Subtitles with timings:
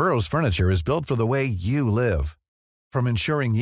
[0.00, 2.20] Furniture way you leave
[2.92, 3.54] from insuring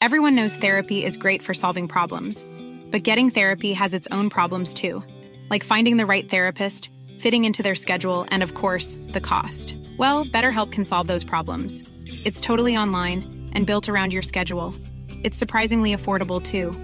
[0.03, 2.45] Everyone knows therapy is great for solving problems,
[2.91, 5.03] but getting therapy has its own problems too,
[5.49, 9.75] like finding the right therapist, fitting into their schedule, and of course, the cost.
[9.97, 11.83] Well, BetterHelp can solve those problems.
[12.27, 13.23] It's totally online
[13.55, 14.75] and built around your schedule.
[15.25, 16.77] It's surprisingly affordable too.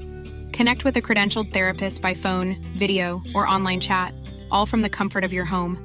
[0.57, 4.15] Connect with a credentialed therapist by phone, video, or online chat,
[4.51, 5.77] all from the comfort of your home.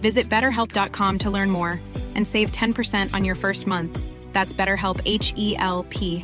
[0.00, 1.80] Visit BetterHelp.com to learn more
[2.16, 4.00] and save 10% on your first month.
[4.32, 6.20] That's BetterHelp, H-E-L-P.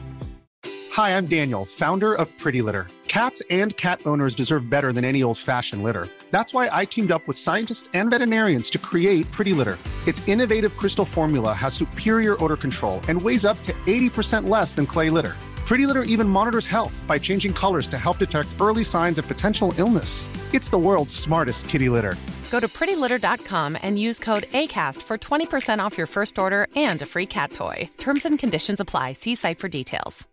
[0.99, 2.89] Hi, I'm Daniel, founder of Pretty Litter.
[3.07, 6.09] Cats and cat owners deserve better than any old-fashioned litter.
[6.33, 9.79] That's why I teamed up with scientists and veterinarians to create Pretty Litter.
[10.09, 14.87] Its innovative crystal formula has superior odor control and weighs up to 80% less than
[14.87, 15.37] clay litter.
[15.67, 19.73] Pretty Litter even monitors health by changing colors to help detect early signs of potential
[19.79, 20.29] illness.
[20.53, 22.17] It's the world's smartest kitty litter.
[22.51, 27.07] Go to prettylitter.com and use code ACAST for 20% off your first order and a
[27.07, 27.89] free cat toy.
[27.99, 29.13] Terms and conditions apply.
[29.13, 30.27] See site for details.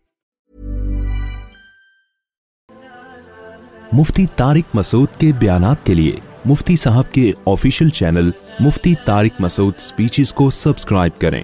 [3.97, 6.15] Mufti Tariq Masood کے بیانات کے لیے
[6.49, 8.29] مفتی صاحب کے official channel
[8.65, 11.43] Mufti Tariq Masood speeches کو subscribe کریں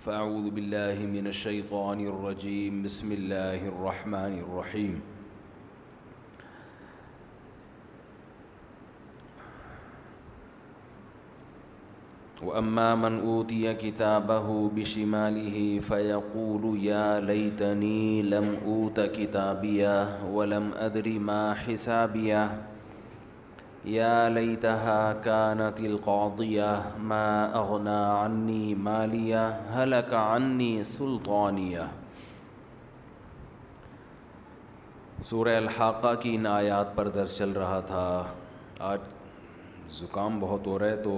[0.07, 4.95] فاعوذ باللہ من الشیطان الرجیم بسم اللہ الرحمن الرحیم
[12.43, 22.59] وأما من أوتي كتابه بشماله فيقول يا ليتني لم أوت كتابيا ولم أدر ما حسابيا
[23.85, 31.87] يا ليتها كانت القاضية ما أغنى عني ماليا هلك عني سلطانيا
[35.27, 38.03] سورہ الحاقہ کی ان آیات پر درس چل رہا تھا
[38.89, 38.99] آج
[39.99, 41.15] زکام بہت ہو رہے تو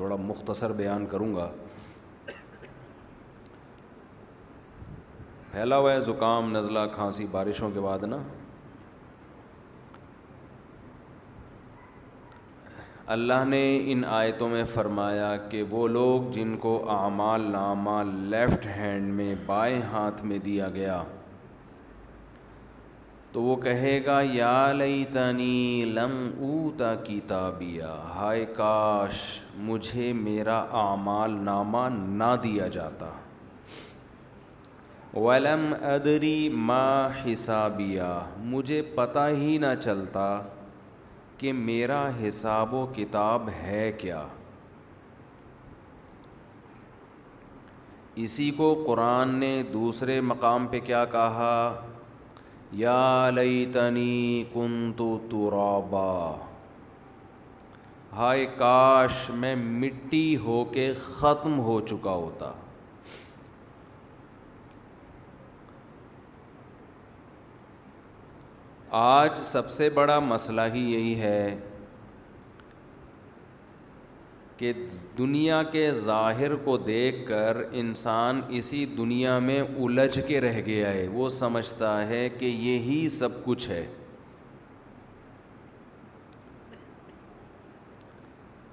[0.00, 1.48] تھوڑا مختصر بیان کروں گا
[5.50, 8.18] پھیلا ہوا ہے زکام نزلہ کھانسی بارشوں کے بعد نا
[13.16, 13.62] اللہ نے
[13.92, 19.80] ان آیتوں میں فرمایا کہ وہ لوگ جن کو اعمال نامہ لیفٹ ہینڈ میں بائیں
[19.92, 21.02] ہاتھ میں دیا گیا
[23.32, 29.16] تو وہ کہے گا یا لئی تنی اوتا کتابیا ہائے کاش
[29.66, 33.10] مجھے میرا اعمال نامہ نہ دیا جاتا
[35.14, 36.82] ولم ادری ما
[37.26, 38.02] حسابیہ
[38.46, 40.26] مجھے پتہ ہی نہ چلتا
[41.38, 44.22] کہ میرا حساب و کتاب ہے کیا
[48.24, 51.54] اسی کو قرآن نے دوسرے مقام پہ کیا کہا
[52.78, 56.34] یا لیتنی کنتو ترابا
[58.16, 62.50] ہائے کاش میں مٹی ہو کے ختم ہو چکا ہوتا
[69.20, 71.56] آج سب سے بڑا مسئلہ ہی یہی ہے
[74.60, 74.72] کہ
[75.18, 81.06] دنیا کے ظاہر کو دیکھ کر انسان اسی دنیا میں الجھ کے رہ گیا ہے
[81.12, 83.84] وہ سمجھتا ہے کہ یہی سب کچھ ہے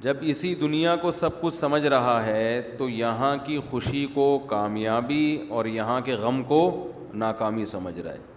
[0.04, 5.26] جب اسی دنیا کو سب کچھ سمجھ رہا ہے تو یہاں کی خوشی کو کامیابی
[5.56, 6.62] اور یہاں کے غم کو
[7.24, 8.36] ناکامی سمجھ رہا ہے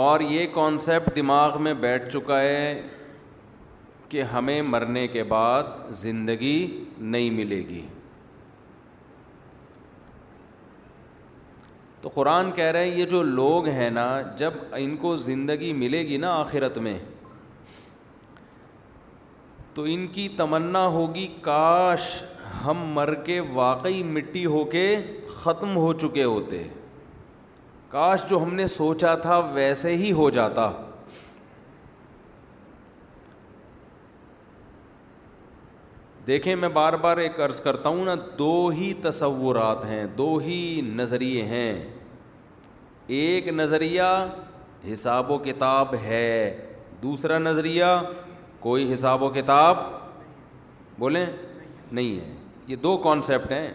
[0.00, 2.80] اور یہ کانسیپٹ دماغ میں بیٹھ چکا ہے
[4.08, 5.62] کہ ہمیں مرنے کے بعد
[6.02, 7.80] زندگی نہیں ملے گی
[12.02, 14.06] تو قرآن کہہ رہے ہیں یہ جو لوگ ہیں نا
[14.36, 16.98] جب ان کو زندگی ملے گی نا آخرت میں
[19.74, 22.08] تو ان کی تمنا ہوگی کاش
[22.64, 24.94] ہم مر کے واقعی مٹی ہو کے
[25.42, 26.62] ختم ہو چکے ہوتے
[27.92, 30.70] کاش جو ہم نے سوچا تھا ویسے ہی ہو جاتا
[36.26, 40.58] دیکھیں میں بار بار ایک عرض کرتا ہوں نا دو ہی تصورات ہیں دو ہی
[40.94, 41.82] نظریے ہیں
[43.20, 44.08] ایک نظریہ
[44.92, 46.26] حساب و کتاب ہے
[47.02, 47.84] دوسرا نظریہ
[48.60, 49.78] کوئی حساب و کتاب
[50.98, 52.32] بولیں نہیں ہے
[52.66, 53.68] یہ دو کانسیپٹ ہیں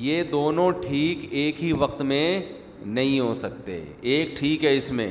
[0.00, 2.40] یہ دونوں ٹھیک ایک ہی وقت میں
[2.84, 5.10] نہیں ہو سکتے ایک ٹھیک ہے اس میں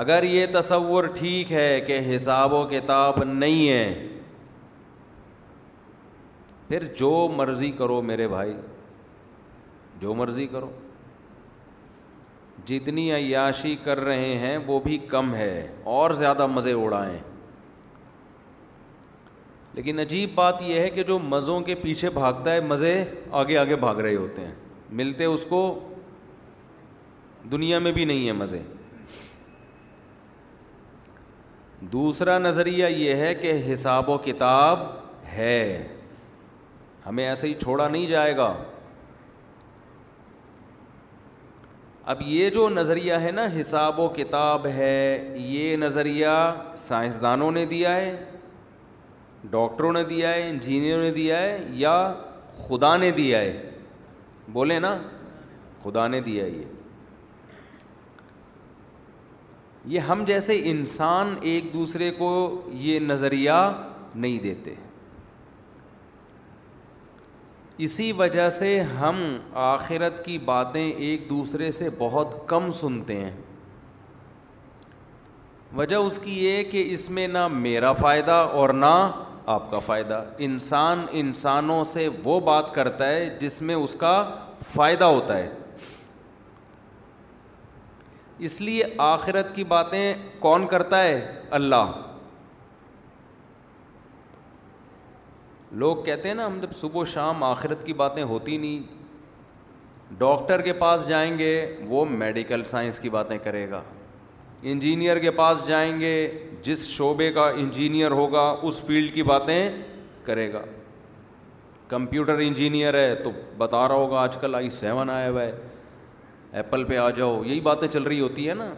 [0.00, 4.08] اگر یہ تصور ٹھیک ہے کہ حساب و کتاب نہیں ہے
[6.68, 8.52] پھر جو مرضی کرو میرے بھائی
[10.00, 10.70] جو مرضی کرو
[12.66, 15.66] جتنی عیاشی کر رہے ہیں وہ بھی کم ہے
[15.96, 17.18] اور زیادہ مزے اڑائیں
[19.78, 22.92] لیکن عجیب بات یہ ہے کہ جو مزوں کے پیچھے بھاگتا ہے مزے
[23.40, 24.52] آگے آگے بھاگ رہے ہوتے ہیں
[25.00, 25.58] ملتے اس کو
[27.50, 28.58] دنیا میں بھی نہیں ہے مزے
[31.92, 34.78] دوسرا نظریہ یہ ہے کہ حساب و کتاب
[35.32, 35.60] ہے
[37.06, 38.52] ہمیں ایسے ہی چھوڑا نہیں جائے گا
[42.12, 44.98] اب یہ جو نظریہ ہے نا حساب و کتاب ہے
[45.52, 46.36] یہ نظریہ
[46.88, 48.10] سائنسدانوں نے دیا ہے
[49.50, 51.92] ڈاکٹروں نے دیا ہے انجینئروں نے دیا ہے یا
[52.66, 53.70] خدا نے دیا ہے
[54.52, 54.96] بولے نا
[55.82, 56.64] خدا نے دیا ہے یہ
[59.94, 62.28] یہ ہم جیسے انسان ایک دوسرے کو
[62.86, 63.50] یہ نظریہ
[64.14, 64.74] نہیں دیتے
[67.86, 69.20] اسی وجہ سے ہم
[69.64, 73.30] آخرت کی باتیں ایک دوسرے سے بہت کم سنتے ہیں
[75.76, 78.94] وجہ اس کی یہ کہ اس میں نہ میرا فائدہ اور نہ
[79.54, 84.12] آپ کا فائدہ انسان انسانوں سے وہ بات کرتا ہے جس میں اس کا
[84.72, 85.48] فائدہ ہوتا ہے
[88.48, 91.14] اس لیے آخرت کی باتیں کون کرتا ہے
[91.60, 91.92] اللہ
[95.84, 100.60] لوگ کہتے ہیں نا ہم جب صبح و شام آخرت کی باتیں ہوتی نہیں ڈاکٹر
[100.68, 101.50] کے پاس جائیں گے
[101.88, 103.82] وہ میڈیکل سائنس کی باتیں کرے گا
[104.62, 106.12] انجینئر کے پاس جائیں گے
[106.62, 109.68] جس شعبے کا انجینئر ہوگا اس فیلڈ کی باتیں
[110.24, 110.62] کرے گا
[111.88, 115.52] کمپیوٹر انجینئر ہے تو بتا رہا ہوگا آج کل آئی سیون آیا ہوا ہے
[116.60, 118.70] ایپل پہ آ جاؤ یہی باتیں چل رہی ہوتی ہے نا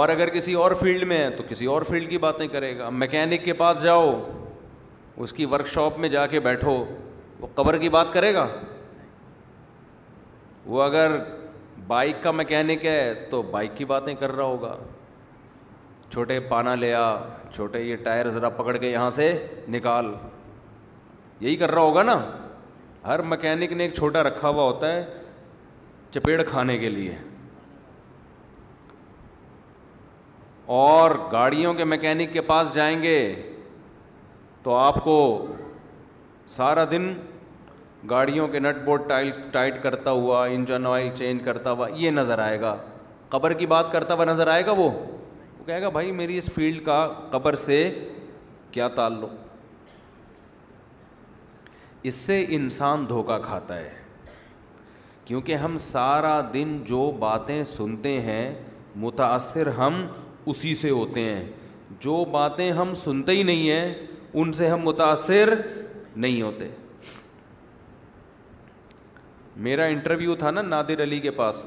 [0.00, 2.88] اور اگر کسی اور فیلڈ میں ہے تو کسی اور فیلڈ کی باتیں کرے گا
[2.92, 4.10] مکینک کے پاس جاؤ
[5.22, 6.72] اس کی ورک شاپ میں جا کے بیٹھو
[7.40, 8.46] وہ قبر کی بات کرے گا
[10.66, 11.16] وہ اگر
[11.90, 13.00] بائک کا مکینک ہے
[13.30, 14.76] تو بائک کی باتیں کر رہا ہوگا
[16.10, 17.00] چھوٹے پانا لیا
[17.54, 19.26] چھوٹے یہ ٹائر ذرا پکڑ کے یہاں سے
[19.76, 20.12] نکال
[21.40, 22.14] یہی کر رہا ہوگا نا
[23.06, 25.02] ہر مکینک نے ایک چھوٹا رکھا ہوا ہوتا ہے
[26.14, 27.14] چپیڑ کھانے کے لیے
[30.80, 33.18] اور گاڑیوں کے مکینک کے پاس جائیں گے
[34.62, 35.18] تو آپ کو
[36.58, 37.12] سارا دن
[38.10, 39.10] گاڑیوں کے نٹ بورڈ
[39.52, 42.76] ٹائٹ کرتا ہوا انجن آئل چینج کرتا ہوا یہ نظر آئے گا
[43.30, 46.48] قبر کی بات کرتا ہوا نظر آئے گا وہ وہ کہے گا بھائی میری اس
[46.54, 47.82] فیلڈ کا قبر سے
[48.72, 49.30] کیا تعلق
[52.10, 53.88] اس سے انسان دھوکہ کھاتا ہے
[55.24, 58.54] کیونکہ ہم سارا دن جو باتیں سنتے ہیں
[59.02, 60.06] متاثر ہم
[60.50, 61.44] اسی سے ہوتے ہیں
[62.00, 63.94] جو باتیں ہم سنتے ہی نہیں ہیں
[64.32, 65.54] ان سے ہم متاثر
[66.16, 66.68] نہیں ہوتے
[69.66, 71.64] میرا انٹرویو تھا نا نادر علی کے پاس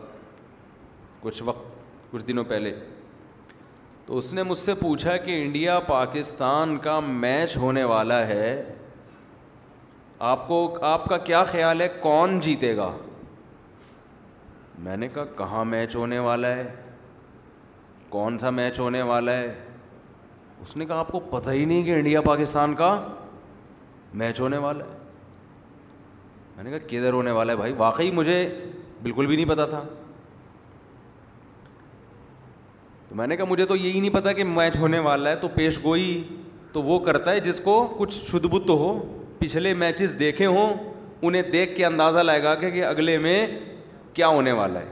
[1.22, 2.74] کچھ وقت کچھ دنوں پہلے
[4.06, 8.48] تو اس نے مجھ سے پوچھا کہ انڈیا پاکستان کا میچ ہونے والا ہے
[10.32, 10.58] آپ کو
[10.92, 12.92] آپ کا کیا خیال ہے کون جیتے گا
[14.86, 16.68] میں نے کہا کہاں میچ ہونے والا ہے
[18.18, 19.54] کون سا میچ ہونے والا ہے
[20.62, 22.96] اس نے کہا آپ کو پتہ ہی نہیں کہ انڈیا پاکستان کا
[24.22, 25.02] میچ ہونے والا ہے
[26.56, 28.38] میں نے کہا کدھر ہونے والا ہے بھائی واقعی مجھے
[29.04, 29.82] بالکل بھی نہیں پتا تھا
[33.10, 35.48] تو میں نے کہا مجھے تو یہی نہیں پتا کہ میچ ہونے والا ہے تو
[35.56, 36.06] پیش گوئی
[36.74, 38.98] تو وہ کرتا ہے جس کو کچھ شدھ بت ہو
[39.40, 40.74] پچھلے میچز دیکھے ہوں
[41.26, 43.46] انہیں دیکھ کے اندازہ لائے گا کہ اگلے میں
[44.14, 44.92] کیا ہونے والا ہے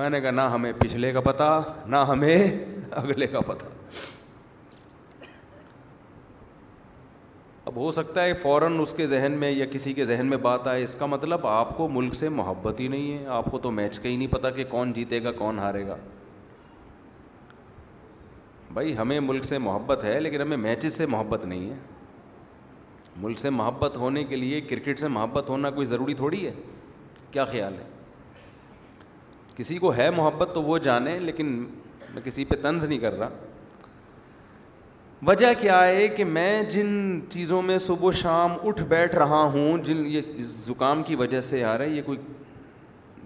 [0.00, 1.52] میں نے کہا نہ ہمیں پچھلے کا پتہ
[1.86, 2.58] نہ ہمیں
[3.00, 3.64] اگلے کا پتہ
[7.66, 10.66] اب ہو سکتا ہے فوراً اس کے ذہن میں یا کسی کے ذہن میں بات
[10.68, 13.70] آئے اس کا مطلب آپ کو ملک سے محبت ہی نہیں ہے آپ کو تو
[13.70, 15.96] میچ کا ہی نہیں پتہ کہ کون جیتے گا کون ہارے گا
[18.74, 21.76] بھائی ہمیں ملک سے محبت ہے لیکن ہمیں میچز سے محبت نہیں ہے
[23.22, 26.52] ملک سے محبت ہونے کے لیے کرکٹ سے محبت ہونا کوئی ضروری تھوڑی ہے
[27.30, 27.84] کیا خیال ہے
[29.56, 31.46] کسی کو ہے محبت تو وہ جانے لیکن
[32.14, 33.28] میں کسی پہ طنز نہیں کر رہا
[35.26, 39.76] وجہ کیا ہے کہ میں جن چیزوں میں صبح و شام اٹھ بیٹھ رہا ہوں
[39.84, 40.22] جن یہ
[40.66, 42.18] زکام کی وجہ سے آ رہا ہے یہ کوئی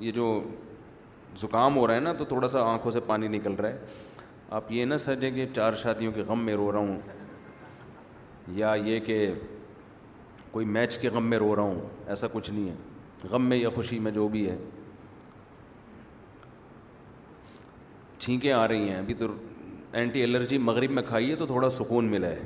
[0.06, 0.26] یہ جو
[1.42, 3.78] زکام ہو رہا ہے نا تو تھوڑا سا آنکھوں سے پانی نکل رہا ہے
[4.58, 6.98] آپ یہ نہ سمجھیں کہ چار شادیوں کے غم میں رو رہا ہوں
[8.58, 9.26] یا یہ کہ
[10.50, 13.70] کوئی میچ کے غم میں رو رہا ہوں ایسا کچھ نہیں ہے غم میں یا
[13.74, 14.56] خوشی میں جو بھی ہے
[18.18, 19.26] چھینکیں آ رہی ہیں ابھی تو
[19.98, 22.42] اینٹی الرجی مغرب میں کھائیے تو تھوڑا سکون ملا ہے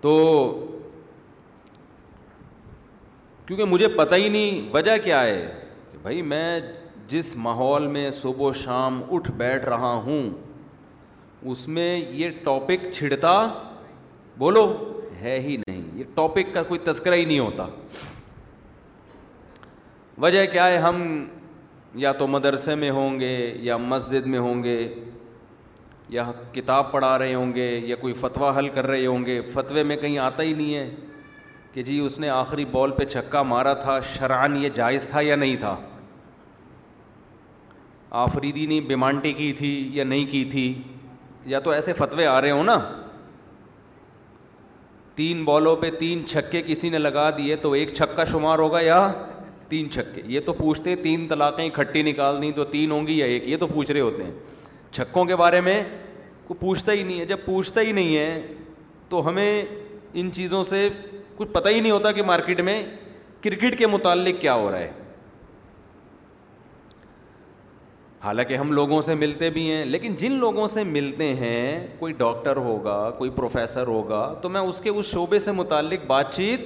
[0.00, 0.12] تو
[3.46, 5.44] کیونکہ مجھے پتہ ہی نہیں وجہ کیا ہے
[5.90, 6.58] کہ بھائی میں
[7.08, 10.30] جس ماحول میں صبح و شام اٹھ بیٹھ رہا ہوں
[11.50, 13.32] اس میں یہ ٹاپک چھڑتا
[14.38, 14.64] بولو
[15.20, 17.66] ہے ہی نہیں یہ ٹاپک کا کوئی تذکرہ ہی نہیں ہوتا
[20.26, 21.06] وجہ کیا ہے ہم
[22.04, 23.36] یا تو مدرسے میں ہوں گے
[23.70, 24.76] یا مسجد میں ہوں گے
[26.10, 29.82] یا کتاب پڑھا رہے ہوں گے یا کوئی فتویٰ حل کر رہے ہوں گے فتوے
[29.84, 30.88] میں کہیں آتا ہی نہیں ہے
[31.72, 35.36] کہ جی اس نے آخری بال پہ چھکا مارا تھا شران یہ جائز تھا یا
[35.36, 35.76] نہیں تھا
[38.20, 40.72] آفریدی نے بیمانٹی کی تھی یا نہیں کی تھی
[41.46, 42.78] یا تو ایسے فتوے آ رہے ہوں نا
[45.14, 49.06] تین بالوں پہ تین چھکے کسی نے لگا دیے تو ایک چھکا شمار ہوگا یا
[49.68, 53.26] تین چھکے یہ تو پوچھتے تین طلاقیں اکٹھی نکال دیں تو تین ہوں گی یا
[53.26, 54.32] ایک یہ تو پوچھ رہے ہوتے ہیں
[54.90, 55.82] چھکوں کے بارے میں
[56.46, 58.46] کوئی پوچھتا ہی نہیں ہے جب پوچھتا ہی نہیں ہے
[59.08, 59.62] تو ہمیں
[60.20, 60.88] ان چیزوں سے
[61.36, 62.82] کچھ پتہ ہی نہیں ہوتا کہ مارکیٹ میں
[63.42, 64.90] کرکٹ کے متعلق کیا ہو رہا ہے
[68.22, 72.56] حالانکہ ہم لوگوں سے ملتے بھی ہیں لیکن جن لوگوں سے ملتے ہیں کوئی ڈاکٹر
[72.56, 76.60] ہوگا کوئی پروفیسر ہوگا تو میں اس کے اس شعبے سے متعلق بات چیت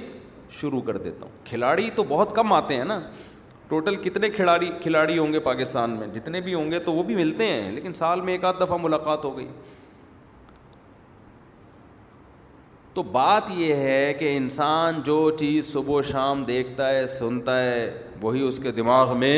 [0.61, 2.99] شروع کر دیتا ہوں کھلاڑی تو بہت کم آتے ہیں نا
[3.69, 7.15] ٹوٹل کتنے کھلاڑی کھلاڑی ہوں گے پاکستان میں جتنے بھی ہوں گے تو وہ بھی
[7.15, 9.47] ملتے ہیں لیکن سال میں ایک آدھ دفعہ ملاقات ہو گئی
[12.93, 17.89] تو بات یہ ہے کہ انسان جو چیز صبح و شام دیکھتا ہے سنتا ہے
[18.21, 19.37] وہی اس کے دماغ میں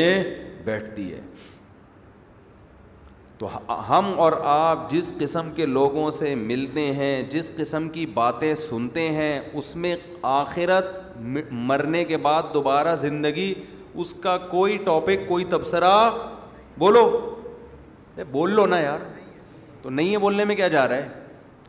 [0.64, 1.20] بیٹھتی ہے
[3.38, 3.48] تو
[3.88, 9.08] ہم اور آپ جس قسم کے لوگوں سے ملتے ہیں جس قسم کی باتیں سنتے
[9.12, 9.94] ہیں اس میں
[10.34, 10.94] آخرت
[11.70, 13.52] مرنے کے بعد دوبارہ زندگی
[14.00, 15.92] اس کا کوئی ٹاپک کوئی تبصرہ
[16.78, 17.04] بولو
[18.30, 18.98] بول لو نا یار
[19.82, 21.08] تو نہیں ہے بولنے میں کیا جا رہا ہے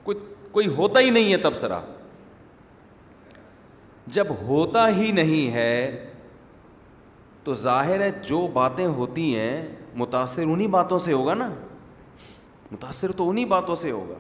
[0.04, 0.18] کوئی
[0.52, 1.80] کوئی ہوتا ہی نہیں ہے تبصرہ
[4.18, 5.74] جب ہوتا ہی نہیں ہے
[7.44, 9.66] تو ظاہر ہے جو باتیں ہوتی ہیں
[10.04, 11.50] متاثر انہیں باتوں سے ہوگا نا
[12.72, 14.16] متاثر تو انہیں باتوں سے ہوگا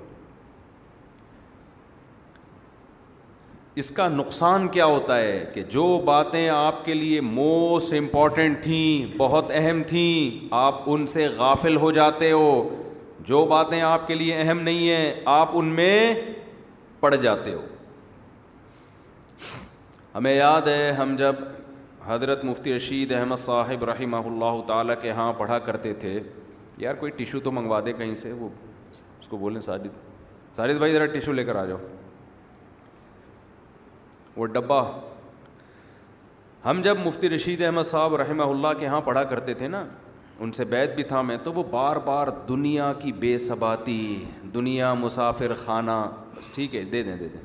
[3.81, 9.17] اس کا نقصان کیا ہوتا ہے کہ جو باتیں آپ کے لیے موسٹ امپورٹنٹ تھیں
[9.17, 12.47] بہت اہم تھیں آپ ان سے غافل ہو جاتے ہو
[13.27, 16.13] جو باتیں آپ کے لیے اہم نہیں ہیں آپ ان میں
[16.99, 17.61] پڑ جاتے ہو
[20.15, 21.35] ہمیں یاد ہے ہم جب
[22.05, 26.19] حضرت مفتی رشید احمد صاحب رحمہ اللہ تعالیٰ کے ہاں پڑھا کرتے تھے
[26.85, 28.49] یار کوئی ٹیشو تو منگوا دے کہیں سے وہ
[28.93, 31.77] اس کو بولیں ساجد ساجد بھائی ذرا ٹیشو لے کر آ جاؤ
[34.37, 34.81] وہ ڈبہ
[36.65, 39.83] ہم جب مفتی رشید احمد صاحب رحمہ اللہ کے ہاں پڑھا کرتے تھے نا
[40.45, 43.99] ان سے بیت بھی تھا میں تو وہ بار بار دنیا کی بے ثباتی
[44.53, 45.97] دنیا مسافر خانہ
[46.55, 47.39] ٹھیک ہے دے دیں دے دیں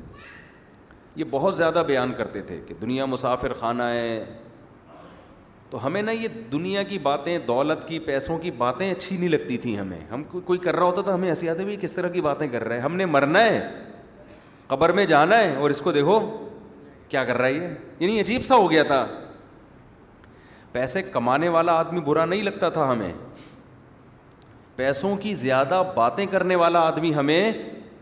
[1.17, 4.25] یہ بہت زیادہ بیان کرتے تھے کہ دنیا مسافر خانہ ہے
[5.71, 9.57] تو ہمیں نا یہ دنیا کی باتیں دولت کی پیسوں کی باتیں اچھی نہیں لگتی
[9.59, 12.09] تھیں ہمیں ہم کو کوئی کر رہا ہوتا تو ہمیں ہنسی آتے بھی کس طرح
[12.17, 13.61] کی باتیں کر رہے ہیں ہم نے مرنا ہے
[14.69, 16.19] قبر میں جانا ہے اور اس کو دیکھو
[17.13, 17.67] کیا کر رہا ہے یہ
[18.01, 19.07] یعنی عجیب سا ہو گیا تھا
[20.73, 23.13] پیسے کمانے والا آدمی برا نہیں لگتا تھا ہمیں
[24.77, 27.53] پیسوں کی زیادہ باتیں کرنے والا آدمی ہمیں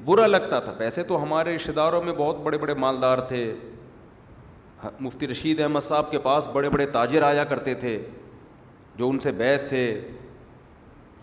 [0.05, 3.43] برا لگتا تھا پیسے تو ہمارے رشتے داروں میں بہت بڑے بڑے مالدار تھے
[5.07, 7.99] مفتی رشید احمد صاحب کے پاس بڑے بڑے تاجر آیا کرتے تھے
[8.97, 9.83] جو ان سے بیت تھے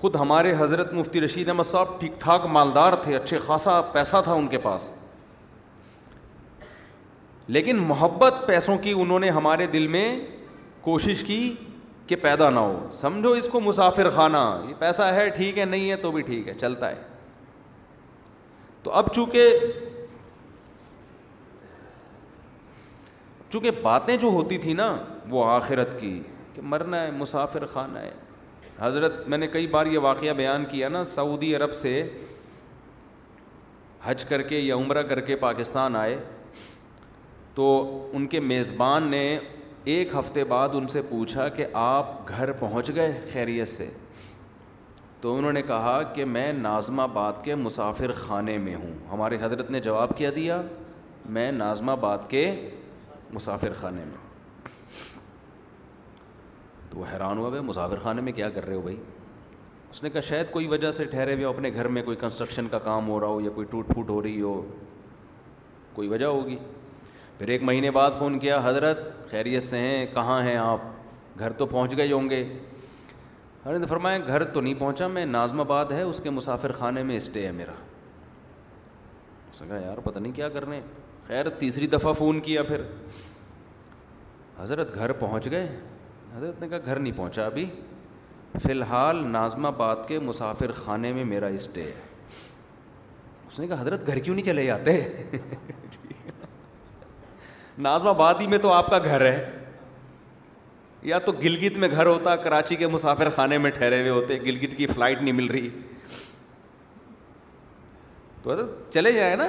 [0.01, 4.33] خود ہمارے حضرت مفتی رشید احمد صاحب ٹھیک ٹھاک مالدار تھے اچھے خاصا پیسہ تھا
[4.41, 4.89] ان کے پاس
[7.55, 10.07] لیکن محبت پیسوں کی انہوں نے ہمارے دل میں
[10.81, 11.37] کوشش کی
[12.07, 14.37] کہ پیدا نہ ہو سمجھو اس کو مسافر خانہ
[14.67, 17.01] یہ پیسہ ہے ٹھیک ہے نہیں ہے تو بھی ٹھیک ہے چلتا ہے
[18.83, 19.57] تو اب چونکہ
[23.49, 24.95] چونکہ باتیں جو ہوتی تھی نا
[25.29, 26.19] وہ آخرت کی
[26.53, 28.11] کہ مرنا ہے مسافر خانہ ہے
[28.79, 31.93] حضرت میں نے کئی بار یہ واقعہ بیان کیا نا سعودی عرب سے
[34.03, 36.17] حج کر کے یا عمرہ کر کے پاکستان آئے
[37.57, 37.67] تو
[38.15, 39.21] ان کے میزبان نے
[39.91, 43.89] ایک ہفتے بعد ان سے پوچھا کہ آپ گھر پہنچ گئے خیریت سے
[45.21, 49.71] تو انہوں نے کہا کہ میں نازم آباد کے مسافر خانے میں ہوں ہمارے حضرت
[49.71, 50.61] نے جواب کیا دیا
[51.37, 52.43] میں نازم آباد کے
[53.33, 54.71] مسافر خانے میں
[56.89, 58.97] تو وہ حیران ہوا بھائی مسافر خانے میں کیا کر رہے ہو بھائی
[59.89, 62.67] اس نے کہا شاید کوئی وجہ سے ٹھہرے ہوئے ہو اپنے گھر میں کوئی کنسٹرکشن
[62.71, 64.61] کا کام ہو رہا ہو یا کوئی ٹوٹ پھوٹ ہو رہی ہو
[65.93, 66.57] کوئی وجہ ہوگی
[67.37, 68.99] پھر ایک مہینے بعد فون کیا حضرت
[69.31, 72.41] خیریت سے ہیں کہاں ہیں آپ گھر تو پہنچ گئے ہوں گے
[73.65, 77.17] حضرت فرمایا گھر تو نہیں پہنچا میں نازم آباد ہے اس کے مسافر خانے میں
[77.17, 77.71] اسٹے ہے میرا
[79.51, 80.79] اس نے کہا یار پتہ نہیں کیا کرنے
[81.27, 82.81] خیر تیسری دفعہ فون کیا پھر
[84.59, 85.67] حضرت گھر پہنچ گئے
[86.35, 87.65] حضرت نے کہا گھر نہیں پہنچا ابھی
[88.63, 91.93] فی الحال نازم آباد کے مسافر خانے میں میرا اسٹے ہے
[93.47, 94.99] اس نے کہا حضرت گھر کیوں نہیں چلے جاتے
[97.85, 99.51] نازم آبادی میں تو آپ کا گھر ہے
[101.09, 104.77] یا تو گلگت میں گھر ہوتا کراچی کے مسافر خانے میں ٹھہرے ہوئے ہوتے گلگت
[104.77, 105.69] کی فلائٹ نہیں مل رہی
[108.43, 109.45] تو حضرت چلے جائیں نا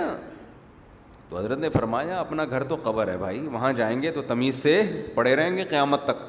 [1.28, 4.54] تو حضرت نے فرمایا اپنا گھر تو قبر ہے بھائی وہاں جائیں گے تو تمیز
[4.62, 4.80] سے
[5.14, 6.22] پڑے رہیں گے قیامت تک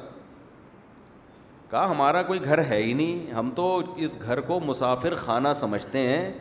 [1.70, 3.68] کہا ہمارا کوئی گھر ہے ہی نہیں ہم تو
[4.06, 6.32] اس گھر کو مسافر خانہ سمجھتے ہیں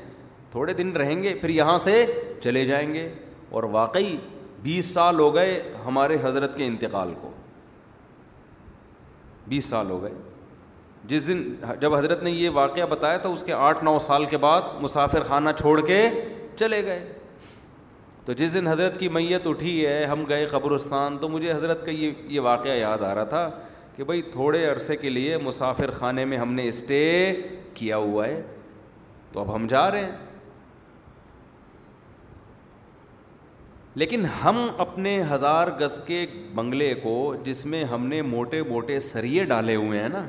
[0.51, 2.05] تھوڑے دن رہیں گے پھر یہاں سے
[2.43, 3.07] چلے جائیں گے
[3.57, 4.15] اور واقعی
[4.63, 7.31] بیس سال ہو گئے ہمارے حضرت کے انتقال کو
[9.47, 10.11] بیس سال ہو گئے
[11.07, 11.41] جس دن
[11.81, 15.23] جب حضرت نے یہ واقعہ بتایا تھا اس کے آٹھ نو سال کے بعد مسافر
[15.27, 16.01] خانہ چھوڑ کے
[16.59, 17.05] چلے گئے
[18.25, 21.91] تو جس دن حضرت کی میت اٹھی ہے ہم گئے قبرستان تو مجھے حضرت کا
[21.91, 23.49] یہ یہ واقعہ یاد آ رہا تھا
[23.95, 27.01] کہ بھائی تھوڑے عرصے کے لیے مسافر خانے میں ہم نے اسٹے
[27.73, 28.41] کیا ہوا ہے
[29.31, 30.11] تو اب ہم جا رہے ہیں
[33.95, 39.43] لیکن ہم اپنے ہزار گز کے بنگلے کو جس میں ہم نے موٹے موٹے سریے
[39.51, 40.23] ڈالے ہوئے ہیں نا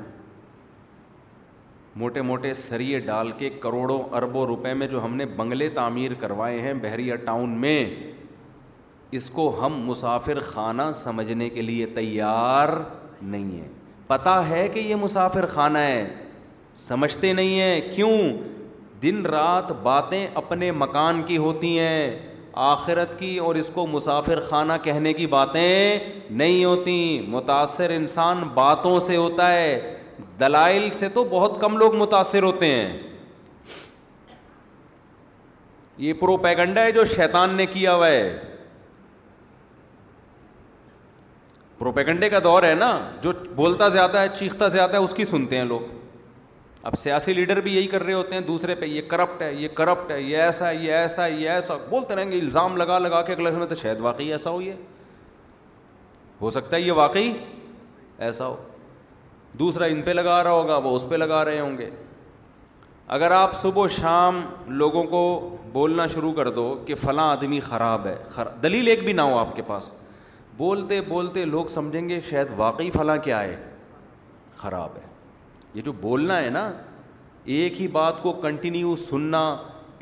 [2.01, 6.61] موٹے موٹے سریے ڈال کے کروڑوں اربوں روپے میں جو ہم نے بنگلے تعمیر کروائے
[6.61, 7.85] ہیں بحریہ ٹاؤن میں
[9.19, 12.69] اس کو ہم مسافر خانہ سمجھنے کے لیے تیار
[13.23, 13.69] نہیں ہیں
[14.07, 16.05] پتہ ہے کہ یہ مسافر خانہ ہے
[16.89, 18.19] سمجھتے نہیں ہیں کیوں
[19.03, 24.73] دن رات باتیں اپنے مکان کی ہوتی ہیں آخرت کی اور اس کو مسافر خانہ
[24.83, 25.99] کہنے کی باتیں
[26.31, 29.97] نہیں ہوتی متاثر انسان باتوں سے ہوتا ہے
[30.41, 32.99] دلائل سے تو بہت کم لوگ متاثر ہوتے ہیں
[35.99, 38.39] یہ پروپیگنڈا ہے جو شیطان نے کیا ہوا ہے
[41.79, 45.57] پروپیگنڈے کا دور ہے نا جو بولتا زیادہ ہے چیختا زیادہ ہے اس کی سنتے
[45.59, 45.99] ہیں لوگ
[46.89, 49.69] اب سیاسی لیڈر بھی یہی کر رہے ہوتے ہیں دوسرے پہ یہ کرپٹ ہے یہ
[49.75, 52.99] کرپٹ ہے یہ ایسا ہے یہ ایسا ہے یہ ایسا بولتے رہیں گے الزام لگا
[52.99, 54.73] لگا کے اگلے میں تو شاید واقعی ایسا ہو یہ
[56.41, 57.33] ہو سکتا ہے یہ واقعی
[58.29, 58.57] ایسا ہو
[59.59, 61.91] دوسرا ان پہ لگا رہا ہوگا وہ اس پہ لگا رہے ہوں گے
[63.19, 64.41] اگر آپ صبح و شام
[64.81, 65.23] لوگوں کو
[65.73, 69.39] بولنا شروع کر دو کہ فلاں آدمی خراب ہے خراب دلیل ایک بھی نہ ہو
[69.39, 69.93] آپ کے پاس
[70.57, 73.57] بولتے بولتے لوگ سمجھیں گے شاید واقعی فلاں کیا ہے
[74.57, 75.09] خراب ہے
[75.75, 76.71] یہ جو بولنا ہے نا
[77.57, 79.43] ایک ہی بات کو کنٹینیو سننا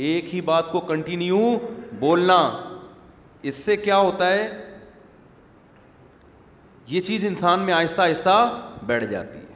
[0.07, 1.57] ایک ہی بات کو کنٹینیو
[1.99, 2.39] بولنا
[3.51, 4.49] اس سے کیا ہوتا ہے
[6.95, 8.37] یہ چیز انسان میں آہستہ آہستہ
[8.87, 9.47] بیٹھ جاتی ہے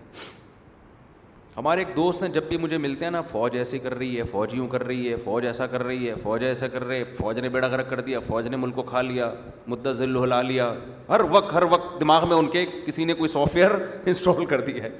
[1.56, 4.22] ہمارے ایک دوست ہیں جب بھی مجھے ملتے ہیں نا فوج ایسی کر رہی ہے
[4.30, 7.38] فوج یوں کر رہی ہے فوج ایسا کر رہی ہے فوج ایسا کر رہے فوج
[7.40, 9.30] نے بیڑا کر دیا فوج نے ملک کو کھا لیا
[9.66, 10.72] مدت ذل ہلا لیا
[11.08, 13.70] ہر وقت ہر وقت دماغ میں ان کے کسی نے کوئی سافٹ ویئر
[14.06, 14.90] انسٹال کر دیا ہے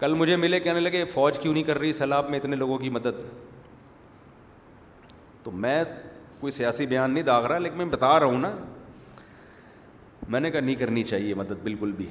[0.00, 2.90] کل مجھے ملے کہنے لگے فوج کیوں نہیں کر رہی سیلاب میں اتنے لوگوں کی
[2.90, 3.20] مدد
[5.42, 5.82] تو میں
[6.40, 8.50] کوئی سیاسی بیان نہیں داغ رہا لیکن میں بتا رہا ہوں نا
[10.28, 12.06] میں نے کہا نہیں کرنی چاہیے مدد بالکل بھی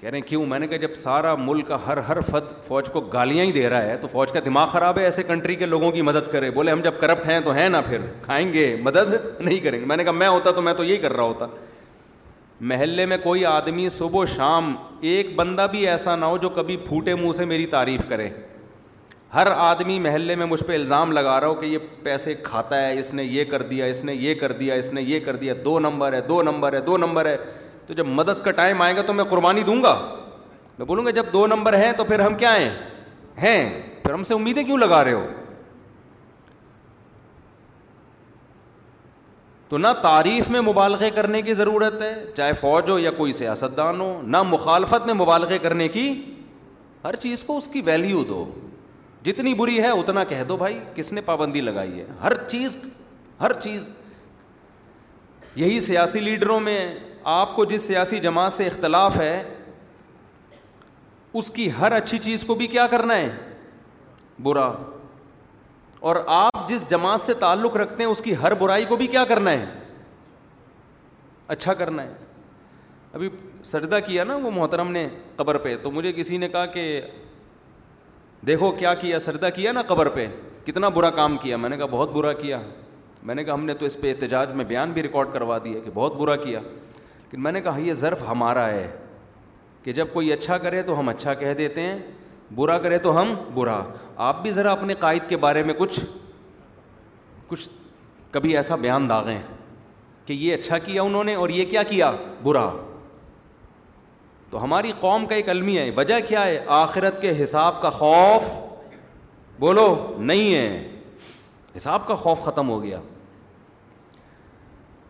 [0.00, 2.90] کہہ رہے ہیں کیوں میں نے کہا جب سارا ملک کا ہر ہر فد فوج
[2.92, 5.66] کو گالیاں ہی دے رہا ہے تو فوج کا دماغ خراب ہے ایسے کنٹری کے
[5.66, 8.74] لوگوں کی مدد کرے بولے ہم جب کرپٹ ہیں تو ہیں نا پھر کھائیں گے
[8.82, 11.22] مدد نہیں کریں گے میں نے کہا میں ہوتا تو میں تو یہی کر رہا
[11.24, 11.46] ہوتا
[12.68, 14.74] محلے میں کوئی آدمی صبح و شام
[15.10, 18.28] ایک بندہ بھی ایسا نہ ہو جو کبھی پھوٹے منہ سے میری تعریف کرے
[19.34, 22.98] ہر آدمی محلے میں مجھ پہ الزام لگا رہا ہو کہ یہ پیسے کھاتا ہے
[23.00, 25.54] اس نے یہ کر دیا اس نے یہ کر دیا اس نے یہ کر دیا
[25.64, 27.36] دو نمبر ہے دو نمبر ہے دو نمبر ہے
[27.86, 29.98] تو جب مدد کا ٹائم آئے گا تو میں قربانی دوں گا
[30.78, 32.70] میں بولوں گا جب دو نمبر ہیں تو پھر ہم کیا ہیں
[33.42, 33.68] ہیں
[34.02, 35.26] پھر ہم سے امیدیں کیوں لگا رہے ہو
[39.70, 43.76] تو نہ تعریف میں مبالغے کرنے کی ضرورت ہے چاہے فوج ہو یا کوئی سیاست
[43.76, 46.06] دان ہو نہ مخالفت میں مبالغے کرنے کی
[47.04, 48.44] ہر چیز کو اس کی ویلیو دو
[49.24, 52.76] جتنی بری ہے اتنا کہہ دو بھائی کس نے پابندی لگائی ہے ہر چیز
[53.40, 53.90] ہر چیز
[55.56, 56.78] یہی سیاسی لیڈروں میں
[57.38, 59.42] آپ کو جس سیاسی جماعت سے اختلاف ہے
[61.38, 63.30] اس کی ہر اچھی چیز کو بھی کیا کرنا ہے
[64.42, 64.70] برا
[66.00, 69.24] اور آپ جس جماعت سے تعلق رکھتے ہیں اس کی ہر برائی کو بھی کیا
[69.28, 69.64] کرنا ہے
[71.54, 72.12] اچھا کرنا ہے
[73.14, 73.28] ابھی
[73.64, 76.84] سجدہ کیا نا وہ محترم نے قبر پہ تو مجھے کسی نے کہا کہ
[78.46, 80.26] دیکھو کیا کیا سجدہ کیا نا قبر پہ
[80.66, 82.60] کتنا برا کام کیا میں نے کہا بہت برا کیا
[83.28, 85.80] میں نے کہا ہم نے تو اس پہ احتجاج میں بیان بھی ریکارڈ کروا دیا
[85.84, 88.90] کہ بہت برا کیا لیکن میں نے کہا یہ ظرف ہمارا ہے
[89.82, 91.98] کہ جب کوئی اچھا کرے تو ہم اچھا کہہ دیتے ہیں
[92.56, 93.80] برا کرے تو ہم برا
[94.28, 95.98] آپ بھی ذرا اپنے قائد کے بارے میں کچھ
[97.48, 97.68] کچھ
[98.30, 99.38] کبھی ایسا بیان داغیں
[100.26, 102.10] کہ یہ اچھا کیا انہوں نے اور یہ کیا کیا
[102.42, 102.68] برا
[104.50, 108.50] تو ہماری قوم کا ایک علمی ہے وجہ کیا ہے آخرت کے حساب کا خوف
[109.60, 109.86] بولو
[110.18, 110.96] نہیں ہے
[111.76, 112.98] حساب کا خوف ختم ہو گیا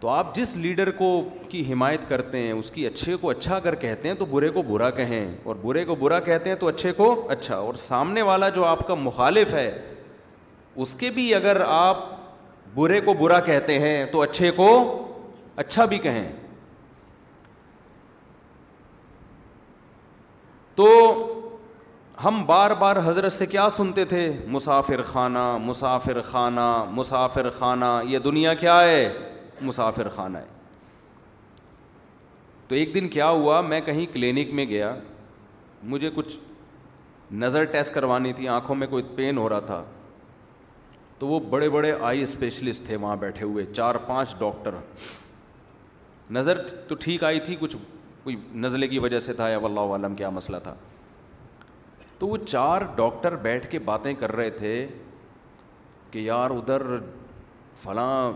[0.01, 1.07] تو آپ جس لیڈر کو
[1.49, 4.63] کی حمایت کرتے ہیں اس کی اچھے کو اچھا اگر کہتے ہیں تو برے کو
[4.69, 8.49] برا کہیں اور برے کو برا کہتے ہیں تو اچھے کو اچھا اور سامنے والا
[8.55, 9.71] جو آپ کا مخالف ہے
[10.85, 12.05] اس کے بھی اگر آپ
[12.75, 14.69] برے کو برا کہتے ہیں تو اچھے کو
[15.65, 16.29] اچھا بھی کہیں
[20.77, 20.89] تو
[22.25, 28.19] ہم بار بار حضرت سے کیا سنتے تھے مسافر خانہ مسافر خانہ مسافر خانہ یہ
[28.29, 29.05] دنیا کیا ہے
[29.65, 30.59] مسافر خانہ ہے
[32.69, 34.95] تو ایک دن کیا ہوا میں کہیں کلینک میں گیا
[35.93, 36.37] مجھے کچھ
[37.43, 39.85] نظر ٹیسٹ کروانی تھی آنکھوں میں کوئی پین ہو رہا تھا
[41.19, 44.75] تو وہ بڑے بڑے آئی اسپیشلسٹ تھے وہاں بیٹھے ہوئے چار پانچ ڈاکٹر
[46.39, 47.77] نظر تو ٹھیک آئی تھی کچھ
[48.25, 50.75] کوئی نزلے کی وجہ سے تھا یا واللہ عالم کیا مسئلہ تھا
[52.19, 54.87] تو وہ چار ڈاکٹر بیٹھ کے باتیں کر رہے تھے
[56.11, 56.83] کہ یار ادھر
[57.83, 58.33] فلاں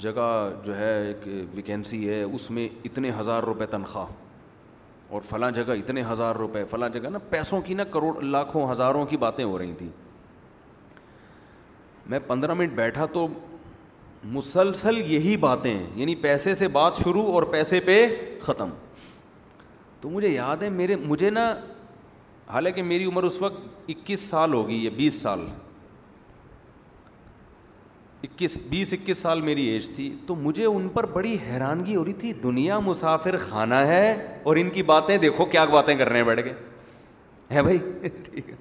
[0.00, 0.30] جگہ
[0.64, 4.06] جو ہے ایک ویکینسی ہے اس میں اتنے ہزار روپے تنخواہ
[5.12, 9.04] اور فلاں جگہ اتنے ہزار روپے فلاں جگہ نا پیسوں کی نا کروڑ لاکھوں ہزاروں
[9.10, 9.88] کی باتیں ہو رہی تھیں
[12.10, 13.26] میں پندرہ منٹ بیٹھا تو
[14.36, 18.06] مسلسل یہی باتیں یعنی پیسے سے بات شروع اور پیسے پہ
[18.42, 18.68] ختم
[20.00, 21.52] تو مجھے یاد ہے میرے مجھے نا
[22.52, 25.46] حالانکہ میری عمر اس وقت اکیس سال ہوگی یا بیس سال
[28.22, 32.12] اکیس بیس اکیس سال میری ایج تھی تو مجھے ان پر بڑی حیرانگی ہو رہی
[32.20, 34.08] تھی دنیا مسافر خانہ ہے
[34.44, 36.52] اور ان کی باتیں دیکھو کیا باتیں کر رہے ہیں بیٹھ کے
[37.54, 37.78] ہیں بھائی
[38.24, 38.54] ٹھیک ہے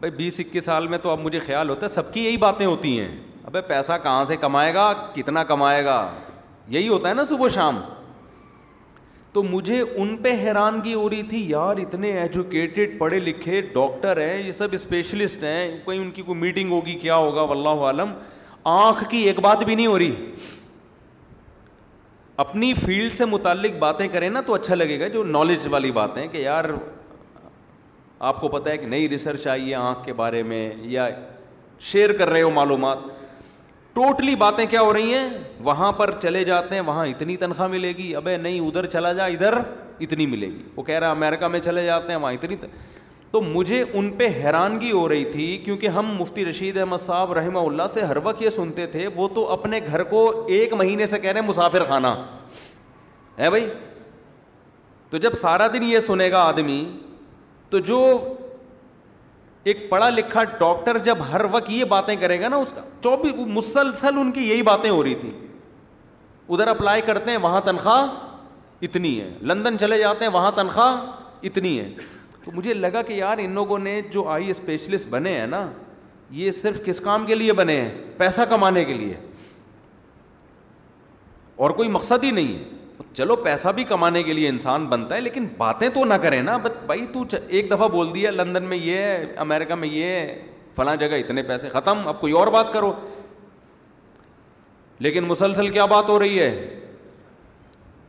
[0.00, 2.66] بھائی بیس اکیس سال میں تو اب مجھے خیال ہوتا ہے سب کی یہی باتیں
[2.66, 3.08] ہوتی ہیں
[3.46, 6.00] ابے پیسہ کہاں سے کمائے گا کتنا کمائے گا
[6.76, 7.80] یہی ہوتا ہے نا صبح شام
[9.38, 14.36] تو مجھے ان پہ حیرانگی ہو رہی تھی یار اتنے ایجوکیٹڈ پڑھے لکھے ڈاکٹر ہیں
[14.38, 18.10] یہ سب اسپیشلسٹ ہیں کوئی ان کی کوئی میٹنگ ہوگی کیا ہوگا واللہ عالم
[18.72, 20.32] آنکھ کی ایک بات بھی نہیں ہو رہی
[22.46, 26.26] اپنی فیلڈ سے متعلق باتیں کریں نا تو اچھا لگے گا جو نالج والی باتیں
[26.32, 26.64] کہ یار
[28.32, 31.08] آپ کو پتہ ہے کہ نئی ریسرچ آئی ہے آنکھ کے بارے میں یا
[31.92, 33.06] شیئر کر رہے ہو معلومات
[33.98, 35.28] ٹوٹلی باتیں کیا ہو رہی ہیں
[35.64, 39.24] وہاں پر چلے جاتے ہیں وہاں اتنی تنخواہ ملے گی ابے نہیں ادھر چلا جا
[39.26, 39.54] ادھر
[40.06, 42.66] اتنی ملے گی وہ کہہ رہا امیرکا میں چلے جاتے ہیں وہاں اتنی تن...
[43.30, 47.60] تو مجھے ان پہ حیرانگی ہو رہی تھی کیونکہ ہم مفتی رشید احمد صاحب رحمہ
[47.70, 50.22] اللہ سے ہر وقت یہ سنتے تھے وہ تو اپنے گھر کو
[50.58, 52.14] ایک مہینے سے کہہ رہے ہیں مسافر خانہ
[53.38, 53.68] ہے بھائی
[55.10, 56.82] تو جب سارا دن یہ سنے گا آدمی
[57.70, 58.02] تو جو
[59.68, 63.32] ایک پڑھا لکھا ڈاکٹر جب ہر وقت یہ باتیں کرے گا نا اس کا چوبیس
[63.56, 65.30] مسلسل ان کی یہی باتیں ہو رہی تھیں
[66.48, 68.06] ادھر اپلائی کرتے ہیں وہاں تنخواہ
[68.88, 70.96] اتنی ہے لندن چلے جاتے ہیں وہاں تنخواہ
[71.50, 71.88] اتنی ہے
[72.44, 75.64] تو مجھے لگا کہ یار ان لوگوں نے جو آئی اسپیشلسٹ بنے ہیں نا
[76.38, 79.14] یہ صرف کس کام کے لیے بنے ہیں پیسہ کمانے کے لیے
[81.66, 82.77] اور کوئی مقصد ہی نہیں ہے
[83.14, 86.56] چلو پیسہ بھی کمانے کے لیے انسان بنتا ہے لیکن باتیں تو نہ کرے نا
[86.62, 90.40] بٹ بھائی تو ایک دفعہ بول دیا لندن میں یہ ہے امیرکا میں یہ ہے
[90.76, 92.92] فلاں جگہ اتنے پیسے ختم اب کوئی اور بات کرو
[95.06, 96.50] لیکن مسلسل کیا بات ہو رہی ہے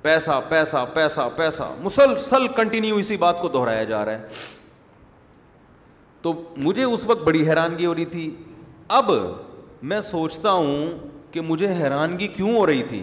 [0.01, 4.27] پیسہ پیسہ پیسہ پیسہ مسلسل کنٹینیو اسی بات کو دہرایا جا رہا ہے
[6.21, 8.29] تو مجھے اس وقت بڑی حیرانگی ہو رہی تھی
[8.99, 9.11] اب
[9.89, 10.91] میں سوچتا ہوں
[11.31, 13.01] کہ مجھے حیرانگی کیوں ہو رہی تھی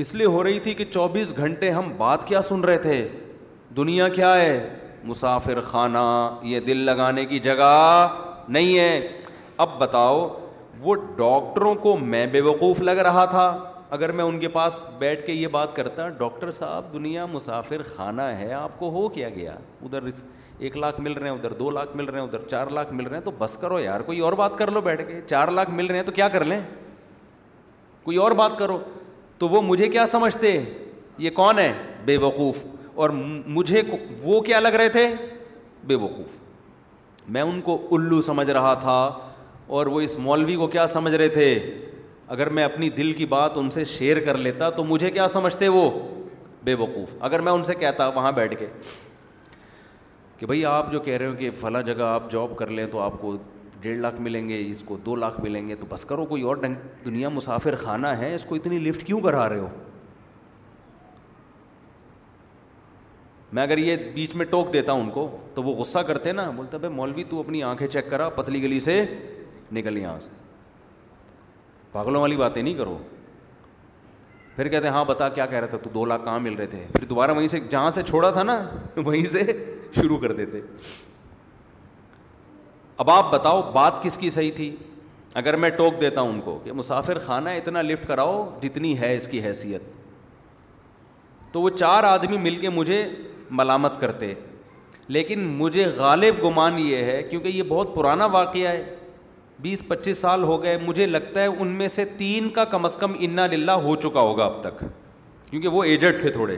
[0.00, 2.94] اس لیے ہو رہی تھی کہ چوبیس گھنٹے ہم بات کیا سن رہے تھے
[3.76, 4.68] دنیا کیا ہے
[5.04, 5.98] مسافر خانہ
[6.48, 7.66] یہ دل لگانے کی جگہ
[8.48, 9.08] نہیں ہے
[9.64, 10.28] اب بتاؤ
[10.80, 13.44] وہ ڈاکٹروں کو میں بے وقوف لگ رہا تھا
[13.94, 18.22] اگر میں ان کے پاس بیٹھ کے یہ بات کرتا ڈاکٹر صاحب دنیا مسافر خانہ
[18.38, 20.06] ہے آپ کو ہو کیا گیا ادھر
[20.58, 23.06] ایک لاکھ مل رہے ہیں ادھر دو لاکھ مل رہے ہیں ادھر چار لاکھ مل
[23.06, 25.70] رہے ہیں تو بس کرو یار کوئی اور بات کر لو بیٹھ کے چار لاکھ
[25.70, 26.60] مل رہے ہیں تو کیا کر لیں
[28.04, 28.78] کوئی اور بات کرو
[29.42, 30.50] تو وہ مجھے کیا سمجھتے
[31.18, 31.72] یہ کون ہے
[32.04, 32.58] بے وقوف
[33.02, 33.80] اور مجھے
[34.22, 35.06] وہ کیا لگ رہے تھے
[35.86, 38.96] بے وقوف میں ان کو الو سمجھ رہا تھا
[39.78, 41.48] اور وہ اس مولوی کو کیا سمجھ رہے تھے
[42.36, 45.68] اگر میں اپنی دل کی بات ان سے شیئر کر لیتا تو مجھے کیا سمجھتے
[45.78, 45.90] وہ
[46.64, 48.66] بے وقوف اگر میں ان سے کہتا وہاں بیٹھ کے
[50.38, 53.00] کہ بھائی آپ جو کہہ رہے ہو کہ فلاں جگہ آپ جاب کر لیں تو
[53.08, 53.36] آپ کو
[53.82, 56.56] ڈیڑھ لاکھ ملیں گے اس کو دو لاکھ ملیں گے تو بس کرو کوئی اور
[56.62, 59.68] ڈنگ دنیا مسافر خانہ ہے اس کو اتنی لفٹ کیوں کرا رہے ہو
[63.56, 66.48] میں اگر یہ بیچ میں ٹوک دیتا ہوں ان کو تو وہ غصہ کرتے نا
[66.56, 69.04] بولتے بھائی مولوی تو اپنی آنکھیں چیک کرا پتلی گلی سے
[69.72, 70.30] نکل یہاں سے
[71.92, 72.96] پاگلوں والی باتیں نہیں کرو
[74.56, 76.66] پھر کہتے ہیں ہاں بتا کیا کہہ رہا تھا تو دو لاکھ کہاں مل رہے
[76.66, 78.60] تھے پھر دوبارہ وہیں سے جہاں سے چھوڑا تھا نا
[78.96, 79.42] وہیں سے
[79.96, 80.60] شروع کر دیتے
[83.02, 84.68] اب آپ بتاؤ بات کس کی صحیح تھی
[85.40, 89.12] اگر میں ٹوک دیتا ہوں ان کو کہ مسافر خانہ اتنا لفٹ کراؤ جتنی ہے
[89.16, 89.82] اس کی حیثیت
[91.52, 93.02] تو وہ چار آدمی مل کے مجھے
[93.60, 94.32] ملامت کرتے
[95.16, 98.84] لیکن مجھے غالب گمان یہ ہے کیونکہ یہ بہت پرانا واقعہ ہے
[99.62, 102.96] بیس پچیس سال ہو گئے مجھے لگتا ہے ان میں سے تین کا کم از
[103.00, 104.84] کم انا للہ ہو چکا ہوگا اب تک
[105.50, 106.56] کیونکہ وہ ایجڈ تھے تھوڑے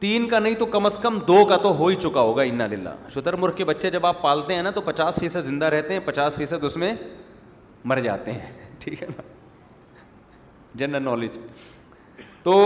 [0.00, 2.60] تین کا نہیں تو کم از کم دو کا تو ہو ہی چکا ہوگا ان
[3.14, 6.00] شتر مرغ کے بچے جب آپ پالتے ہیں نا تو پچاس فیصد زندہ رہتے ہیں
[6.04, 6.92] پچاس فیصد اس میں
[7.90, 9.22] مر جاتے ہیں ٹھیک ہے نا
[10.78, 11.38] جنرل نالج
[12.42, 12.56] تو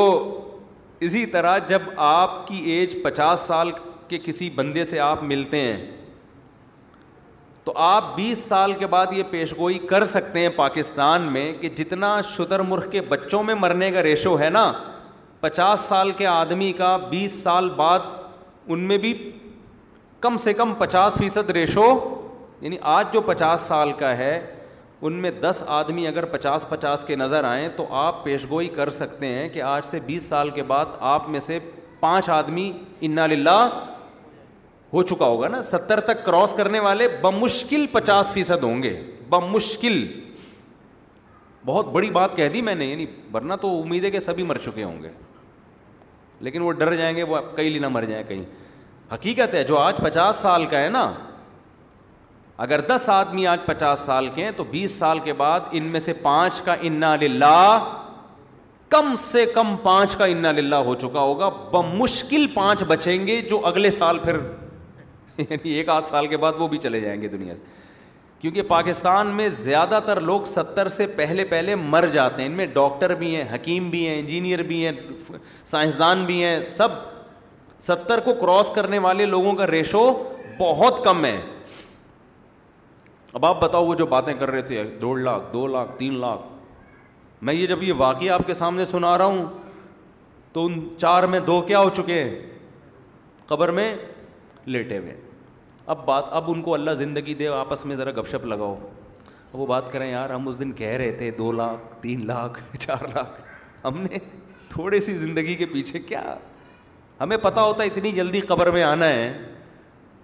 [1.07, 3.71] اسی طرح جب آپ کی ایج پچاس سال
[4.09, 5.91] کے کسی بندے سے آپ ملتے ہیں
[7.64, 11.69] تو آپ بیس سال کے بعد یہ پیش گوئی کر سکتے ہیں پاکستان میں کہ
[11.79, 14.73] جتنا شدر مرغ کے بچوں میں مرنے کا ریشو ہے نا
[15.40, 17.98] پچاس سال کے آدمی کا بیس سال بعد
[18.70, 19.12] ان میں بھی
[20.20, 21.85] کم سے کم پچاس فیصد ریشو
[22.61, 24.38] یعنی آج جو پچاس سال کا ہے
[25.01, 29.27] ان میں دس آدمی اگر پچاس پچاس کے نظر آئیں تو آپ پیشگوئی کر سکتے
[29.35, 31.59] ہیں کہ آج سے بیس سال کے بعد آپ میں سے
[32.01, 32.70] پانچ آدمی
[33.11, 33.59] انا للہ
[34.92, 40.05] ہو چکا ہوگا نا ستر تک کراس کرنے والے بمشکل پچاس فیصد ہوں گے بمشکل
[41.66, 44.59] بہت بڑی بات کہہ دی میں نے یعنی ورنہ تو امید ہے کہ سبھی مر
[44.64, 45.09] چکے ہوں گے
[46.42, 48.44] لیکن وہ ڈر جائیں گے وہ کئی لینا مر جائیں کہیں
[49.12, 51.11] حقیقت ہے جو آج پچاس سال کا ہے نا
[52.64, 56.01] اگر دس آدمی آج پچاس سال کے ہیں تو بیس سال کے بعد ان میں
[56.01, 57.79] سے پانچ کا انا للہ
[58.94, 63.61] کم سے کم پانچ کا انا للہ ہو چکا ہوگا بمشکل پانچ بچیں گے جو
[63.66, 64.37] اگلے سال پھر
[65.38, 67.77] یعنی ایک آدھ سال کے بعد وہ بھی چلے جائیں گے دنیا سے
[68.40, 72.66] کیونکہ پاکستان میں زیادہ تر لوگ ستر سے پہلے پہلے مر جاتے ہیں ان میں
[72.72, 74.92] ڈاکٹر بھی ہیں حکیم بھی ہیں انجینئر بھی ہیں
[75.64, 76.88] سائنسدان بھی ہیں سب
[77.88, 80.05] ستر کو کراس کرنے والے لوگوں کا ریشو
[80.59, 81.40] بہت کم ہے
[83.38, 86.46] اب آپ بتاؤ وہ جو باتیں کر رہے تھے ڈیڑھ لاکھ دو لاکھ تین لاکھ
[87.44, 89.44] میں یہ جب یہ واقعہ آپ کے سامنے سنا رہا ہوں
[90.53, 92.38] تو ان چار میں دو کیا ہو چکے ہیں
[93.46, 93.94] قبر میں
[94.66, 95.16] لیٹے ہوئے
[95.92, 98.74] اب بات اب ان کو اللہ زندگی دے آپس میں ذرا گپ شپ لگاؤ
[99.53, 102.59] اب وہ بات کریں یار ہم اس دن کہہ رہے تھے دو لاکھ تین لاکھ
[102.79, 103.40] چار لاکھ
[103.85, 104.18] ہم نے
[104.70, 106.22] تھوڑی سی زندگی کے پیچھے کیا
[107.20, 109.33] ہمیں پتہ ہوتا اتنی جلدی قبر میں آنا ہے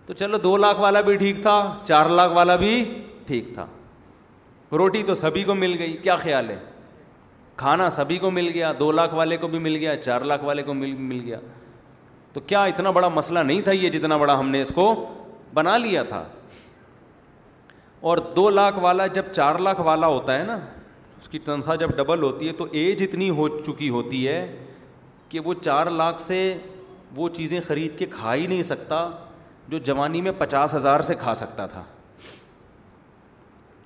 [0.06, 1.56] تو چلو دو لاکھ والا بھی ٹھیک تھا
[1.88, 2.74] چار لاکھ والا بھی
[3.26, 3.66] ٹھیک تھا
[4.78, 6.58] روٹی تو سبھی کو مل گئی کیا خیال ہے
[7.56, 10.62] کھانا سبھی کو مل گیا دو لاکھ والے کو بھی مل گیا چار لاکھ والے
[10.62, 11.38] کو مل گیا
[12.32, 14.90] تو کیا اتنا بڑا مسئلہ نہیں تھا یہ جتنا بڑا ہم نے اس کو
[15.54, 16.22] بنا لیا تھا
[18.10, 20.58] اور دو لاکھ والا جب چار لاکھ والا ہوتا ہے نا
[21.18, 24.38] اس کی تنخواہ جب ڈبل ہوتی ہے تو ایج اتنی ہو چکی ہوتی ہے
[25.28, 26.38] کہ وہ چار لاکھ سے
[27.16, 29.08] وہ چیزیں خرید کے کھا ہی نہیں سکتا
[29.72, 31.82] جو جوانی میں پچاس ہزار سے کھا سکتا تھا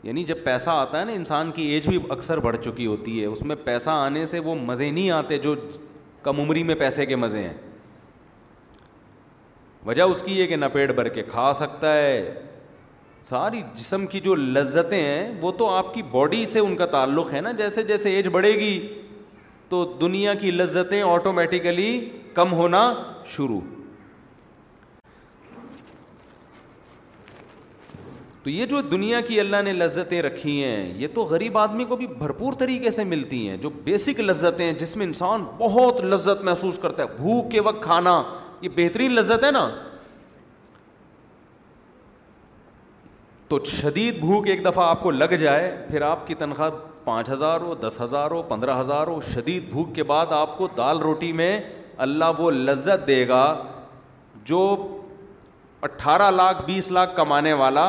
[0.02, 3.26] یعنی جب پیسہ آتا ہے نا انسان کی ایج بھی اکثر بڑھ چکی ہوتی ہے
[3.26, 5.54] اس میں پیسہ آنے سے وہ مزے نہیں آتے جو
[6.22, 7.54] کم عمری میں پیسے کے مزے ہیں
[9.86, 12.32] وجہ اس کی ہے کہ نہ پیٹ بھر کے کھا سکتا ہے
[13.28, 17.32] ساری جسم کی جو لذتیں ہیں وہ تو آپ کی باڈی سے ان کا تعلق
[17.32, 18.72] ہے نا جیسے جیسے ایج بڑھے گی
[19.68, 21.90] تو دنیا کی لذتیں آٹومیٹیکلی
[22.34, 22.92] کم ہونا
[23.36, 23.60] شروع
[28.42, 31.96] تو یہ جو دنیا کی اللہ نے لذتیں رکھی ہیں یہ تو غریب آدمی کو
[31.96, 36.44] بھی بھرپور طریقے سے ملتی ہیں جو بیسک لذتیں ہیں جس میں انسان بہت لذت
[36.44, 38.22] محسوس کرتا ہے بھوک کے وقت کھانا
[38.60, 39.68] یہ بہترین لذت ہے نا
[43.48, 46.70] تو شدید بھوک ایک دفعہ آپ کو لگ جائے پھر آپ کی تنخواہ
[47.04, 50.68] پانچ ہزار ہو دس ہزار ہو پندرہ ہزار ہو شدید بھوک کے بعد آپ کو
[50.76, 51.58] دال روٹی میں
[52.06, 53.44] اللہ وہ لذت دے گا
[54.50, 54.66] جو
[55.88, 57.86] اٹھارہ لاکھ بیس لاکھ کمانے والا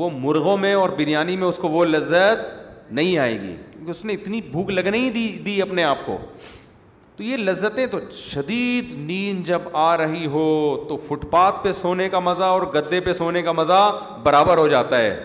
[0.00, 4.04] وہ مرغوں میں اور بریانی میں اس کو وہ لذت نہیں آئے گی کیونکہ اس
[4.04, 6.18] نے اتنی بھوک لگنے ہی دی دی اپنے آپ کو
[7.16, 10.48] تو یہ لذتیں تو شدید نیند جب آ رہی ہو
[10.88, 13.78] تو فٹ پاتھ پہ سونے کا مزہ اور گدے پہ سونے کا مزہ
[14.22, 15.16] برابر ہو جاتا ہے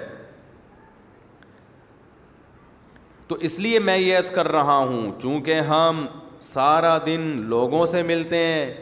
[3.28, 6.06] تو اس لیے میں یہ ایس کر رہا ہوں چونکہ ہم
[6.54, 8.74] سارا دن لوگوں سے ملتے ہیں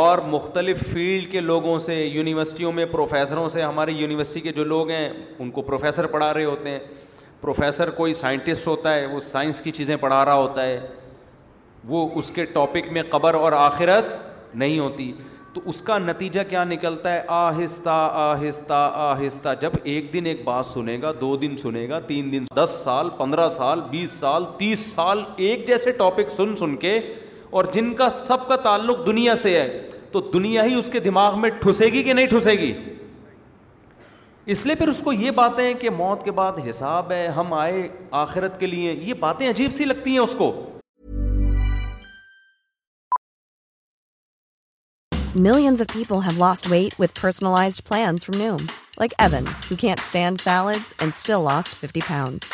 [0.00, 4.90] اور مختلف فیلڈ کے لوگوں سے یونیورسٹیوں میں پروفیسروں سے ہماری یونیورسٹی کے جو لوگ
[4.90, 6.78] ہیں ان کو پروفیسر پڑھا رہے ہوتے ہیں
[7.40, 10.78] پروفیسر کوئی سائنٹسٹ ہوتا ہے وہ سائنس کی چیزیں پڑھا رہا ہوتا ہے
[11.88, 15.12] وہ اس کے ٹاپک میں قبر اور آخرت نہیں ہوتی
[15.52, 20.66] تو اس کا نتیجہ کیا نکلتا ہے آہستہ آہستہ آہستہ جب ایک دن ایک بات
[20.66, 24.86] سنے گا دو دن سنے گا تین دن دس سال پندرہ سال بیس سال تیس
[24.92, 26.98] سال ایک جیسے ٹاپک سن سن کے
[27.58, 29.68] اور جن کا سب کا تعلق دنیا سے ہے
[30.12, 32.72] تو دنیا ہی اس کے دماغ میں ٹھسے گی کہ نہیں ٹھسے گی
[34.54, 37.88] اس لیے پھر اس کو یہ باتیں کہ موت کے بعد حساب ہے ہم آئے
[38.24, 40.52] آخرت کے لیے یہ باتیں عجیب سی لگتی ہیں اس کو
[45.38, 48.62] Millions of people have lost weight with personalized plans from Noom.
[48.98, 52.52] Like Evan, who can't stand salads and still lost 50 pounds.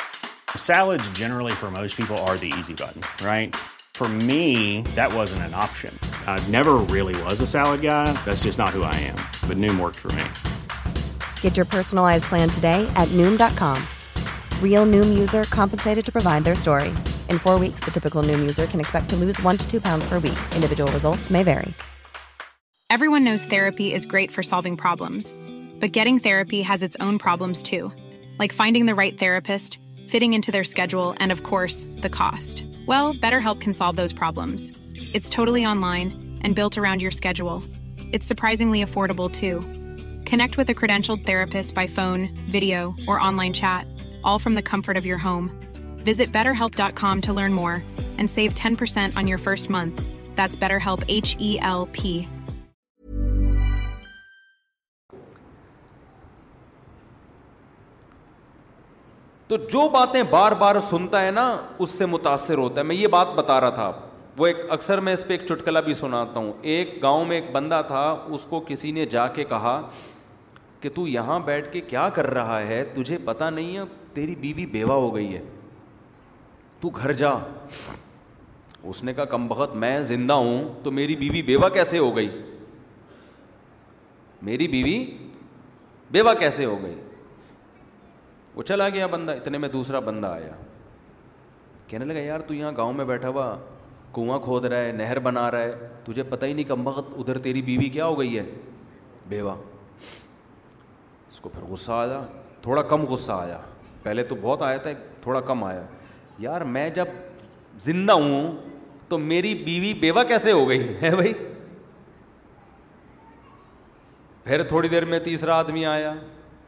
[0.56, 3.54] Salads generally for most people are the easy button, right?
[3.94, 5.96] For me, that wasn't an option.
[6.26, 8.12] I never really was a salad guy.
[8.24, 9.16] That's just not who I am.
[9.46, 10.98] But Noom worked for me.
[11.42, 13.80] Get your personalized plan today at Noom.com.
[14.60, 16.90] Real Noom user compensated to provide their story.
[17.30, 20.04] In 4 weeks, the typical Noom user can expect to lose 1 to 2 pounds
[20.06, 20.40] per week.
[20.56, 21.74] Individual results may vary.
[22.90, 25.34] Everyone knows therapy is great for solving problems,
[25.80, 27.90] but getting therapy has its own problems too,
[28.38, 32.66] like finding the right therapist, fitting into their schedule, and of course, the cost.
[32.86, 34.70] Well, BetterHelp can solve those problems.
[35.14, 36.10] It's totally online
[36.42, 37.62] and built around your schedule.
[38.12, 39.62] It's surprisingly affordable too.
[40.28, 43.86] Connect with a credentialed therapist by phone, video, or online chat,
[44.22, 45.48] all from the comfort of your home.
[46.10, 47.82] Visit BetterHelp.com to learn more
[48.18, 50.02] and save 10% on your first month.
[50.34, 52.22] That's BetterHelp, H-E-L-P.
[59.54, 61.42] تو جو باتیں بار بار سنتا ہے نا
[61.80, 63.90] اس سے متاثر ہوتا ہے میں یہ بات بتا رہا تھا
[64.38, 67.50] وہ ایک اکثر میں اس پہ ایک چٹکلا بھی سناتا ہوں ایک گاؤں میں ایک
[67.52, 68.00] بندہ تھا
[68.34, 69.80] اس کو کسی نے جا کے کہا
[70.80, 73.82] کہ تو یہاں بیٹھ کے کیا کر رہا ہے تجھے پتا نہیں ہے
[74.14, 75.42] تیری بیوی بیوہ ہو گئی ہے
[76.80, 77.32] تو گھر جا
[78.82, 82.28] اس نے کہا کم بخت میں زندہ ہوں تو میری بیوی بیوہ کیسے ہو گئی
[84.50, 85.04] میری بیوی
[86.10, 86.94] بیوہ کیسے ہو گئی
[88.54, 90.50] وہ چلا گیا بندہ اتنے میں دوسرا بندہ آیا
[91.88, 93.54] کہنے لگا یار تو یہاں گاؤں میں بیٹھا ہوا
[94.14, 97.38] کنواں کھود رہا ہے نہر بنا رہا ہے تجھے پتہ ہی نہیں کم وقت ادھر
[97.46, 98.42] تیری بیوی کیا ہو گئی ہے
[99.28, 99.52] بیوہ
[101.28, 102.20] اس کو پھر غصہ آیا
[102.62, 103.58] تھوڑا کم غصہ آیا
[104.02, 104.90] پہلے تو بہت آیا تھا
[105.22, 105.82] تھوڑا کم آیا
[106.38, 107.08] یار میں جب
[107.80, 108.56] زندہ ہوں
[109.08, 111.32] تو میری بیوی بیوہ کیسے ہو گئی ہے بھائی
[114.44, 116.12] پھر تھوڑی دیر میں تیسرا آدمی آیا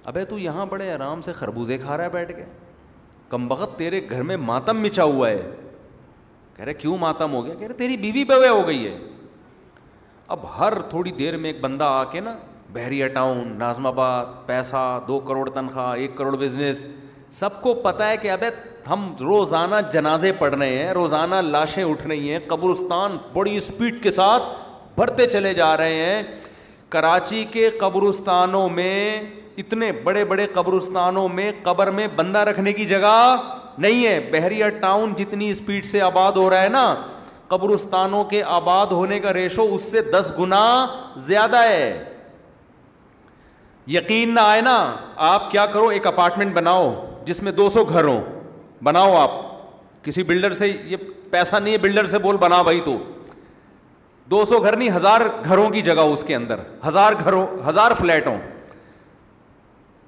[0.08, 2.44] ابے تو یہاں بڑے آرام سے خربوزے کھا رہا ہے بیٹھ کے
[3.28, 5.40] کم بخت تیرے گھر میں ماتم مچا ہوا ہے
[6.56, 8.96] کہہ رہے کیوں ماتم ہو گیا کہہ رہے تیری بیوی بوے ہو گئی ہے
[10.34, 12.34] اب ہر تھوڑی دیر میں ایک بندہ آ کے نا
[12.72, 16.82] بحریہ ٹاؤن نازم آباد پیسہ دو کروڑ تنخواہ ایک کروڑ بزنس
[17.38, 18.48] سب کو پتہ ہے کہ ابے
[18.90, 24.10] ہم روزانہ جنازے پڑھ رہے ہیں روزانہ لاشیں اٹھ رہی ہیں قبرستان بڑی اسپیڈ کے
[24.20, 24.42] ساتھ
[24.98, 26.22] بھرتے چلے جا رہے ہیں
[26.90, 29.00] کراچی کے قبرستانوں میں
[29.62, 33.14] اتنے بڑے بڑے قبرستانوں میں قبر میں بندہ رکھنے کی جگہ
[33.78, 36.94] نہیں ہے بحریہ ٹاؤن جتنی اسپیڈ سے آباد ہو رہا ہے نا
[37.48, 40.62] قبرستانوں کے آباد ہونے کا ریشو اس سے دس گنا
[41.26, 42.04] زیادہ ہے
[43.94, 44.76] یقین نہ آئے نا
[45.32, 46.92] آپ کیا کرو ایک اپارٹمنٹ بناؤ
[47.24, 48.20] جس میں دو سو گھر ہوں
[48.84, 49.40] بناؤ آپ
[50.04, 50.96] کسی بلڈر سے یہ
[51.30, 52.96] پیسہ نہیں ہے بلڈر سے بول بنا بھائی تو
[54.30, 58.26] دو سو گھر نہیں ہزار گھروں کی جگہ اس کے اندر ہزار گھروں ہزار فلیٹ
[58.26, 58.38] ہوں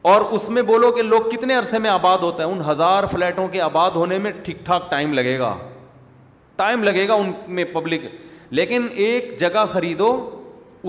[0.08, 3.46] اور اس میں بولو کہ لوگ کتنے عرصے میں آباد ہوتا ہے ان ہزار فلیٹوں
[3.54, 5.52] کے آباد ہونے میں ٹھیک ٹھاک ٹائم لگے گا
[6.56, 8.04] ٹائم لگے گا ان میں پبلک
[8.58, 10.08] لیکن ایک جگہ خریدو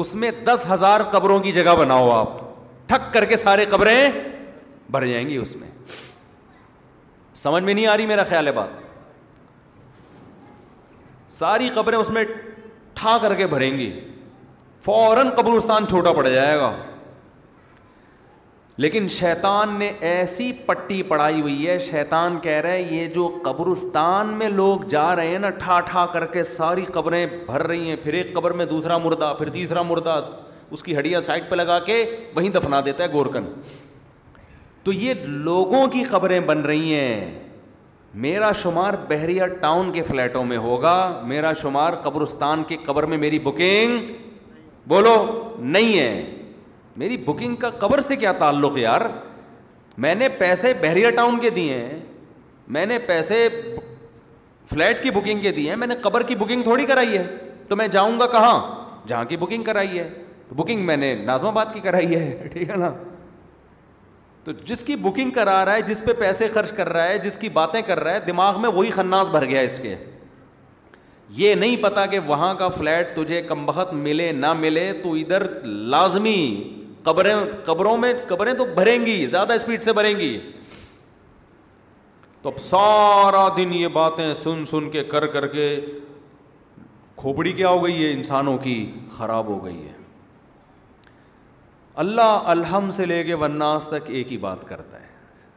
[0.03, 2.38] اس میں دس ہزار قبروں کی جگہ بناؤ آپ
[2.89, 3.95] ٹھک کر کے سارے قبریں
[4.95, 5.67] بھر جائیں گی اس میں
[7.43, 10.11] سمجھ میں نہیں آ رہی میرا خیال ہے بات
[11.43, 12.24] ساری قبریں اس میں
[13.01, 13.91] ٹھا کر کے بھریں گی
[14.86, 16.74] فوراً قبرستان چھوٹا پڑ جائے گا
[18.84, 24.47] لیکن شیطان نے ایسی پٹی پڑھائی ہوئی ہے شیطان کہہ رہے یہ جو قبرستان میں
[24.49, 28.13] لوگ جا رہے ہیں نا ٹھا ٹھا کر کے ساری قبریں بھر رہی ہیں پھر
[28.19, 30.17] ایک قبر میں دوسرا مردہ پھر تیسرا مردہ
[30.71, 31.97] اس کی ہڈیا سائڈ پہ لگا کے
[32.36, 33.51] وہیں دفنا دیتا ہے گورکن
[34.84, 37.30] تو یہ لوگوں کی قبریں بن رہی ہیں
[38.27, 40.95] میرا شمار بحریہ ٹاؤن کے فلیٹوں میں ہوگا
[41.27, 44.11] میرا شمار قبرستان کی قبر میں میری بکنگ
[44.93, 45.15] بولو
[45.59, 46.38] نہیں ہے
[47.00, 49.02] میری بکنگ کا قبر سے کیا تعلق یار
[50.06, 52.00] میں نے پیسے بحریہ ٹاؤن کے دیے ہیں
[52.76, 53.38] میں نے پیسے
[54.70, 57.24] فلیٹ کی بکنگ کے دیے ہیں میں نے قبر کی بکنگ تھوڑی کرائی ہے
[57.68, 58.58] تو میں جاؤں گا کہاں
[59.08, 60.08] جہاں کی بکنگ کرائی ہے
[60.50, 62.91] تو بکنگ میں نے نازم آباد کی کرائی ہے ٹھیک ہے نا
[64.43, 67.38] تو جس کی بکنگ کرا رہا ہے جس پہ پیسے خرچ کر رہا ہے جس
[67.38, 69.95] کی باتیں کر رہا ہے دماغ میں وہی خناس بھر گیا اس کے
[71.39, 75.47] یہ نہیں پتا کہ وہاں کا فلیٹ تجھے کم بہت ملے نہ ملے تو ادھر
[75.95, 76.39] لازمی
[77.04, 77.36] قبریں
[77.66, 80.38] قبروں میں قبریں تو بھریں گی زیادہ اسپیڈ سے بھریں گی
[82.41, 85.68] تو اب سارا دن یہ باتیں سن سن کے کر کر کے
[87.22, 88.76] کھوپڑی کیا ہو گئی ہے انسانوں کی
[89.18, 89.97] خراب ہو گئی ہے
[92.04, 95.08] اللہ الحم سے لے کے وناس تک ایک ہی بات کرتا ہے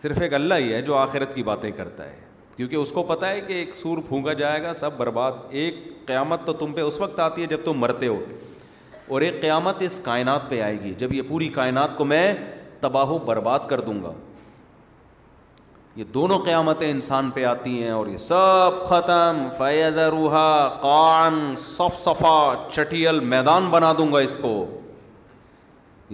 [0.03, 2.21] صرف ایک اللہ ہی ہے جو آخرت کی باتیں کرتا ہے
[2.57, 5.75] کیونکہ اس کو پتا ہے کہ ایک سور پھونکا جائے گا سب برباد ایک
[6.07, 8.19] قیامت تو تم پہ اس وقت آتی ہے جب تم مرتے ہو
[9.09, 12.33] اور ایک قیامت اس کائنات پہ آئے گی جب یہ پوری کائنات کو میں
[12.81, 14.13] تباہ و برباد کر دوں گا
[15.97, 21.99] یہ دونوں قیامتیں انسان پہ آتی ہیں اور یہ سب ختم فیض روحا کان صف
[22.05, 22.39] صفا
[22.69, 24.55] چٹیل میدان بنا دوں گا اس کو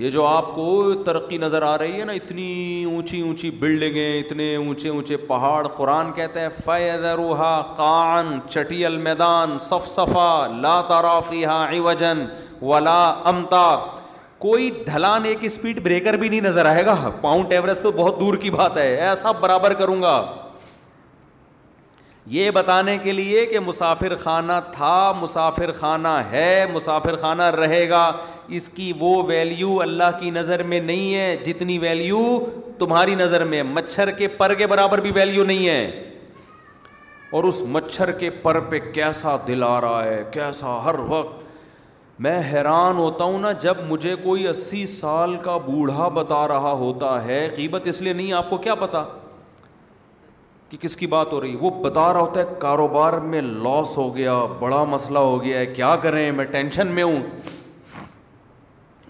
[0.03, 0.65] یہ جو آپ کو
[1.07, 6.13] ترقی نظر آ رہی ہے نا اتنی اونچی اونچی بلڈنگیں اتنے اونچے اونچے پہاڑ قرآن
[6.15, 11.45] کہتا ہے فیض روحا کان چٹیل میدان صف صفا لا تارا فی
[11.85, 12.25] وجن
[12.63, 13.67] ولا امتا
[14.39, 18.35] کوئی ڈھلان ایک اسپیڈ بریکر بھی نہیں نظر آئے گا ماؤنٹ ایوریسٹ تو بہت دور
[18.43, 20.21] کی بات ہے ایسا برابر کروں گا
[22.31, 28.11] یہ بتانے کے لیے کہ مسافر خانہ تھا مسافر خانہ ہے مسافر خانہ رہے گا
[28.57, 32.25] اس کی وہ ویلیو اللہ کی نظر میں نہیں ہے جتنی ویلیو
[32.79, 36.15] تمہاری نظر میں مچھر کے پر کے برابر بھی ویلیو نہیں ہے
[37.39, 41.47] اور اس مچھر کے پر پہ کیسا دل آ رہا ہے کیسا ہر وقت
[42.27, 47.23] میں حیران ہوتا ہوں نا جب مجھے کوئی اسی سال کا بوڑھا بتا رہا ہوتا
[47.25, 49.03] ہے قیمت اس لیے نہیں آپ کو کیا پتا
[50.71, 54.15] کہ کس کی بات ہو رہی وہ بتا رہا ہوتا ہے کاروبار میں لاس ہو
[54.17, 57.23] گیا بڑا مسئلہ ہو گیا ہے کیا کریں میں ٹینشن میں ہوں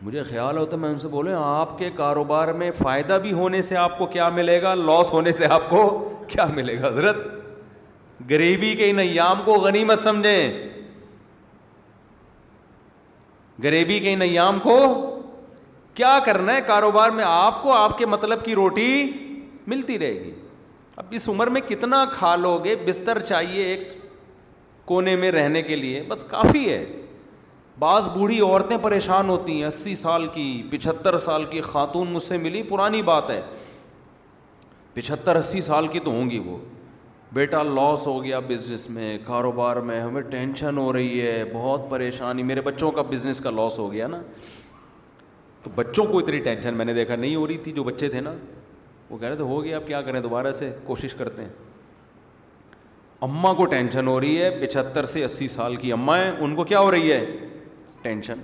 [0.02, 3.62] مجھے خیال ہوتا ہے میں ان سے بولوں آپ کے کاروبار میں فائدہ بھی ہونے
[3.68, 5.86] سے آپ کو کیا ملے گا لاس ہونے سے آپ کو
[6.32, 7.26] کیا ملے گا حضرت
[8.30, 10.68] غریبی کے ان ایام کو غنیمت سمجھیں
[13.62, 14.78] غریبی کے ان ایام کو
[15.94, 18.90] کیا کرنا ہے کاروبار میں آپ کو آپ کے مطلب کی روٹی
[19.66, 20.30] ملتی رہے گی
[20.96, 23.88] اب اس عمر میں کتنا کھا لو گے بستر چاہیے ایک
[24.86, 26.84] کونے میں رہنے کے لیے بس کافی ہے
[27.78, 32.36] بعض بوڑھی عورتیں پریشان ہوتی ہیں اسی سال کی پچہتر سال کی خاتون مجھ سے
[32.46, 33.40] ملی پرانی بات ہے
[34.94, 36.56] پچہتر اسی سال کی تو ہوں گی وہ
[37.34, 42.42] بیٹا لاس ہو گیا بزنس میں کاروبار میں ہمیں ٹینشن ہو رہی ہے بہت پریشانی
[42.42, 44.20] میرے بچوں کا بزنس کا لاس ہو گیا نا
[45.62, 48.20] تو بچوں کو اتنی ٹینشن میں نے دیکھا نہیں ہو رہی تھی جو بچے تھے
[48.20, 48.32] نا
[49.10, 51.50] وہ کہہ رہے تھے ہو گیا آپ کیا کریں دوبارہ سے کوشش کرتے ہیں
[53.28, 56.64] اماں کو ٹینشن ہو رہی ہے پچہتر سے اسی سال کی اماں ہیں ان کو
[56.64, 57.24] کیا ہو رہی ہے
[58.02, 58.40] ٹینشن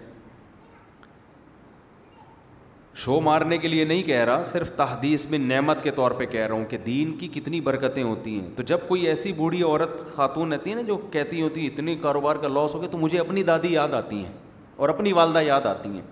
[3.03, 6.47] شو مارنے کے لیے نہیں کہہ رہا صرف تحدیث میں نعمت کے طور پہ کہہ
[6.47, 10.01] رہا ہوں کہ دین کی کتنی برکتیں ہوتی ہیں تو جب کوئی ایسی بوڑھی عورت
[10.17, 12.99] خاتون رہتی ہیں نا جو کہتی ہوتی ہیں اتنے کاروبار کا لاس ہو گیا تو
[12.99, 14.33] مجھے اپنی دادی یاد آتی ہیں
[14.77, 16.03] اور اپنی والدہ یاد آتی ہیں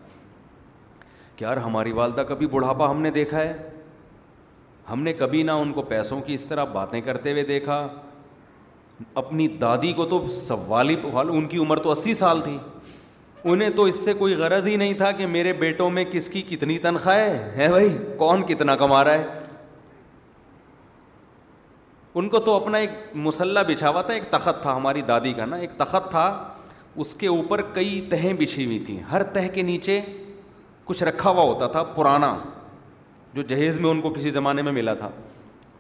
[1.37, 3.57] کہ یار ہماری والدہ کبھی بڑھاپا ہم نے دیکھا ہے
[4.91, 7.87] ہم نے کبھی نہ ان کو پیسوں کی اس طرح باتیں کرتے ہوئے دیکھا
[9.24, 10.97] اپنی دادی کو تو سوالی
[11.30, 12.57] ان کی عمر تو اسی سال تھی
[13.51, 16.43] انہیں تو اس سے کوئی غرض ہی نہیں تھا کہ میرے بیٹوں میں کس کی
[16.49, 17.16] کتنی تنخواہ
[17.57, 17.88] ہے بھائی
[18.18, 19.40] کون کتنا کما رہا ہے
[22.20, 22.90] ان کو تو اپنا ایک
[23.26, 26.24] مسلح بچھا ہوا تھا ایک تخت تھا ہماری دادی کا نا ایک تخت تھا
[27.03, 30.01] اس کے اوپر کئی تہیں بچھی ہوئی تھیں ہر تہ کے نیچے
[30.84, 32.34] کچھ رکھا ہوا ہوتا تھا پرانا
[33.34, 35.09] جو جہیز میں ان کو کسی زمانے میں ملا تھا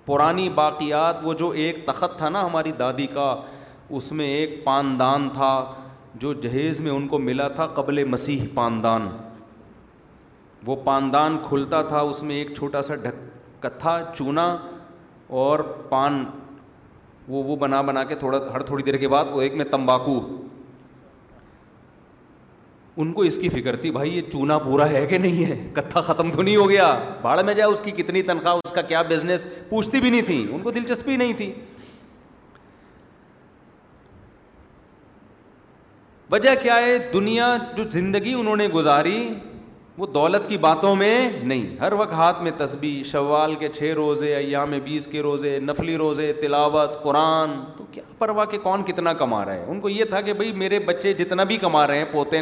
[0.06, 3.34] پرانی باقیات وہ جو ایک تخت تھا نا ہماری دادی کا
[3.98, 5.52] اس میں ایک پاندان تھا
[6.20, 9.08] جو جہیز میں ان کو ملا تھا قبل مسیح پاندان
[10.66, 14.44] وہ پاندان کھلتا تھا اس میں ایک چھوٹا سا ڈھک کتھا چونا
[15.44, 15.58] اور
[15.88, 16.24] پان
[17.28, 20.20] وہ وہ بنا بنا کے تھوڑا ہر تھوڑی دیر کے بعد وہ ایک میں تمباکو
[23.02, 26.00] ان کو اس کی فکر تھی بھائی یہ چونا پورا ہے کہ نہیں ہے کتھا
[26.06, 26.86] ختم تو نہیں ہو گیا
[27.22, 30.46] باڑ میں جائے اس کی کتنی تنخواہ اس کا کیا بزنس پوچھتی بھی نہیں تھی
[30.54, 31.52] ان کو دلچسپی نہیں تھی
[36.32, 39.16] وجہ کیا ہے دنیا جو زندگی انہوں نے گزاری
[39.98, 44.34] وہ دولت کی باتوں میں نہیں ہر وقت ہاتھ میں تسبیح شوال کے چھ روزے
[44.34, 49.44] ایام بیس کے روزے نفلی روزے تلاوت قرآن تو کیا پروا کہ کون کتنا کما
[49.44, 52.04] رہا ہے ان کو یہ تھا کہ بھائی میرے بچے جتنا بھی کما رہے ہیں
[52.12, 52.40] پوتے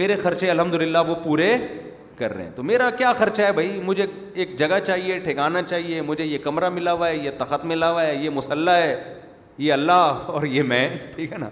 [0.00, 1.56] میرے خرچے الحمد للہ وہ پورے
[2.18, 6.02] کر رہے ہیں تو میرا کیا خرچہ ہے بھائی مجھے ایک جگہ چاہیے ٹھکانا چاہیے
[6.10, 8.94] مجھے یہ کمرہ ملا ہوا ہے یہ تخت ملا ہوا ہے یہ مسلح ہے
[9.66, 11.48] یہ اللہ اور یہ میں ٹھیک ہے نا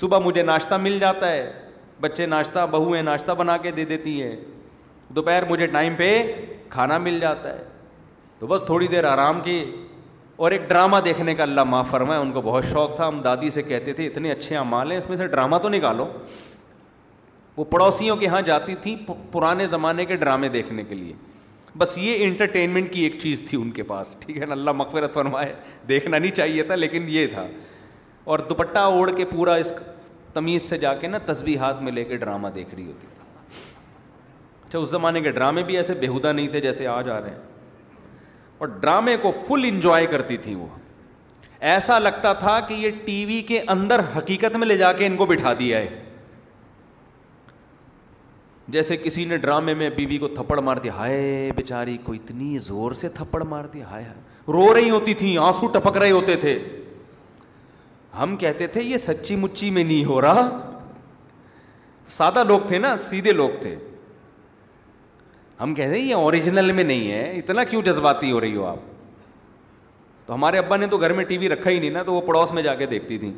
[0.00, 1.50] صبح مجھے ناشتہ مل جاتا ہے
[2.00, 4.36] بچے ناشتہ بہویں ناشتہ بنا کے دے دیتی ہیں
[5.14, 6.08] دوپہر مجھے ٹائم پہ
[6.70, 7.64] کھانا مل جاتا ہے
[8.38, 9.64] تو بس تھوڑی دیر آرام کی
[10.44, 13.50] اور ایک ڈرامہ دیکھنے کا اللہ معاف فرمائے ان کو بہت شوق تھا ہم دادی
[13.50, 16.06] سے کہتے تھے اتنے اچھے اعمال ہیں اس میں سے ڈرامہ تو نکالو
[17.56, 18.96] وہ پڑوسیوں کے یہاں جاتی تھیں
[19.32, 21.12] پرانے زمانے کے ڈرامے دیکھنے کے لیے
[21.78, 25.14] بس یہ انٹرٹینمنٹ کی ایک چیز تھی ان کے پاس ٹھیک ہے نا اللہ مغفرت
[25.14, 25.52] فرمائے
[25.88, 27.46] دیکھنا نہیں چاہیے تھا لیکن یہ تھا
[28.24, 29.72] اور دوپٹہ اوڑھ کے پورا اس
[30.34, 33.06] تمیز سے جا کے نا تصویر ہاتھ میں لے کے ڈرامہ دیکھ رہی ہوتی
[34.66, 37.40] اچھا اس زمانے کے ڈرامے بھی ایسے بےحدہ نہیں تھے جیسے آج آ رہے ہیں
[38.58, 40.66] اور ڈرامے کو فل انجوائے کرتی تھی وہ
[41.72, 45.16] ایسا لگتا تھا کہ یہ ٹی وی کے اندر حقیقت میں لے جا کے ان
[45.16, 45.98] کو بٹھا دیا ہے
[48.74, 52.92] جیسے کسی نے ڈرامے میں بیوی کو تھپڑ مار دیا ہائے بیچاری کو اتنی زور
[53.00, 54.04] سے تھپڑ مار ہائے ہائے
[54.52, 56.58] رو رہی ہوتی تھیں آنسو ٹپک رہے ہوتے تھے
[58.20, 60.46] ہم کہتے تھے یہ سچی مچی میں نہیں ہو رہا
[62.18, 63.74] سادہ لوگ تھے نا سیدھے لوگ تھے
[65.60, 68.78] ہم کہتے ہیں یہ اوریجنل میں نہیں ہے اتنا کیوں جذباتی ہو رہی ہو آپ
[70.26, 72.20] تو ہمارے ابا نے تو گھر میں ٹی وی رکھا ہی نہیں نا تو وہ
[72.26, 73.32] پڑوس میں جا کے دیکھتی تھیں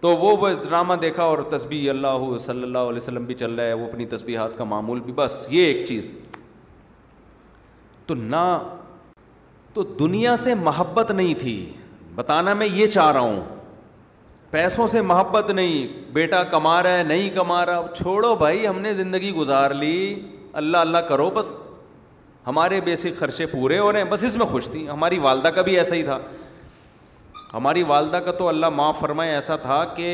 [0.00, 3.64] تو وہ بس ڈرامہ دیکھا اور تسبیح اللہ صلی اللہ علیہ وسلم بھی چل رہا
[3.64, 6.16] ہے وہ اپنی تسبیحات کا معمول بھی بس یہ ایک چیز
[8.06, 8.42] تو نہ
[9.74, 11.54] تو دنیا سے محبت نہیں تھی
[12.16, 13.40] بتانا میں یہ چاہ رہا ہوں
[14.50, 18.92] پیسوں سے محبت نہیں بیٹا کما رہا ہے نہیں کما رہا چھوڑو بھائی ہم نے
[18.94, 19.96] زندگی گزار لی
[20.62, 21.56] اللہ اللہ کرو بس
[22.46, 25.62] ہمارے بیسک خرچے پورے ہو رہے ہیں بس اس میں خوش تھی ہماری والدہ کا
[25.68, 26.18] بھی ایسا ہی تھا
[27.54, 30.08] ہماری والدہ کا تو اللہ معاف فرمائے ایسا تھا کہ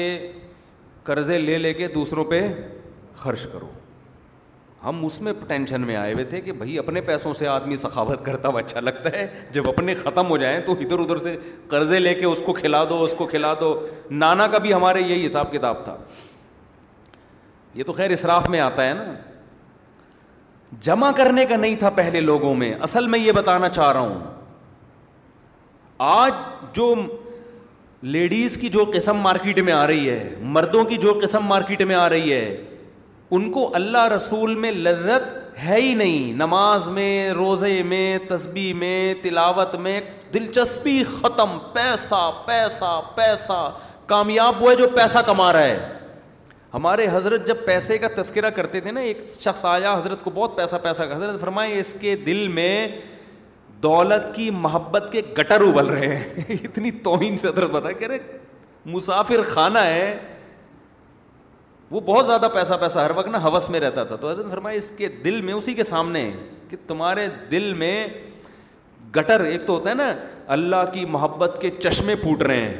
[1.04, 2.42] قرضے لے لے کے دوسروں پہ
[3.16, 3.68] خرچ کرو
[4.84, 8.24] ہم اس میں ٹینشن میں آئے ہوئے تھے کہ بھائی اپنے پیسوں سے آدمی سخاوت
[8.24, 11.36] کرتا ہوا اچھا لگتا ہے جب اپنے ختم ہو جائیں تو ادھر ادھر سے
[11.68, 13.74] قرضے لے کے اس کو کھلا دو اس کو کھلا دو
[14.10, 15.96] نانا کا بھی ہمارے یہی حساب کتاب تھا
[17.74, 19.04] یہ تو خیر اصراف میں آتا ہے نا
[20.82, 24.20] جمع کرنے کا نہیں تھا پہلے لوگوں میں اصل میں یہ بتانا چاہ رہا ہوں
[26.06, 26.32] آج
[26.74, 26.94] جو
[28.16, 31.94] لیڈیز کی جو قسم مارکیٹ میں آ رہی ہے مردوں کی جو قسم مارکیٹ میں
[31.94, 32.64] آ رہی ہے
[33.36, 35.28] ان کو اللہ رسول میں لذت
[35.66, 38.18] ہے ہی نہیں نماز میں روزے میں
[38.78, 40.00] میں تلاوت میں
[40.34, 43.68] دلچسپی ختم پیسہ پیسہ پیسہ
[44.06, 45.98] کامیاب وہ ہے جو پیسہ کما رہا ہے
[46.74, 50.56] ہمارے حضرت جب پیسے کا تذکرہ کرتے تھے نا ایک شخص آیا حضرت کو بہت
[50.56, 52.86] پیسہ پیسہ کا حضرت فرمائے اس کے دل میں
[53.82, 58.18] دولت کی محبت کے گٹر ابل رہے ہیں اتنی توہین سے حضرت بتا کہہ رہے
[58.96, 60.16] مسافر خانہ ہے
[61.90, 64.76] وہ بہت زیادہ پیسہ پیسہ ہر وقت نا ہوس میں رہتا تھا تو حضرت فرمایا
[64.76, 66.30] اس کے دل میں اسی کے سامنے
[66.70, 67.94] کہ تمہارے دل میں
[69.16, 70.12] گٹر ایک تو ہوتا ہے نا
[70.56, 72.74] اللہ کی محبت کے چشمے پھوٹ رہے ہیں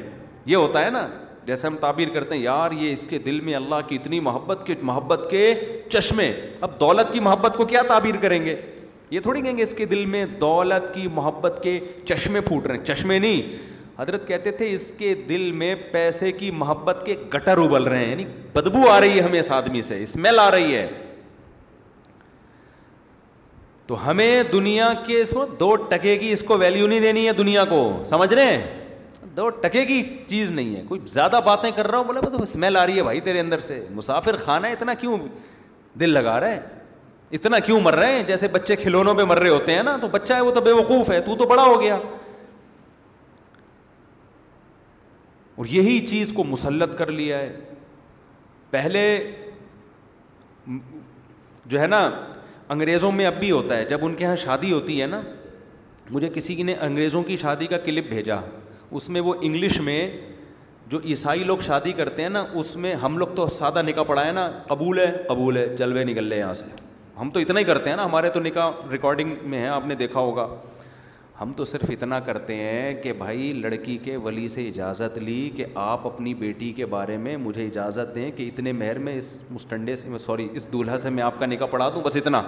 [0.47, 1.07] یہ ہوتا ہے نا
[1.47, 4.67] جیسے ہم تعبیر کرتے ہیں یار یہ اس کے دل میں اللہ کی اتنی محبت
[4.67, 5.53] کے محبت کے
[5.91, 6.31] چشمے
[6.67, 8.57] اب دولت کی محبت کو کیا تعبیر کریں گے
[9.11, 11.79] یہ تھوڑی کہیں گے اس کے دل میں دولت کی محبت کے
[12.09, 13.67] چشمے پھوٹ رہے ہیں چشمے نہیں
[13.99, 18.11] حضرت کہتے تھے اس کے دل میں پیسے کی محبت کے گٹر ابل رہے ہیں
[18.11, 18.25] یعنی
[18.55, 20.87] بدبو آ رہی ہے ہمیں اس آدمی سے اسمیل آ رہی ہے
[23.87, 27.65] تو ہمیں دنیا کے اس دو ٹکے کی اس کو ویلیو نہیں دینی ہے دنیا
[27.71, 31.97] کو سمجھ رہے ہیں دو ٹکے کی چیز نہیں ہے کوئی زیادہ باتیں کر رہا
[31.99, 34.95] ہوں بولے تو اسمیل آ رہی ہے بھائی تیرے اندر سے مسافر خانہ ہے اتنا
[35.01, 35.19] کیوں
[36.01, 36.61] دل لگا رہا ہے
[37.37, 40.09] اتنا کیوں مر رہے ہیں جیسے بچے کھلونوں پہ مر رہے ہوتے ہیں نا تو
[40.11, 41.99] بچہ ہے وہ تو بے وقوف ہے تو تو بڑا ہو گیا
[45.59, 47.55] اور یہی چیز کو مسلط کر لیا ہے
[48.71, 49.01] پہلے
[51.73, 52.01] جو ہے نا
[52.75, 55.21] انگریزوں میں اب بھی ہوتا ہے جب ان کے یہاں شادی ہوتی ہے نا
[56.11, 58.37] مجھے کسی نے انگریزوں کی شادی کا کلپ بھیجا
[58.99, 59.99] اس میں وہ انگلش میں
[60.93, 64.27] جو عیسائی لوگ شادی کرتے ہیں نا اس میں ہم لوگ تو سادہ نکاح پڑا
[64.27, 66.67] ہے نا قبول ہے قبول ہے جلوے نکل رہے یہاں سے
[67.21, 69.95] ہم تو اتنا ہی کرتے ہیں نا ہمارے تو نکاح ریکارڈنگ میں ہیں آپ نے
[70.05, 70.47] دیکھا ہوگا
[71.41, 75.65] ہم تو صرف اتنا کرتے ہیں کہ بھائی لڑکی کے ولی سے اجازت لی کہ
[75.83, 79.95] آپ اپنی بیٹی کے بارے میں مجھے اجازت دیں کہ اتنے مہر میں اس مسٹنڈے
[79.97, 82.43] سے سوری اس دولہا سے میں آپ کا نکاح پڑھا دوں بس اتنا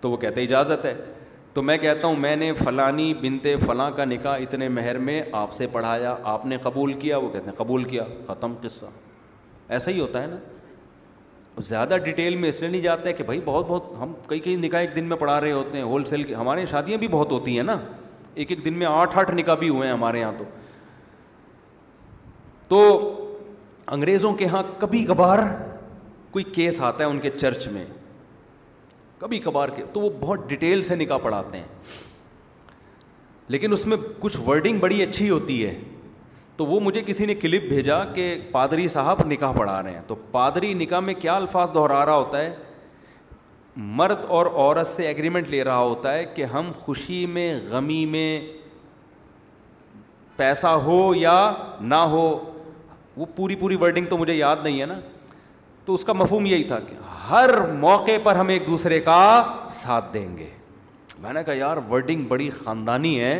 [0.00, 0.94] تو وہ کہتے اجازت ہے
[1.54, 5.52] تو میں کہتا ہوں میں نے فلانی بنتے فلاں کا نکاح اتنے مہر میں آپ
[5.52, 8.86] سے پڑھایا آپ نے قبول کیا وہ کہتے ہیں قبول کیا ختم قصہ
[9.76, 10.36] ایسا ہی ہوتا ہے نا
[11.64, 14.80] زیادہ ڈیٹیل میں اس لیے نہیں جاتے کہ بھائی بہت بہت ہم کئی کئی نکاح
[14.80, 17.30] ایک دن میں پڑھا رہے ہوتے ہیں ہول سیل کی ہمارے یہاں شادیاں بھی بہت
[17.32, 17.76] ہوتی ہیں نا
[18.34, 20.44] ایک ایک دن میں آٹھ آٹھ نکاح بھی ہوئے ہیں ہمارے یہاں تو
[22.68, 23.12] تو
[23.96, 25.38] انگریزوں کے یہاں کبھی کبھار
[26.30, 27.84] کوئی کیس آتا ہے ان کے چرچ میں
[29.18, 31.66] کبھی کبھار کے تو وہ بہت ڈیٹیل سے نکاح پڑھاتے ہیں
[33.54, 35.74] لیکن اس میں کچھ ورڈنگ بڑی اچھی ہوتی ہے
[36.56, 40.14] تو وہ مجھے کسی نے کلپ بھیجا کہ پادری صاحب نکاح پڑھا رہے ہیں تو
[40.32, 42.54] پادری نکاح میں کیا الفاظ دہرا رہا ہوتا ہے
[43.98, 48.30] مرد اور عورت سے ایگریمنٹ لے رہا ہوتا ہے کہ ہم خوشی میں غمی میں
[50.36, 51.34] پیسہ ہو یا
[51.92, 52.24] نہ ہو
[53.16, 54.98] وہ پوری پوری ورڈنگ تو مجھے یاد نہیں ہے نا
[55.84, 56.94] تو اس کا مفہوم یہی تھا کہ
[57.30, 59.20] ہر موقع پر ہم ایک دوسرے کا
[59.72, 60.48] ساتھ دیں گے
[61.22, 63.38] میں نے کہا یار ورڈنگ بڑی خاندانی ہے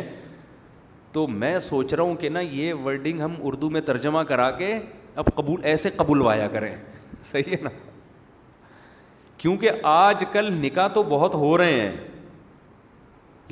[1.13, 4.73] تو میں سوچ رہا ہوں کہ نا یہ ورڈنگ ہم اردو میں ترجمہ کرا کے
[5.21, 6.75] اب قبول ایسے قبول وایا کریں
[7.25, 7.69] صحیح ہے نا
[9.37, 11.95] کیونکہ آج کل نکاح تو بہت ہو رہے ہیں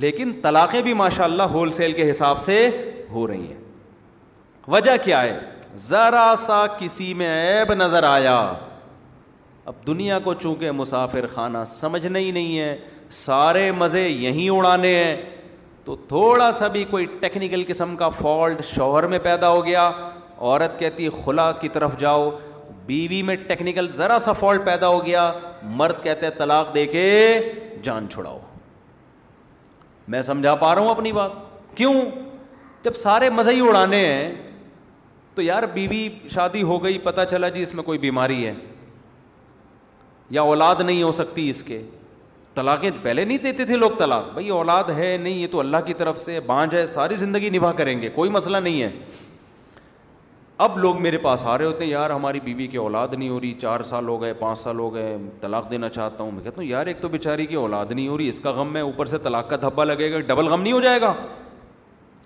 [0.04, 2.56] لیکن طلاقیں بھی ماشاء اللہ ہول سیل کے حساب سے
[3.12, 3.64] ہو رہی ہیں
[4.72, 5.40] وجہ کیا ہے
[5.88, 8.36] ذرا سا کسی میں ایب نظر آیا
[9.72, 12.78] اب دنیا کو چونکہ مسافر خانہ سمجھنا ہی نہیں ہے
[13.26, 15.16] سارے مزے یہیں اڑانے ہیں
[15.86, 19.90] تو تھوڑا سا بھی کوئی ٹیکنیکل قسم کا فالٹ شوہر میں پیدا ہو گیا
[20.40, 22.30] عورت کہتی خلا کی طرف جاؤ
[22.86, 25.32] بیوی میں ٹیکنیکل ذرا سا فالٹ پیدا ہو گیا
[25.82, 27.04] مرد کہتے طلاق دے کے
[27.84, 28.40] جان چھڑاؤ
[30.14, 31.32] میں سمجھا پا رہا ہوں اپنی بات
[31.78, 31.94] کیوں
[32.84, 34.32] جب سارے مزہ ہی اڑانے ہیں
[35.36, 38.54] تو یار بیوی شادی ہو گئی پتہ چلا جی اس میں کوئی بیماری ہے
[40.36, 41.82] یا اولاد نہیں ہو سکتی اس کے
[42.56, 45.94] طلاقیں پہلے نہیں دیتے تھے لوگ طلاق بھائی اولاد ہے نہیں یہ تو اللہ کی
[46.02, 48.90] طرف سے بانج ہے ساری زندگی نبھا کریں گے کوئی مسئلہ نہیں ہے
[50.66, 53.40] اب لوگ میرے پاس آ رہے ہوتے ہیں یار ہماری بیوی کی اولاد نہیں ہو
[53.40, 56.62] رہی چار سال ہو گئے پانچ سال ہو گئے طلاق دینا چاہتا ہوں میں کہتا
[56.62, 59.06] ہوں یار ایک تو بیچاری کی اولاد نہیں ہو رہی اس کا غم ہے اوپر
[59.14, 61.14] سے طلاق کا دھبا لگے گا ڈبل غم نہیں ہو جائے گا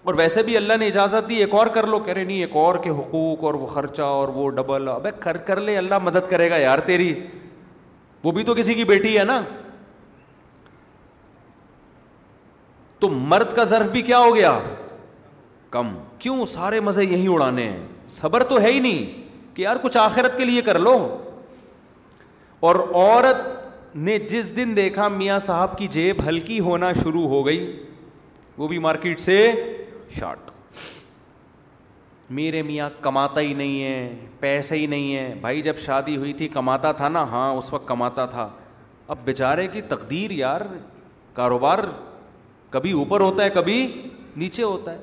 [0.10, 2.56] اور ویسے بھی اللہ نے اجازت دی ایک اور کر لو کہہ رہے نہیں ایک
[2.66, 6.30] اور کے حقوق اور وہ خرچہ اور وہ ڈبل اب کر کر لے اللہ مدد
[6.30, 7.14] کرے گا یار تیری
[8.24, 9.42] وہ بھی تو کسی کی بیٹی ہے نا
[13.00, 14.58] تو مرد کا ظرف بھی کیا ہو گیا
[15.72, 17.86] کم کیوں سارے مزے یہی اڑانے ہیں
[18.18, 20.98] صبر تو ہے ہی نہیں کہ یار کچھ آخرت کے لیے کر لو
[22.68, 27.62] اور عورت نے جس دن دیکھا میاں صاحب کی جیب ہلکی ہونا شروع ہو گئی
[28.58, 29.36] وہ بھی مارکیٹ سے
[30.20, 30.50] شارٹ
[32.40, 36.48] میرے میاں کماتا ہی نہیں ہے پیسے ہی نہیں ہے بھائی جب شادی ہوئی تھی
[36.54, 38.48] کماتا تھا نا ہاں اس وقت کماتا تھا
[39.14, 40.62] اب بیچارے کی تقدیر یار
[41.34, 41.80] کاروبار
[42.70, 43.86] کبھی اوپر ہوتا ہے کبھی
[44.38, 44.98] نیچے ہوتا ہے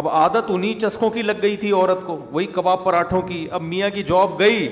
[0.00, 3.62] اب عادت انہیں چسکوں کی لگ گئی تھی عورت کو وہی کباب پراٹھوں کی اب
[3.62, 4.68] میاں کی جاب گئی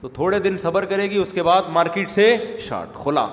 [0.00, 2.26] تو تھوڑے دن صبر کرے گی اس کے بعد مارکیٹ سے
[2.66, 3.26] شارٹ کھلا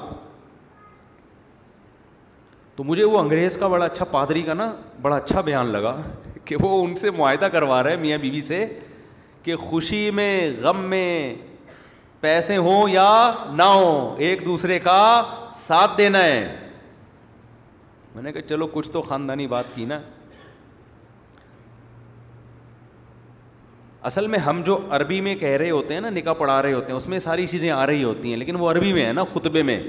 [2.76, 5.96] تو مجھے وہ انگریز کا بڑا اچھا پادری کا نا بڑا اچھا بیان لگا
[6.46, 8.66] کہ وہ ان سے معاہدہ کروا رہے میاں بیوی بی سے
[9.44, 11.36] کہ خوشی میں غم میں
[12.22, 13.10] پیسے ہوں یا
[13.58, 15.02] نہ ہوں ایک دوسرے کا
[15.56, 16.71] ساتھ دینا ہے
[18.16, 20.00] میں نے کہا چلو کچھ تو خاندانی بات کی نا
[24.10, 26.92] اصل میں ہم جو عربی میں کہہ رہے ہوتے ہیں نا نکاح پڑھا رہے ہوتے
[26.92, 29.24] ہیں اس میں ساری چیزیں آ رہی ہوتی ہیں لیکن وہ عربی میں ہے نا
[29.34, 29.80] خطبے میں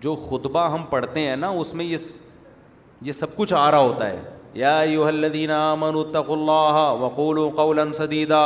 [0.00, 1.96] جو خطبہ ہم پڑھتے ہیں نا اس میں یہ
[3.04, 4.20] یہ سب کچھ آ رہا ہوتا ہے
[4.54, 8.42] یا یو الدین امن الطق اللہ وقول و قول سدیدہ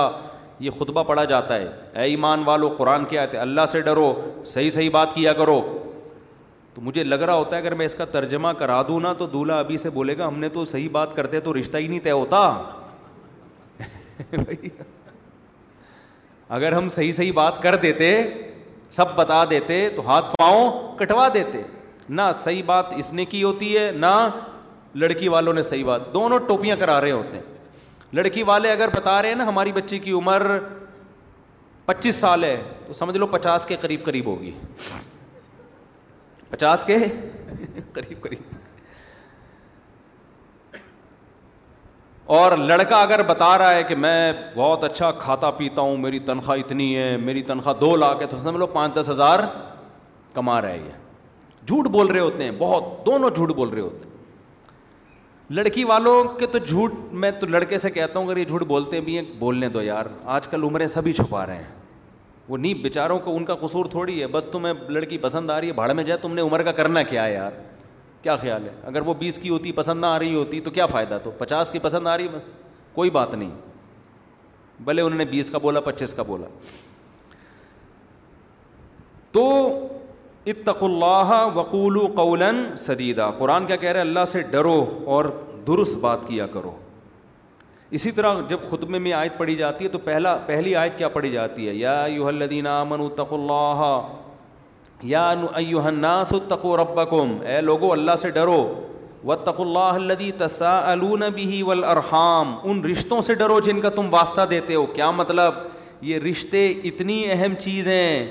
[0.60, 1.66] یہ خطبہ پڑھا جاتا ہے
[2.00, 4.12] اے ایمان والو قرآن کے آتے اللہ سے ڈرو
[4.46, 5.60] صحیح صحیح بات کیا کرو
[6.74, 9.26] تو مجھے لگ رہا ہوتا ہے اگر میں اس کا ترجمہ کرا دوں نا تو
[9.32, 11.98] دولہا ابھی سے بولے گا ہم نے تو صحیح بات کرتے تو رشتہ ہی نہیں
[12.04, 12.70] طے ہوتا
[16.58, 18.16] اگر ہم صحیح صحیح بات کر دیتے
[18.96, 21.62] سب بتا دیتے تو ہاتھ پاؤں کٹوا دیتے
[22.18, 24.16] نہ صحیح بات اس نے کی ہوتی ہے نہ
[25.04, 27.44] لڑکی والوں نے صحیح بات دونوں ٹوپیاں کرا رہے ہوتے ہیں
[28.16, 30.46] لڑکی والے اگر بتا رہے ہیں نا ہماری بچی کی عمر
[31.86, 32.56] پچیس سال ہے
[32.86, 34.50] تو سمجھ لو پچاس کے قریب قریب ہوگی
[36.52, 36.96] پچاس کے
[37.92, 38.40] قریب قریب
[42.38, 46.58] اور لڑکا اگر بتا رہا ہے کہ میں بہت اچھا کھاتا پیتا ہوں میری تنخواہ
[46.58, 49.40] اتنی ہے میری تنخواہ دو لاکھ ہے تو سمجھ لو پانچ دس ہزار
[50.34, 55.54] کما ہے یہ جھوٹ بول رہے ہوتے ہیں بہت دونوں جھوٹ بول رہے ہوتے ہیں
[55.56, 56.92] لڑکی والوں کے تو جھوٹ
[57.22, 60.06] میں تو لڑکے سے کہتا ہوں اگر یہ جھوٹ بولتے بھی ہیں بولنے دو یار
[60.36, 61.81] آج کل عمریں سبھی چھپا رہے ہیں
[62.48, 65.68] وہ نہیں بیچاروں کو ان کا قصور تھوڑی ہے بس تمہیں لڑکی پسند آ رہی
[65.68, 67.50] ہے بھاڑ میں جائے تم نے عمر کا کرنا کیا ہے یار
[68.22, 70.86] کیا خیال ہے اگر وہ بیس کی ہوتی پسند نہ آ رہی ہوتی تو کیا
[70.86, 72.44] فائدہ تو پچاس کی پسند آ رہی بس
[72.94, 73.50] کوئی بات نہیں
[74.84, 76.46] بھلے انہوں نے بیس کا بولا پچیس کا بولا
[79.32, 79.48] تو
[80.52, 84.84] اتق اللہ وقول قولن سدیدہ قرآن کیا کہہ رہے اللہ سے ڈرو
[85.16, 85.24] اور
[85.66, 86.74] درست بات کیا کرو
[87.96, 91.30] اسی طرح جب خطبے میں آیت پڑھی جاتی ہے تو پہلا پہلی آیت کیا پڑھی
[91.30, 93.82] جاتی ہے یا یا یو الدین امن اللہ
[95.86, 98.62] الناس اتقوا ربکم اے لوگو اللہ سے ڈرو
[99.24, 104.46] و تق اللہ الدی تسا الونبی ولرحام ان رشتوں سے ڈرو جن کا تم واسطہ
[104.50, 105.54] دیتے ہو کیا مطلب
[106.10, 108.26] یہ رشتے اتنی اہم چیز ہیں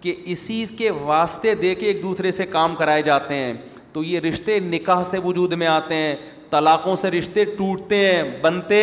[0.00, 3.52] کہ اسی کے واسطے دے کے ایک دوسرے سے کام کرائے جاتے ہیں
[3.92, 6.14] تو یہ رشتے نکاح سے وجود میں آتے ہیں
[6.54, 8.82] طلاقوں سے رشتے ٹوٹتے ہیں بنتے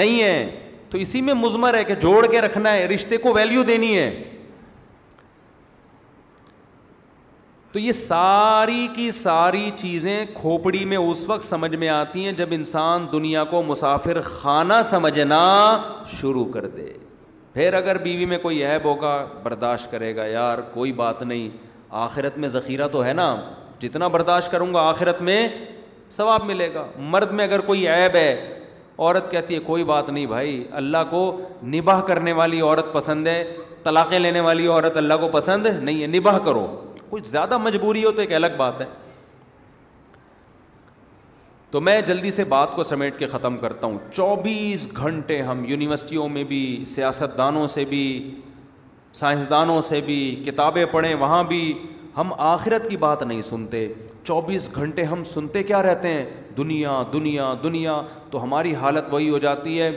[0.00, 0.44] نہیں ہیں
[0.90, 4.08] تو اسی میں مزمر ہے کہ جوڑ کے رکھنا ہے رشتے کو ویلیو دینی ہے
[7.72, 12.48] تو یہ ساری کی ساری چیزیں کھوپڑی میں اس وقت سمجھ میں آتی ہیں جب
[12.52, 15.40] انسان دنیا کو مسافر خانہ سمجھنا
[16.20, 16.88] شروع کر دے
[17.54, 21.48] پھر اگر بیوی میں کوئی عیب ہوگا برداشت کرے گا یار کوئی بات نہیں
[22.06, 23.34] آخرت میں ذخیرہ تو ہے نا
[23.82, 25.46] جتنا برداشت کروں گا آخرت میں
[26.12, 28.52] ثواب ملے گا مرد میں اگر کوئی عیب ہے
[28.98, 31.20] عورت کہتی ہے کوئی بات نہیں بھائی اللہ کو
[31.72, 33.42] نباہ کرنے والی عورت پسند ہے
[33.84, 36.66] طلاقیں لینے والی عورت اللہ کو پسند نہیں ہے نباہ کرو
[37.10, 38.86] کچھ زیادہ مجبوری ہو تو ایک الگ بات ہے
[41.70, 46.28] تو میں جلدی سے بات کو سمیٹ کے ختم کرتا ہوں چوبیس گھنٹے ہم یونیورسٹیوں
[46.28, 48.02] میں بھی سیاست دانوں سے بھی
[49.20, 51.60] سائنسدانوں سے بھی کتابیں پڑھیں وہاں بھی
[52.16, 53.86] ہم آخرت کی بات نہیں سنتے
[54.24, 56.24] چوبیس گھنٹے ہم سنتے کیا رہتے ہیں
[56.56, 58.00] دنیا دنیا دنیا
[58.30, 59.90] تو ہماری حالت وہی ہو جاتی ہے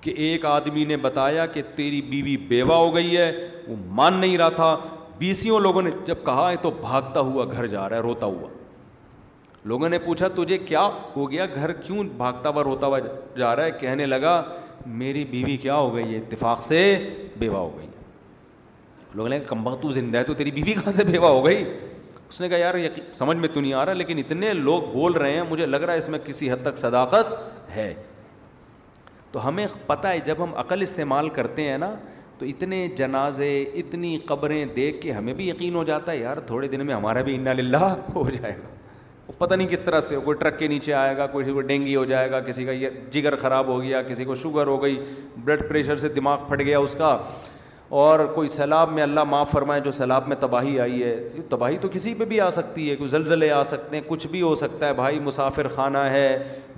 [0.00, 3.30] کہ ایک آدمی نے بتایا کہ تیری بیوی بیوہ ہو گئی ہے
[3.68, 4.76] وہ مان نہیں رہا تھا
[5.18, 8.48] بیسیوں لوگوں نے جب کہا ہے تو بھاگتا ہوا گھر جا رہا ہے روتا ہوا
[9.70, 10.82] لوگوں نے پوچھا تجھے کیا
[11.16, 12.98] ہو گیا گھر کیوں بھاگتا ہوا روتا ہوا
[13.38, 14.42] جا رہا ہے کہنے لگا
[15.04, 16.84] میری بیوی کیا ہو گئی ہے اتفاق سے
[17.38, 17.86] بیوہ ہو گئی
[19.16, 21.64] لوگ کمبا تو زندہ ہے تو تیری بیوی کہاں سے بیوہ ہو گئی
[22.28, 22.74] اس نے کہا یار
[23.14, 25.92] سمجھ میں تو نہیں آ رہا لیکن اتنے لوگ بول رہے ہیں مجھے لگ رہا
[25.92, 27.32] ہے اس میں کسی حد تک صداقت
[27.76, 27.92] ہے
[29.32, 31.90] تو ہمیں پتہ ہے جب ہم عقل استعمال کرتے ہیں نا
[32.38, 33.50] تو اتنے جنازے
[33.82, 37.22] اتنی قبریں دیکھ کے ہمیں بھی یقین ہو جاتا ہے یار تھوڑے دن میں ہمارا
[37.28, 40.92] بھی انا للہ ہو جائے گا پتہ نہیں کس طرح سے کوئی ٹرک کے نیچے
[40.94, 44.02] آئے گا کوئی کو ڈینگی ہو جائے گا کسی کا یہ جگر خراب ہو گیا
[44.02, 44.98] کسی کو شوگر ہو گئی
[45.44, 47.16] بلڈ پریشر سے دماغ پھٹ گیا اس کا
[47.88, 51.16] اور کوئی سیلاب میں اللہ معاف فرمائے جو سیلاب میں تباہی آئی ہے
[51.48, 54.40] تباہی تو کسی پہ بھی آ سکتی ہے کوئی زلزلے آ سکتے ہیں کچھ بھی
[54.42, 56.26] ہو سکتا ہے بھائی مسافر خانہ ہے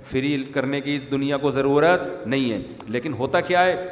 [0.09, 2.59] فری کرنے کی دنیا کو ضرورت نہیں ہے
[2.95, 3.87] لیکن ہوتا کیا ہے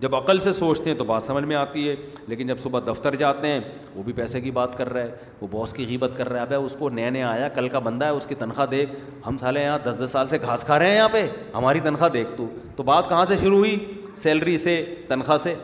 [0.00, 1.94] جب عقل سے سوچتے ہیں تو بات سمجھ میں آتی ہے
[2.28, 3.60] لیکن جب صبح دفتر جاتے ہیں
[3.94, 6.54] وہ بھی پیسے کی بات کر رہا ہے وہ باس کی غیبت کر رہا ہے
[6.54, 8.90] اب اس کو نئے نیا آیا کل کا بندہ ہے اس کی تنخواہ دیکھ
[9.26, 12.08] ہم سالے یہاں دس دس سال سے گھاس کھا رہے ہیں یہاں پہ ہماری تنخواہ
[12.12, 13.78] دیکھ تو تو بات کہاں سے شروع ہوئی
[14.22, 15.54] سیلری سے تنخواہ سے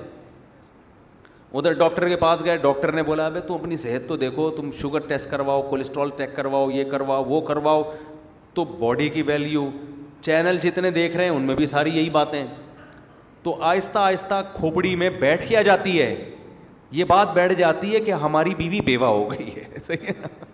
[1.59, 4.71] ادھر ڈاکٹر کے پاس گئے ڈاکٹر نے بولا ابھی تم اپنی صحت تو دیکھو تم
[4.81, 7.83] شوگر ٹیسٹ کرواؤ کولیسٹرول چیک کرواؤ یہ کرواؤ وہ کرواؤ
[8.55, 9.69] تو باڈی کی ویلیو
[10.25, 12.43] چینل جتنے دیکھ رہے ہیں ان میں بھی ساری یہی باتیں
[13.43, 16.15] تو آہستہ آہستہ کھوپڑی میں بیٹھ کیا جاتی ہے
[16.99, 20.13] یہ بات بیٹھ جاتی ہے کہ ہماری بیوی بیوہ ہو گئی ہے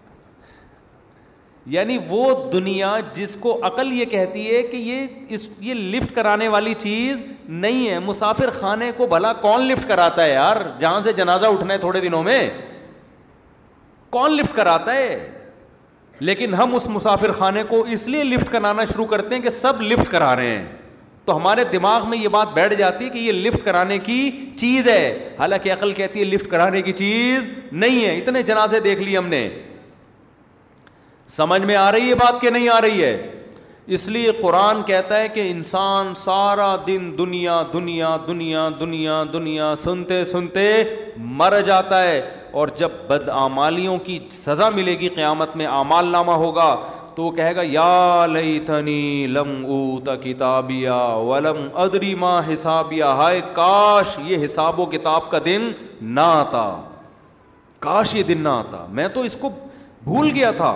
[1.70, 6.48] یعنی وہ دنیا جس کو عقل یہ کہتی ہے کہ یہ اس یہ لفٹ کرانے
[6.48, 11.12] والی چیز نہیں ہے مسافر خانے کو بھلا کون لفٹ کراتا ہے یار جہاں سے
[11.16, 12.48] جنازہ اٹھنا ہے تھوڑے دنوں میں
[14.10, 15.18] کون لفٹ کراتا ہے
[16.20, 19.80] لیکن ہم اس مسافر خانے کو اس لیے لفٹ کرانا شروع کرتے ہیں کہ سب
[19.82, 20.64] لفٹ کرا رہے ہیں
[21.24, 24.20] تو ہمارے دماغ میں یہ بات بیٹھ جاتی ہے کہ یہ لفٹ کرانے کی
[24.60, 29.00] چیز ہے حالانکہ عقل کہتی ہے لفٹ کرانے کی چیز نہیں ہے اتنے جنازے دیکھ
[29.02, 29.48] لیے ہم نے
[31.34, 33.30] سمجھ میں آ رہی ہے بات کہ نہیں آ رہی ہے
[33.96, 40.22] اس لیے قرآن کہتا ہے کہ انسان سارا دن دنیا دنیا دنیا دنیا دنیا سنتے
[40.32, 40.64] سنتے
[41.40, 42.20] مر جاتا ہے
[42.60, 46.74] اور جب بد آمالیوں کی سزا ملے گی قیامت میں اعمال نامہ ہوگا
[47.14, 50.94] تو وہ کہے گا یا لئی تھنی لم اوتا کتابیا
[51.28, 55.70] ولم ادری ما حسابیا ہائے کاش یہ حساب و کتاب کا دن
[56.14, 56.68] نہ آتا
[57.88, 59.48] کاش یہ دن نہ آتا میں تو اس کو
[60.04, 60.74] بھول گیا تھا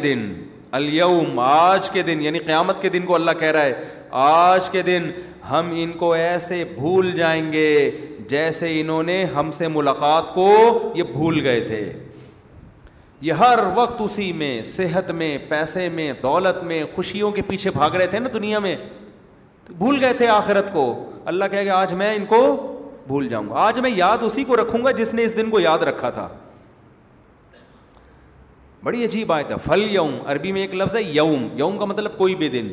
[1.92, 3.84] کے دن دن یعنی قیامت کے دن کو اللہ کہہ رہا ہے
[4.26, 5.10] آج کے دن
[5.50, 7.68] ہم ان کو ایسے بھول جائیں گے
[8.30, 10.50] جیسے انہوں نے ہم سے ملاقات کو
[10.94, 11.82] یہ بھول گئے تھے
[13.28, 17.94] یہ ہر وقت اسی میں صحت میں پیسے میں دولت میں خوشیوں کے پیچھے بھاگ
[17.98, 18.76] رہے تھے نا دنیا میں
[19.78, 20.82] بھول گئے تھے آخرت کو
[21.30, 22.40] اللہ کہ آج میں ان کو
[23.06, 25.60] بھول جاؤں گا آج میں یاد اسی کو رکھوں گا جس نے اس دن کو
[25.60, 26.28] یاد رکھا تھا
[28.84, 32.34] بڑی عجیب آئے فل یوم عربی میں ایک لفظ ہے یوم یوم کا مطلب کوئی
[32.44, 32.68] بھی دن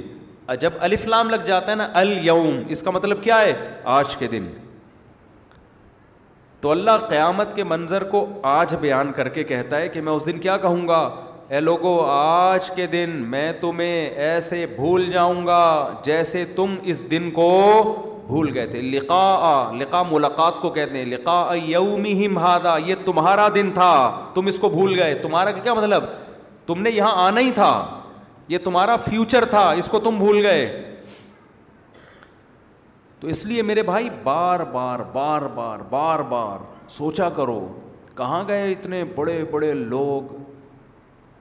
[0.61, 3.53] جب الف لام لگ جاتا ہے نا ال یوم اس کا مطلب کیا ہے
[3.97, 4.47] آج کے دن
[6.61, 10.25] تو اللہ قیامت کے منظر کو آج بیان کر کے کہتا ہے کہ میں اس
[10.25, 11.01] دن کیا کہوں گا
[11.55, 15.63] اے لوگو آج کے دن میں تمہیں ایسے بھول جاؤں گا
[16.03, 17.47] جیسے تم اس دن کو
[18.27, 21.95] بھول گئے تھے لقاء لقاء ملاقات کو کہتے ہیں لقاء یو
[22.39, 23.91] ہادا یہ تمہارا دن تھا
[24.33, 26.03] تم اس کو بھول گئے تمہارا کیا مطلب
[26.67, 27.71] تم نے یہاں آنا ہی تھا
[28.53, 30.63] یہ تمہارا فیوچر تھا اس کو تم بھول گئے
[33.19, 36.57] تو اس لیے میرے بھائی بار بار بار بار بار بار
[36.97, 37.59] سوچا کرو
[38.17, 40.33] کہاں گئے اتنے بڑے بڑے لوگ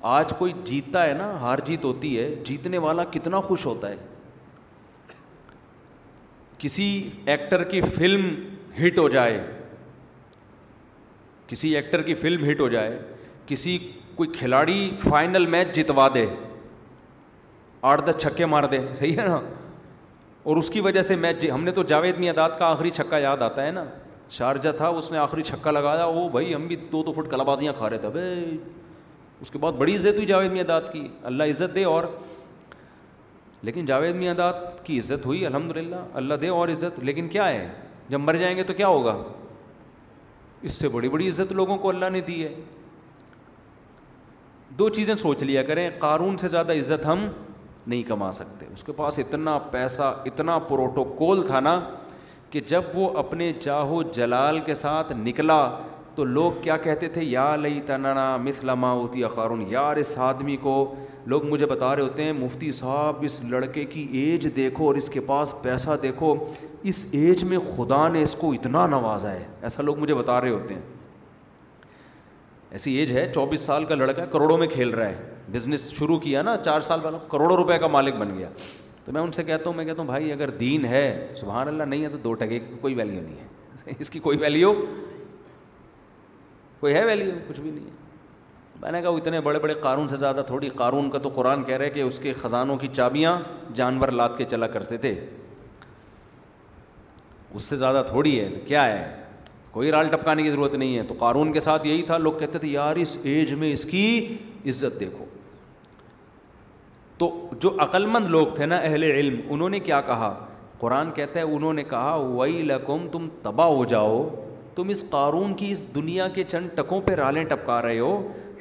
[0.08, 3.96] آج کوئی جیتتا ہے نا ہار جیت ہوتی ہے جیتنے والا کتنا خوش ہوتا ہے
[6.58, 6.84] کسی
[7.24, 8.28] ایکٹر کی فلم
[8.82, 9.40] ہٹ ہو جائے
[11.48, 12.98] کسی ایکٹر کی فلم ہٹ ہو جائے
[13.46, 13.76] کسی
[14.14, 16.26] کوئی کھلاڑی فائنل میچ جتوا دے
[17.92, 19.40] آٹھ دس چھکے مار دے صحیح ہے نا
[20.42, 23.18] اور اس کی وجہ سے میچ جی، ہم نے تو جاوید میاداد کا آخری چھکا
[23.18, 23.84] یاد آتا ہے نا
[24.38, 27.72] شارجہ تھا اس نے آخری چھکا لگایا وہ بھائی ہم بھی دو دو فٹ کلابازیاں
[27.78, 28.56] کھا رہے تھے بھائی
[29.40, 32.04] اس کے بعد بڑی عزت ہوئی جاوید میاں داد کی اللہ عزت دے اور
[33.68, 37.48] لیکن جاوید میاں داد کی عزت ہوئی الحمد للہ اللہ دے اور عزت لیکن کیا
[37.48, 37.68] ہے
[38.08, 39.16] جب مر جائیں گے تو کیا ہوگا
[40.68, 42.54] اس سے بڑی بڑی عزت لوگوں کو اللہ نے دی ہے
[44.78, 47.26] دو چیزیں سوچ لیا کریں قارون سے زیادہ عزت ہم
[47.86, 51.78] نہیں کما سکتے اس کے پاس اتنا پیسہ اتنا پروٹوکول تھا نا
[52.50, 55.60] کہ جب وہ اپنے چاہو جلال کے ساتھ نکلا
[56.16, 58.74] تو لوگ کیا کہتے تھے یا لئی تنانا مثلا
[59.34, 60.72] قارون یار اس آدمی کو
[61.26, 65.08] لوگ مجھے بتا رہے ہوتے ہیں مفتی صاحب اس لڑکے کی ایج دیکھو اور اس
[65.10, 66.34] کے پاس پیسہ دیکھو
[66.90, 70.50] اس ایج میں خدا نے اس کو اتنا نوازا ہے ایسا لوگ مجھے بتا رہے
[70.50, 70.82] ہوتے ہیں
[72.70, 76.42] ایسی ایج ہے چوبیس سال کا لڑکا کروڑوں میں کھیل رہا ہے بزنس شروع کیا
[76.42, 78.48] نا چار سال والا کروڑوں روپے کا مالک بن گیا
[79.04, 81.82] تو میں ان سے کہتا ہوں میں کہتا ہوں بھائی اگر دین ہے سبحان اللہ
[81.84, 84.72] نہیں ہے تو دو ٹکے کوئی ویلیو نہیں ہے اس کی کوئی ویلیو
[86.80, 87.98] کوئی ہے ویلیو کچھ بھی نہیں ہے
[88.80, 91.62] میں نے کہا وہ اتنے بڑے بڑے قارون سے زیادہ تھوڑی قارون کا تو قرآن
[91.64, 93.38] کہہ رہے کہ اس کے خزانوں کی چابیاں
[93.76, 95.14] جانور لاد کے چلا کرتے تھے
[97.54, 99.08] اس سے زیادہ تھوڑی ہے کیا ہے
[99.70, 102.58] کوئی رال ٹپکانے کی ضرورت نہیں ہے تو قارون کے ساتھ یہی تھا لوگ کہتے
[102.58, 104.04] تھے یار اس ایج میں اس کی
[104.68, 105.24] عزت دیکھو
[107.18, 107.30] تو
[107.62, 110.34] جو عقلمند لوگ تھے نا اہل علم انہوں نے کیا کہا
[110.78, 114.28] قرآن کہتا ہے انہوں نے کہا وئی لکم تم تباہ ہو جاؤ
[114.74, 118.16] تم اس قارون کی اس دنیا کے چند ٹکوں پہ رالیں ٹپکا رہے ہو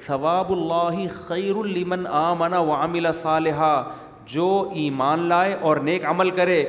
[0.06, 1.56] ثواب اللہ خیر
[2.68, 3.74] وعمل صالحہ
[4.32, 4.46] جو
[4.84, 6.64] ایمان لائے اور نیک عمل کرے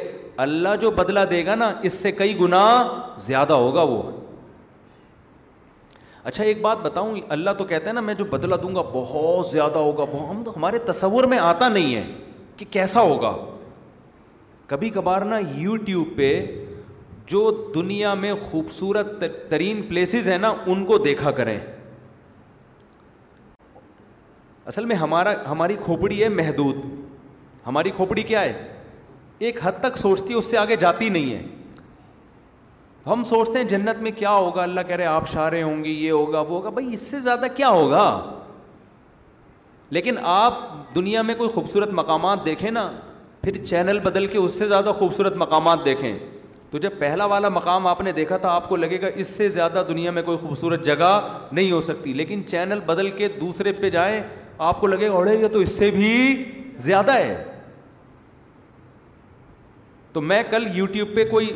[0.45, 2.63] اللہ جو بدلہ دے گا نا اس سے کئی گنا
[3.29, 4.03] زیادہ ہوگا وہ
[6.25, 9.47] اچھا ایک بات بتاؤں اللہ تو کہتا ہے نا میں جو بدلہ دوں گا بہت
[9.47, 12.05] زیادہ ہوگا ہم تو ہمارے تصور میں آتا نہیں ہے
[12.57, 13.37] کہ کیسا ہوگا
[14.73, 16.31] کبھی کبھار نا یوٹیوب پہ
[17.31, 21.59] جو دنیا میں خوبصورت ترین پلیسز ہیں نا ان کو دیکھا کریں
[24.73, 26.77] اصل میں ہمارا ہماری کھوپڑی ہے محدود
[27.67, 28.69] ہماری کھوپڑی کیا ہے
[29.49, 31.47] ایک حد تک سوچتی ہے اس سے آگے جاتی نہیں ہے
[33.07, 36.11] ہم سوچتے ہیں جنت میں کیا ہوگا اللہ کہہ رہے آپ شارے ہوں گی یہ
[36.13, 38.05] ہوگا وہ ہوگا بھائی اس سے زیادہ کیا ہوگا
[39.99, 40.59] لیکن آپ
[40.95, 42.91] دنیا میں کوئی خوبصورت مقامات دیکھیں نا
[43.43, 46.13] پھر چینل بدل کے اس سے زیادہ خوبصورت مقامات دیکھیں
[46.71, 49.49] تو جب پہلا والا مقام آپ نے دیکھا تھا آپ کو لگے گا اس سے
[49.49, 51.11] زیادہ دنیا میں کوئی خوبصورت جگہ
[51.53, 54.21] نہیں ہو سکتی لیکن چینل بدل کے دوسرے پہ جائیں
[54.69, 56.13] آپ کو لگے گا اڑے یہ تو اس سے بھی
[56.85, 57.45] زیادہ ہے
[60.13, 61.51] تو میں کل یوٹیوب پہ کوئی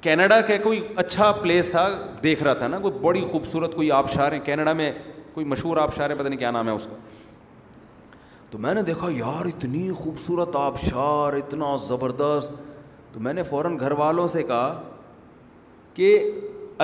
[0.00, 1.88] کینیڈا کا کوئی اچھا پلیس تھا
[2.22, 4.90] دیکھ رہا تھا نا کوئی بڑی خوبصورت کوئی آبشار ہے کینیڈا میں
[5.34, 6.96] کوئی مشہور آبشار ہے پتہ نہیں کیا نام ہے اس کا
[8.50, 12.62] تو میں نے دیکھا یار اتنی خوبصورت آبشار اتنا زبردست
[13.14, 14.74] تو میں نے فوراً گھر والوں سے کہا
[15.94, 16.08] کہ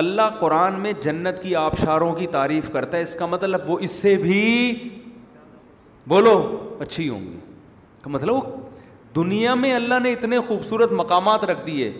[0.01, 3.91] اللہ قرآن میں جنت کی آبشاروں کی تعریف کرتا ہے اس کا مطلب وہ اس
[4.01, 4.37] سے بھی
[6.13, 6.35] بولو
[6.85, 7.35] اچھی ہوں گی
[8.03, 11.91] کا مطلب دنیا میں اللہ نے اتنے خوبصورت مقامات رکھ دیے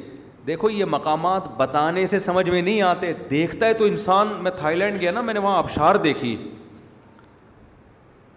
[0.47, 4.77] دیکھو یہ مقامات بتانے سے سمجھ میں نہیں آتے دیکھتا ہے تو انسان میں تھائی
[4.77, 6.35] لینڈ گیا نا میں نے وہاں آبشار دیکھی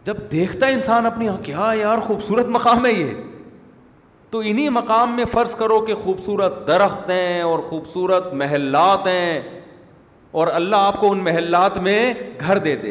[0.04, 3.12] جب دیکھتا ہے انسان اپنی کیا یار خوبصورت مقام ہے یہ
[4.34, 9.40] تو انہی مقام میں فرض کرو کہ خوبصورت درخت ہیں اور خوبصورت محلات ہیں
[10.40, 11.98] اور اللہ آپ کو ان محلات میں
[12.46, 12.90] گھر دے دے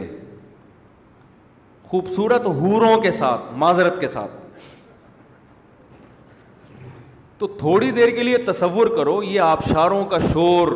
[1.92, 4.32] خوبصورت حوروں کے ساتھ معذرت کے ساتھ
[7.40, 10.72] تو تھوڑی دیر کے لیے تصور کرو یہ آبشاروں کا شور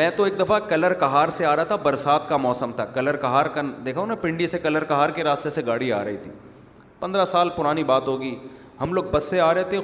[0.00, 3.16] میں تو ایک دفعہ کلر کہار سے آ رہا تھا برسات کا موسم تھا کلر
[3.26, 6.30] کہار کا دیکھو نا پنڈی سے کلر کہار کے راستے سے گاڑی آ رہی تھی
[7.00, 8.34] پندرہ سال پرانی بات ہوگی
[8.82, 9.78] ہم لوگ بس سے آ رہے تھے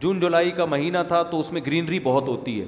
[0.00, 2.64] جون جولائی کا مہینہ تھا تو اس میں گرینری بہت ہوتی ہے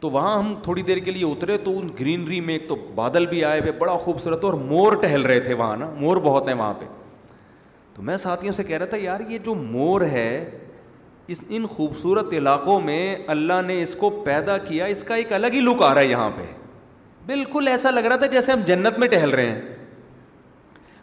[0.00, 3.26] تو وہاں ہم تھوڑی دیر کے لیے اترے تو ان گرینری میں ایک تو بادل
[3.32, 6.54] بھی آئے ہوئے بڑا خوبصورت اور مور ٹہل رہے تھے وہاں نا مور بہت ہیں
[6.54, 6.86] وہاں پہ
[7.94, 10.26] تو میں ساتھیوں سے کہہ رہا تھا یار یہ جو مور ہے
[11.32, 13.00] اس ان خوبصورت علاقوں میں
[13.34, 16.06] اللہ نے اس کو پیدا کیا اس کا ایک الگ ہی لک آ رہا ہے
[16.06, 16.46] یہاں پہ
[17.26, 19.60] بالکل ایسا لگ رہا تھا جیسے ہم جنت میں ٹہل رہے ہیں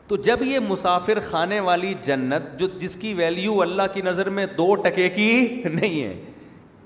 [0.10, 4.46] تو جب یہ مسافر خانے والی جنت جو جس کی ویلیو اللہ کی نظر میں
[4.58, 5.26] دو ٹکے کی
[5.74, 6.14] نہیں ہے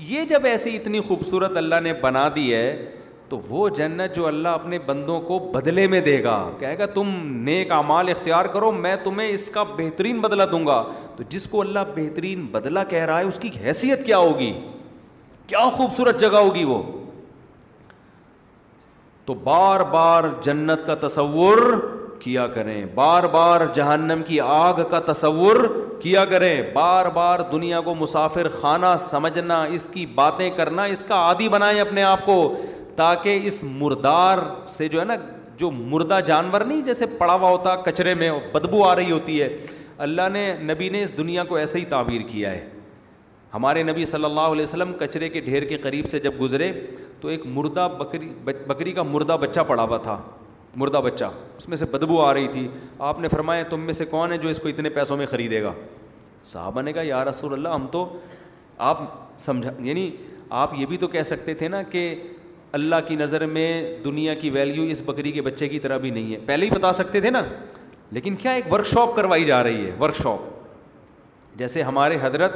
[0.07, 2.65] یہ جب ایسی اتنی خوبصورت اللہ نے بنا دی ہے
[3.29, 7.13] تو وہ جنت جو اللہ اپنے بندوں کو بدلے میں دے گا کہے گا تم
[7.45, 10.83] نیک اعمال اختیار کرو میں تمہیں اس کا بہترین بدلہ دوں گا
[11.15, 14.51] تو جس کو اللہ بہترین بدلہ کہہ رہا ہے اس کی حیثیت کیا ہوگی
[15.47, 16.81] کیا خوبصورت جگہ ہوگی وہ
[19.25, 21.67] تو بار بار جنت کا تصور
[22.23, 25.55] کیا کریں بار بار جہنم کی آگ کا تصور
[26.01, 31.15] کیا کریں بار بار دنیا کو مسافر خانہ سمجھنا اس کی باتیں کرنا اس کا
[31.15, 32.35] عادی بنائیں اپنے آپ کو
[32.95, 34.37] تاکہ اس مردار
[34.69, 35.15] سے جو ہے نا
[35.57, 39.55] جو مردہ جانور نہیں جیسے پڑا ہوا ہوتا کچرے میں بدبو آ رہی ہوتی ہے
[40.07, 42.63] اللہ نے نبی نے اس دنیا کو ایسے ہی تعبیر کیا ہے
[43.53, 46.71] ہمارے نبی صلی اللہ علیہ وسلم کچرے کے ڈھیر کے قریب سے جب گزرے
[47.21, 50.19] تو ایک مردہ بکری بکری کا مردہ بچہ پڑا ہوا تھا
[50.77, 51.25] مردہ بچہ
[51.57, 52.67] اس میں سے بدبو آ رہی تھی
[53.07, 55.61] آپ نے فرمایا تم میں سے کون ہے جو اس کو اتنے پیسوں میں خریدے
[55.63, 55.73] گا
[56.45, 58.05] صحابہ نے کہا یا رسول اللہ ہم تو
[58.91, 59.01] آپ
[59.39, 60.09] سمجھا یعنی
[60.61, 62.13] آپ یہ بھی تو کہہ سکتے تھے نا کہ
[62.77, 63.67] اللہ کی نظر میں
[64.05, 66.91] دنیا کی ویلیو اس بکری کے بچے کی طرح بھی نہیں ہے پہلے ہی بتا
[66.93, 67.43] سکتے تھے نا
[68.11, 72.55] لیکن کیا ایک ورک شاپ کروائی جا رہی ہے ورک شاپ جیسے ہمارے حضرت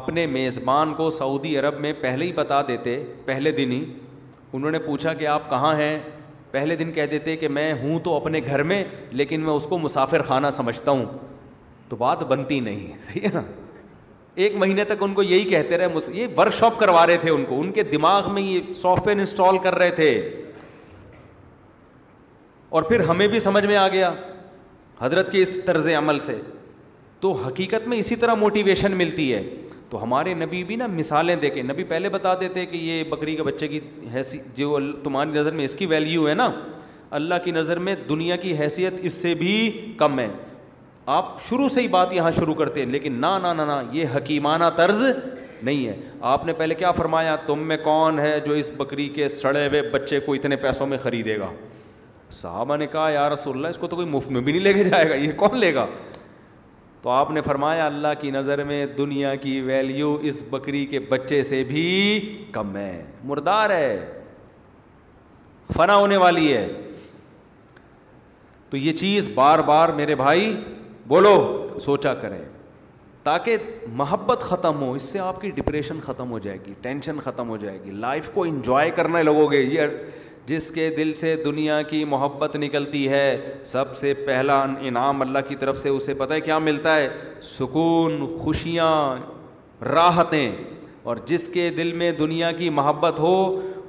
[0.00, 3.84] اپنے میزبان کو سعودی عرب میں پہلے ہی بتا دیتے پہلے دن ہی
[4.52, 5.98] انہوں نے پوچھا کہ آپ کہاں ہیں
[6.50, 8.82] پہلے دن کہہ دیتے کہ میں ہوں تو اپنے گھر میں
[9.20, 11.04] لیکن میں اس کو مسافر خانہ سمجھتا ہوں
[11.88, 13.40] تو بات بنتی نہیں صحیح ہے نا
[14.44, 17.44] ایک مہینے تک ان کو یہی کہتے رہے یہ ورک شاپ کروا رہے تھے ان
[17.48, 20.10] کو ان کے دماغ میں یہ سافٹ ویئر انسٹال کر رہے تھے
[22.78, 24.12] اور پھر ہمیں بھی سمجھ میں آ گیا
[25.00, 26.38] حضرت کے اس طرز عمل سے
[27.20, 29.42] تو حقیقت میں اسی طرح موٹیویشن ملتی ہے
[29.90, 33.34] تو ہمارے نبی بھی نا مثالیں دے کے نبی پہلے بتا دیتے کہ یہ بکری
[33.36, 33.80] کے بچے کی
[34.14, 36.50] حیثیت جو تمہاری نظر میں اس کی ویلیو ہے نا
[37.18, 39.54] اللہ کی نظر میں دنیا کی حیثیت اس سے بھی
[39.98, 40.28] کم ہے
[41.14, 44.64] آپ شروع سے ہی بات یہاں شروع کرتے ہیں لیکن نہ نہ نہ یہ حکیمانہ
[44.76, 45.02] طرز
[45.62, 45.96] نہیں ہے
[46.34, 49.82] آپ نے پہلے کیا فرمایا تم میں کون ہے جو اس بکری کے سڑے ہوئے
[49.92, 51.50] بچے کو اتنے پیسوں میں خریدے گا
[52.42, 54.72] صحابہ نے کہا یا رسول اللہ اس کو تو کوئی مفت میں بھی نہیں لے
[54.74, 55.86] کے جائے گا یہ کون لے گا
[57.02, 61.42] تو آپ نے فرمایا اللہ کی نظر میں دنیا کی ویلیو اس بکری کے بچے
[61.42, 61.84] سے بھی
[62.52, 63.96] کم ہے مردار ہے
[65.76, 66.66] فنا ہونے والی ہے
[68.70, 70.54] تو یہ چیز بار بار میرے بھائی
[71.08, 72.40] بولو سوچا کریں
[73.22, 73.56] تاکہ
[74.02, 77.56] محبت ختم ہو اس سے آپ کی ڈپریشن ختم ہو جائے گی ٹینشن ختم ہو
[77.64, 79.86] جائے گی لائف کو انجوائے کرنے لگو گے یہ
[80.46, 85.54] جس کے دل سے دنیا کی محبت نکلتی ہے سب سے پہلا انعام اللہ کی
[85.60, 87.08] طرف سے اسے پتہ ہے کیا ملتا ہے
[87.42, 88.94] سکون خوشیاں
[89.84, 90.50] راحتیں
[91.02, 93.34] اور جس کے دل میں دنیا کی محبت ہو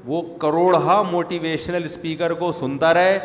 [0.05, 3.17] وہ کروڑہا موٹیویشنل اسپیکر کو سنتا رہے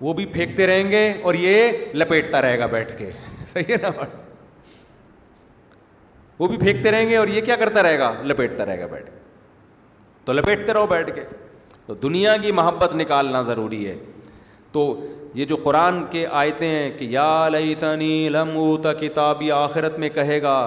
[0.00, 3.10] وہ بھی پھینکتے رہیں گے اور یہ لپیٹتا رہے گا بیٹھ کے
[3.46, 4.04] صحیح ہے نا
[6.38, 9.04] وہ بھی پھینکتے رہیں گے اور یہ کیا کرتا رہے گا لپیٹتا رہے گا بیٹھ
[9.06, 9.16] کے
[10.24, 11.22] تو لپیٹتے رہو بیٹھ کے
[11.88, 13.94] تو دنیا کی محبت نکالنا ضروری ہے
[14.72, 14.80] تو
[15.34, 20.40] یہ جو قرآن کے آیتیں ہیں کہ یا لئی تنی اوتا کتابی آخرت میں کہے
[20.42, 20.58] گا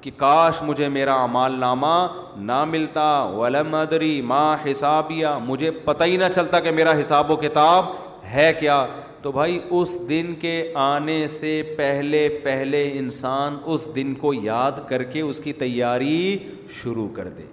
[0.00, 1.14] کہ کاش مجھے میرا
[1.58, 1.96] نامہ
[2.50, 3.04] نہ ملتا
[3.36, 7.84] ولم ادری ماں حسابیہ مجھے پتہ ہی نہ چلتا کہ میرا حساب و کتاب
[8.32, 8.84] ہے کیا
[9.22, 10.54] تو بھائی اس دن کے
[10.90, 16.36] آنے سے پہلے پہلے انسان اس دن کو یاد کر کے اس کی تیاری
[16.82, 17.46] شروع کر دے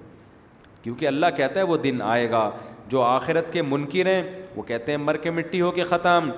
[0.83, 2.49] کیونکہ اللہ کہتا ہے وہ دن آئے گا
[2.89, 4.21] جو آخرت کے منکر ہیں
[4.55, 6.29] وہ کہتے ہیں مر کے مٹی ہو کے ختم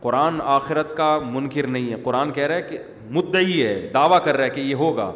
[0.00, 2.78] قرآن آخرت کا منکر نہیں ہے قرآن کہہ رہا ہے کہ
[3.10, 5.12] مدعی ہے دعویٰ کر رہا ہے کہ یہ ہوگا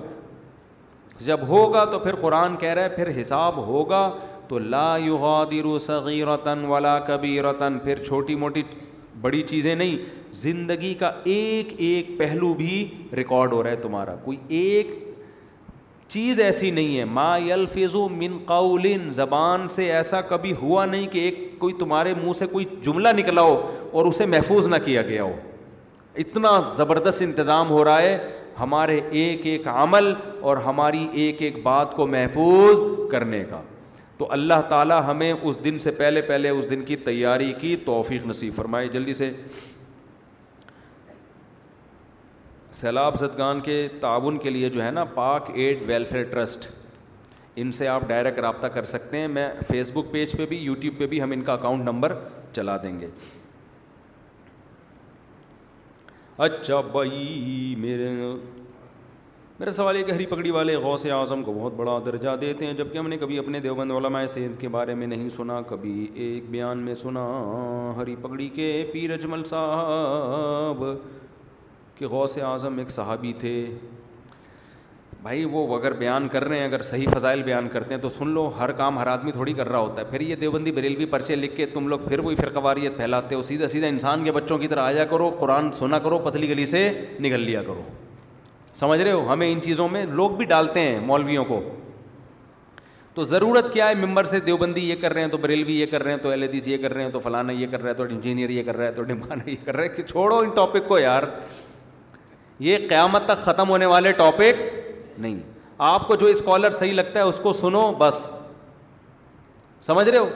[1.26, 4.10] جب ہوگا تو پھر قرآن کہہ رہا ہے پھر حساب ہوگا
[4.48, 6.28] تو لا یغادر سغیر
[6.68, 7.50] ولا کبیر
[7.84, 8.62] پھر چھوٹی موٹی
[9.20, 9.96] بڑی چیزیں نہیں
[10.40, 12.84] زندگی کا ایک ایک پہلو بھی
[13.16, 14.90] ریکارڈ ہو رہا ہے تمہارا کوئی ایک
[16.08, 21.18] چیز ایسی نہیں ہے ما الفظ من قول زبان سے ایسا کبھی ہوا نہیں کہ
[21.24, 23.60] ایک کوئی تمہارے منہ سے کوئی جملہ نکلا ہو
[23.92, 25.32] اور اسے محفوظ نہ کیا گیا ہو
[26.24, 28.16] اتنا زبردست انتظام ہو رہا ہے
[28.60, 30.12] ہمارے ایک ایک عمل
[30.48, 32.80] اور ہماری ایک ایک بات کو محفوظ
[33.10, 33.60] کرنے کا
[34.18, 38.26] تو اللہ تعالیٰ ہمیں اس دن سے پہلے پہلے اس دن کی تیاری کی توفیق
[38.26, 39.30] نصیب فرمائے جلدی سے
[42.78, 46.66] سیلاب زدگان کے تعاون کے لیے جو ہے نا پاک ایڈ ویلفیئر ٹرسٹ
[47.60, 50.98] ان سے آپ ڈائریکٹ رابطہ کر سکتے ہیں میں فیس بک پیج پہ بھی یوٹیوب
[50.98, 52.14] پہ بھی ہم ان کا اکاؤنٹ نمبر
[52.56, 53.06] چلا دیں گے
[56.48, 58.10] اچھا بھائی میرے
[59.60, 62.72] میرا سوال یہ کہ ہری پگڑی والے غوث اعظم کو بہت بڑا درجہ دیتے ہیں
[62.80, 66.50] جبکہ ہم نے کبھی اپنے دیوبند علماء سید کے بارے میں نہیں سنا کبھی ایک
[66.50, 67.24] بیان میں سنا
[67.96, 70.84] ہری پگڑی کے پیر اجمل صاحب
[71.98, 73.52] کہ غوث اعظم ایک صحابی تھے
[75.22, 78.28] بھائی وہ اگر بیان کر رہے ہیں اگر صحیح فضائل بیان کرتے ہیں تو سن
[78.34, 81.36] لو ہر کام ہر آدمی تھوڑی کر رہا ہوتا ہے پھر یہ دیوبندی بریلوی پرچے
[81.36, 84.68] لکھ کے تم لوگ پھر وہی فرقواریت پھیلاتے ہو سیدھا سیدھا انسان کے بچوں کی
[84.74, 86.88] طرح آیا کرو قرآن سنا کرو پتلی گلی سے
[87.20, 87.82] نکل لیا کرو
[88.74, 91.60] سمجھ رہے ہو ہمیں ان چیزوں میں لوگ بھی ڈالتے ہیں مولویوں کو
[93.14, 96.02] تو ضرورت کیا ہے ممبر سے دیوبندی یہ کر رہے ہیں تو بریلوی یہ کر
[96.02, 97.94] رہے ہیں تو ایل ایس یہ کر رہے ہیں تو فلانا یہ کر رہا ہے
[98.00, 100.48] تو انجینئر یہ کر رہا ہے تو ڈمانا یہ کر رہا ہے کہ چھوڑو ان
[100.54, 101.22] ٹاپک کو یار
[102.66, 104.62] یہ قیامت تک ختم ہونے والے ٹاپک
[105.20, 105.38] نہیں
[105.88, 108.28] آپ کو جو اسکالر صحیح لگتا ہے اس کو سنو بس
[109.86, 110.28] سمجھ رہے ہو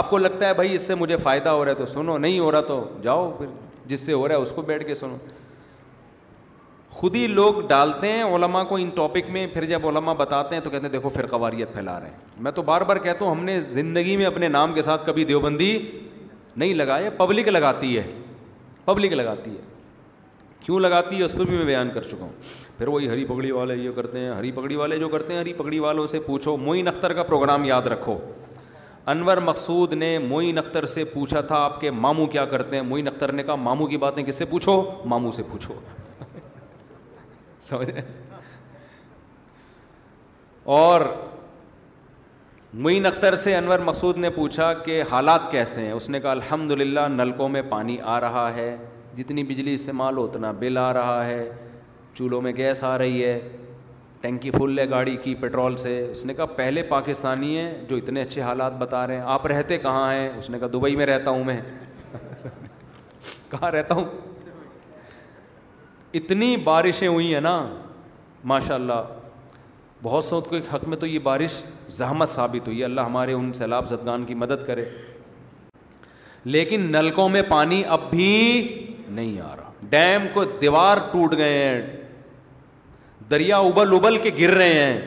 [0.00, 2.38] آپ کو لگتا ہے بھائی اس سے مجھے فائدہ ہو رہا ہے تو سنو نہیں
[2.38, 3.46] ہو رہا تو جاؤ پھر
[3.88, 5.16] جس سے ہو رہا ہے اس کو بیٹھ کے سنو
[6.98, 10.62] خود ہی لوگ ڈالتے ہیں علماء کو ان ٹاپک میں پھر جب علماء بتاتے ہیں
[10.62, 13.30] تو کہتے ہیں دیکھو پھر قواریت پھیلا رہے ہیں میں تو بار بار کہتا ہوں
[13.34, 15.76] ہم نے زندگی میں اپنے نام کے ساتھ کبھی دیوبندی
[16.56, 18.08] نہیں لگایا پبلک لگاتی ہے
[18.84, 19.69] پبلک لگاتی ہے
[20.64, 22.32] کیوں لگاتی ہے اس پہ بھی میں بیان کر چکا ہوں
[22.78, 25.52] پھر وہی ہری پگڑی والے یہ کرتے ہیں ہری پگڑی والے جو کرتے ہیں ہری
[25.56, 28.16] پگڑی والوں سے پوچھو معین اختر کا پروگرام یاد رکھو
[29.12, 33.06] انور مقصود نے موئین اختر سے پوچھا تھا آپ کے ماموں کیا کرتے ہیں معین
[33.08, 34.82] اختر نے کہا ماموں کی باتیں کس سے پوچھو
[35.14, 35.74] ماموں سے پوچھو
[37.70, 37.92] سمجھے
[40.78, 41.00] اور
[42.82, 46.70] معین اختر سے انور مقصود نے پوچھا کہ حالات کیسے ہیں اس نے کہا الحمد
[46.80, 48.74] للہ نلکوں میں پانی آ رہا ہے
[49.20, 51.42] جتنی بجلی استعمال ہو اتنا بل آ رہا ہے
[52.14, 53.38] چولہوں میں گیس آ رہی ہے
[54.20, 58.22] ٹینکی فل ہے گاڑی کی پیٹرول سے اس نے کہا پہلے پاکستانی ہیں جو اتنے
[58.22, 61.30] اچھے حالات بتا رہے ہیں آپ رہتے کہاں ہیں اس نے کہا دبئی میں رہتا
[61.30, 61.60] ہوں میں
[63.50, 64.04] کہاں رہتا ہوں
[66.20, 67.56] اتنی بارشیں ہوئی ہیں نا
[68.52, 69.02] ماشاء اللہ
[70.02, 71.62] بہت سو کے حق میں تو یہ بارش
[72.00, 74.84] زحمت ثابت ہوئی ہے اللہ ہمارے ان سیلاب زدگان کی مدد کرے
[76.54, 78.38] لیکن نلکوں میں پانی اب بھی
[79.14, 81.80] نہیں آ رہا ڈیم کو دیوار ٹوٹ گئے ہیں
[83.30, 85.00] دریا ابل ابل کے گر رہے ہیں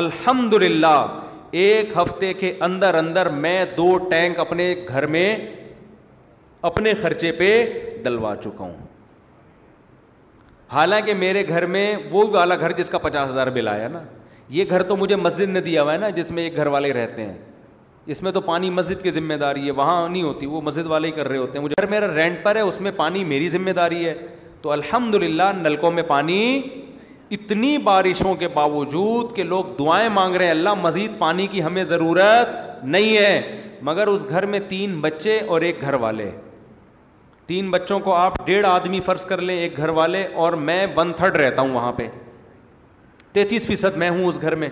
[0.00, 0.96] الحمد للہ
[1.62, 5.36] ایک ہفتے کے اندر اندر میں دو ٹینک اپنے گھر میں
[6.70, 7.48] اپنے خرچے پہ
[8.04, 8.76] ڈلوا چکا ہوں
[10.72, 14.00] حالانکہ میرے گھر میں وہ والا گھر جس کا پچاس ہزار بل آیا نا
[14.58, 16.92] یہ گھر تو مجھے مسجد نے دیا ہوا ہے نا جس میں ایک گھر والے
[16.92, 17.38] رہتے ہیں
[18.12, 21.06] اس میں تو پانی مسجد کی ذمہ داری ہے وہاں نہیں ہوتی وہ مسجد والے
[21.06, 23.70] ہی کر رہے ہوتے ہیں مجھے میرا رینٹ پر ہے اس میں پانی میری ذمہ
[23.80, 24.14] داری ہے
[24.62, 26.40] تو الحمد للہ نلکوں میں پانی
[27.36, 31.82] اتنی بارشوں کے باوجود کہ لوگ دعائیں مانگ رہے ہیں اللہ مزید پانی کی ہمیں
[31.94, 33.56] ضرورت نہیں ہے
[33.88, 36.30] مگر اس گھر میں تین بچے اور ایک گھر والے
[37.46, 41.12] تین بچوں کو آپ ڈیڑھ آدمی فرض کر لیں ایک گھر والے اور میں ون
[41.16, 42.06] تھرڈ رہتا ہوں وہاں پہ
[43.32, 44.68] تینتیس فیصد میں ہوں اس گھر میں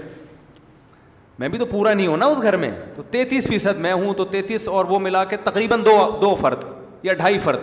[1.39, 4.14] میں بھی تو پورا نہیں ہوں نا اس گھر میں تو تینتیس فیصد میں ہوں
[4.16, 5.91] تو تینتیس اور وہ ملا کے تقریباً دو
[6.22, 6.64] دو فرد
[7.03, 7.61] یا ڈھائی فرد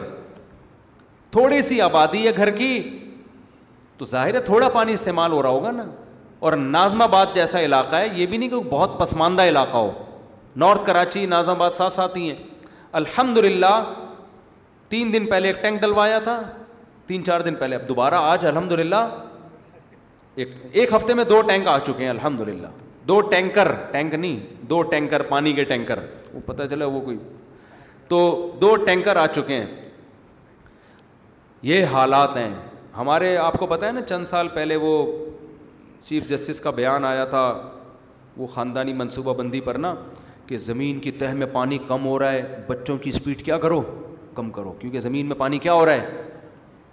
[1.32, 2.70] تھوڑی سی آبادی ہے گھر کی
[3.98, 5.86] تو ظاہر ہے تھوڑا پانی استعمال ہو رہا ہوگا نا
[6.48, 9.92] اور نازم آباد جیسا علاقہ ہے یہ بھی نہیں کہ بہت پسماندہ علاقہ ہو
[10.64, 12.36] نارتھ کراچی نازم آباد ساتھ ساتھ ہی ہیں
[13.02, 13.74] الحمد للہ
[14.90, 16.42] تین دن پہلے ایک ٹینک ڈلوایا تھا
[17.08, 19.06] تین چار دن پہلے اب دوبارہ آج الحمد للہ
[20.44, 22.68] ایک ایک ہفتے میں دو ٹینک آ چکے ہیں الحمد للہ
[23.08, 24.38] دو ٹینکر ٹینک نہیں
[24.70, 26.00] دو ٹینکر پانی کے ٹینکر
[26.34, 27.18] وہ پتا چلا وہ کوئی
[28.08, 28.20] تو
[28.62, 29.66] دو ٹینکر آ چکے ہیں
[31.72, 32.54] یہ حالات ہیں
[32.98, 34.92] ہمارے آپ کو پتا ہے نا چند سال پہلے وہ
[36.08, 37.46] چیف جسٹس کا بیان آیا تھا
[38.38, 39.94] وہ خاندانی منصوبہ بندی پر نا
[40.48, 43.82] کہ زمین کی تہ میں پانی کم ہو رہا ہے بچوں کی اسپیڈ کیا کرو
[44.36, 46.24] کم کرو کیونکہ زمین میں پانی کیا ہو رہا ہے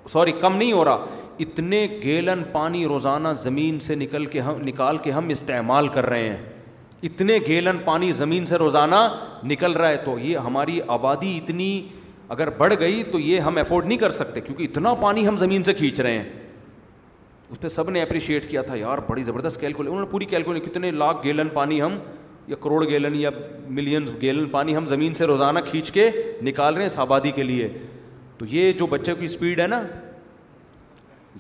[0.09, 1.05] سوری کم نہیں ہو رہا
[1.41, 6.29] اتنے گیلن پانی روزانہ زمین سے نکل کے ہم نکال کے ہم استعمال کر رہے
[6.29, 6.37] ہیں
[7.09, 8.97] اتنے گیلن پانی زمین سے روزانہ
[9.53, 11.81] نکل رہا ہے تو یہ ہماری آبادی اتنی
[12.37, 15.65] اگر بڑھ گئی تو یہ ہم افورڈ نہیں کر سکتے کیونکہ اتنا پانی ہم زمین
[15.65, 16.25] سے کھینچ رہے ہیں
[17.51, 21.25] اس پہ سب نے اپریشیٹ کیا تھا یار بڑی زبردست کیلکولیٹ پوری کیلکولیٹ کتنے لاکھ
[21.25, 21.99] گیلن پانی ہم
[22.49, 23.31] یا کروڑ گیلن یا
[23.71, 26.11] ملینز گیلن پانی ہم زمین سے روزانہ کھینچ کے
[26.45, 27.69] نکال رہے ہیں اس آبادی کے لیے
[28.39, 29.81] تو یہ جو بچوں کی اسپیڈ ہے نا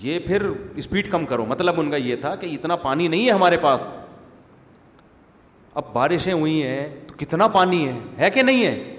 [0.00, 0.42] یہ پھر
[0.78, 3.88] اسپیڈ کم کرو مطلب ان کا یہ تھا کہ اتنا پانی نہیں ہے ہمارے پاس
[5.80, 8.98] اب بارشیں ہوئی ہیں تو کتنا پانی ہے ہے کہ نہیں ہے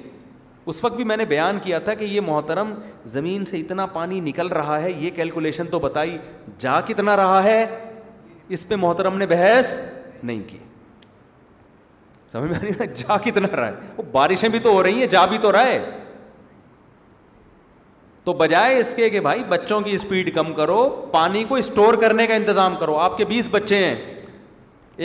[0.72, 2.74] اس وقت بھی میں نے بیان کیا تھا کہ یہ محترم
[3.14, 6.18] زمین سے اتنا پانی نکل رہا ہے یہ کیلکولیشن تو بتائی
[6.60, 7.66] جا کتنا رہا ہے
[8.58, 9.80] اس پہ محترم نے بحث
[10.24, 10.58] نہیں کی
[12.30, 15.38] سمجھ میں جا کتنا رہا ہے وہ بارشیں بھی تو ہو رہی ہیں جا بھی
[15.42, 16.02] تو رہا ہے
[18.26, 20.78] تو بجائے اس کے کہ بھائی بچوں کی اسپیڈ کم کرو
[21.12, 23.96] پانی کو اسٹور کرنے کا انتظام کرو آپ کے بیس بچے ہیں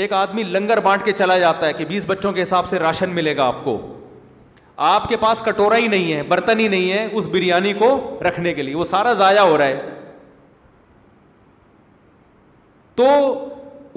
[0.00, 3.10] ایک آدمی لنگر بانٹ کے چلا جاتا ہے کہ بیس بچوں کے حساب سے راشن
[3.14, 3.76] ملے گا آپ کو
[4.90, 7.90] آپ کے پاس کٹورا ہی نہیں ہے برتن ہی نہیں ہے اس بریانی کو
[8.28, 9.90] رکھنے کے لیے وہ سارا ضائع ہو رہا ہے
[12.96, 13.08] تو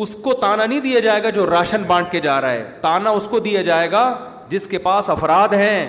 [0.03, 3.09] اس کو تانا نہیں دیا جائے گا جو راشن بانٹ کے جا رہا ہے تانا
[3.19, 4.05] اس کو دیا جائے گا
[4.49, 5.79] جس کے پاس افراد ہیں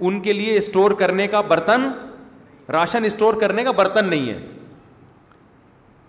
[0.00, 1.88] ان کے لیے اسٹور کرنے کا برتن
[2.72, 4.38] راشن اسٹور کرنے کا برتن نہیں ہے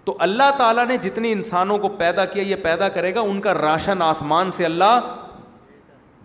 [0.06, 3.54] تو اللہ تعالیٰ نے جتنے انسانوں کو پیدا کیا یہ پیدا کرے گا ان کا
[3.54, 5.14] راشن آسمان سے اللہ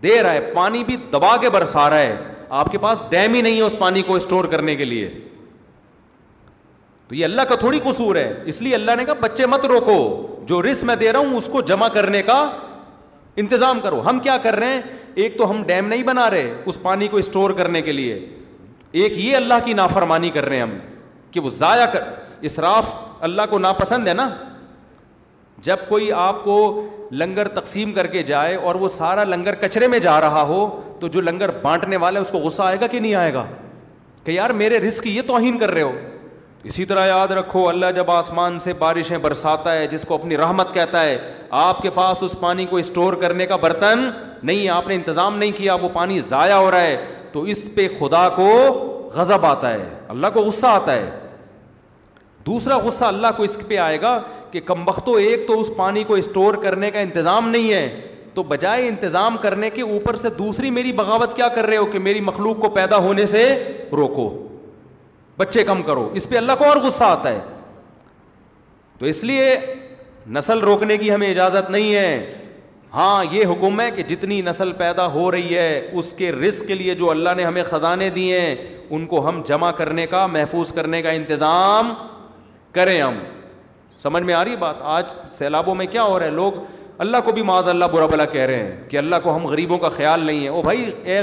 [0.02, 2.16] دے رہا ہے پانی بھی دبا کے برسا رہا ہے
[2.58, 5.08] آپ کے پاس ڈیم ہی نہیں ہے اس پانی کو اسٹور کرنے کے لیے
[7.08, 9.96] تو یہ اللہ کا تھوڑی قصور ہے اس لیے اللہ نے کہا بچے مت روکو
[10.46, 12.38] جو رس میں دے رہا ہوں اس کو جمع کرنے کا
[13.42, 14.80] انتظام کرو ہم کیا کر رہے ہیں
[15.14, 18.14] ایک تو ہم ڈیم نہیں بنا رہے اس پانی کو اسٹور کرنے کے لیے
[18.92, 20.76] ایک یہ اللہ کی نافرمانی کر رہے ہیں ہم
[21.30, 22.04] کہ وہ ضائع کر
[22.48, 22.94] اسراف
[23.28, 24.28] اللہ کو ناپسند ہے نا
[25.62, 26.54] جب کوئی آپ کو
[27.12, 30.66] لنگر تقسیم کر کے جائے اور وہ سارا لنگر کچرے میں جا رہا ہو
[31.00, 33.44] تو جو لنگر بانٹنے والا ہے اس کو غصہ آئے گا کہ نہیں آئے گا
[34.24, 35.92] کہ یار میرے رزق کی یہ توہین کر رہے ہو
[36.68, 40.72] اسی طرح یاد رکھو اللہ جب آسمان سے بارشیں برساتا ہے جس کو اپنی رحمت
[40.74, 41.16] کہتا ہے
[41.58, 44.08] آپ کے پاس اس پانی کو اسٹور کرنے کا برتن
[44.42, 46.96] نہیں آپ نے انتظام نہیں کیا وہ پانی ضائع ہو رہا ہے
[47.32, 48.50] تو اس پہ خدا کو
[49.14, 51.10] غضب آتا ہے اللہ کو غصہ آتا ہے
[52.46, 54.18] دوسرا غصہ اللہ کو اس پہ آئے گا
[54.50, 54.84] کہ کم
[55.18, 58.00] ایک تو اس پانی کو اسٹور کرنے کا انتظام نہیں ہے
[58.34, 61.98] تو بجائے انتظام کرنے کے اوپر سے دوسری میری بغاوت کیا کر رہے ہو کہ
[61.98, 63.42] میری مخلوق کو پیدا ہونے سے
[63.96, 64.28] روکو
[65.38, 67.38] بچے کم کرو اس پہ اللہ کو اور غصہ آتا ہے
[68.98, 69.54] تو اس لیے
[70.36, 72.46] نسل روکنے کی ہمیں اجازت نہیں ہے
[72.94, 76.74] ہاں یہ حکم ہے کہ جتنی نسل پیدا ہو رہی ہے اس کے رزق کے
[76.74, 78.54] لیے جو اللہ نے ہمیں خزانے دیے ہیں
[78.90, 81.92] ان کو ہم جمع کرنے کا محفوظ کرنے کا انتظام
[82.74, 83.18] کریں ہم
[84.02, 85.04] سمجھ میں آ رہی بات آج
[85.38, 86.52] سیلابوں میں کیا ہو رہا ہے لوگ
[87.04, 89.78] اللہ کو بھی معاذ اللہ برا بلا کہہ رہے ہیں کہ اللہ کو ہم غریبوں
[89.78, 91.20] کا خیال نہیں ہے او بھائی اے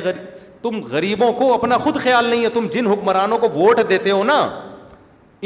[0.62, 4.24] تم غریبوں کو اپنا خود خیال نہیں ہے تم جن حکمرانوں کو ووٹ دیتے ہو
[4.24, 4.40] نا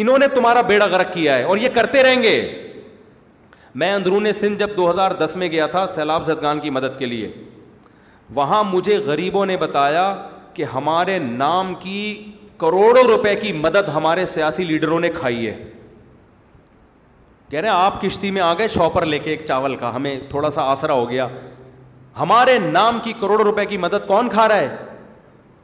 [0.02, 2.36] انہوں نے تمہارا بیڑا غرق کیا ہے اور یہ کرتے رہیں گے
[3.76, 7.06] میں اندرون سندھ جب دو ہزار دس میں گیا تھا سیلاب زدگان کی مدد کے
[7.06, 7.32] لیے
[8.36, 10.04] وہاں مجھے غریبوں نے بتایا
[10.54, 15.56] کہ ہمارے نام کی کروڑوں روپے کی مدد ہمارے سیاسی لیڈروں نے کھائی ہے
[17.50, 20.18] کہہ رہے ہیں آپ کشتی میں آ گئے شاپر لے کے ایک چاول کا ہمیں
[20.30, 21.28] تھوڑا سا آسرا ہو گیا
[22.20, 24.76] ہمارے نام کی کروڑوں روپے کی مدد کون کھا رہا ہے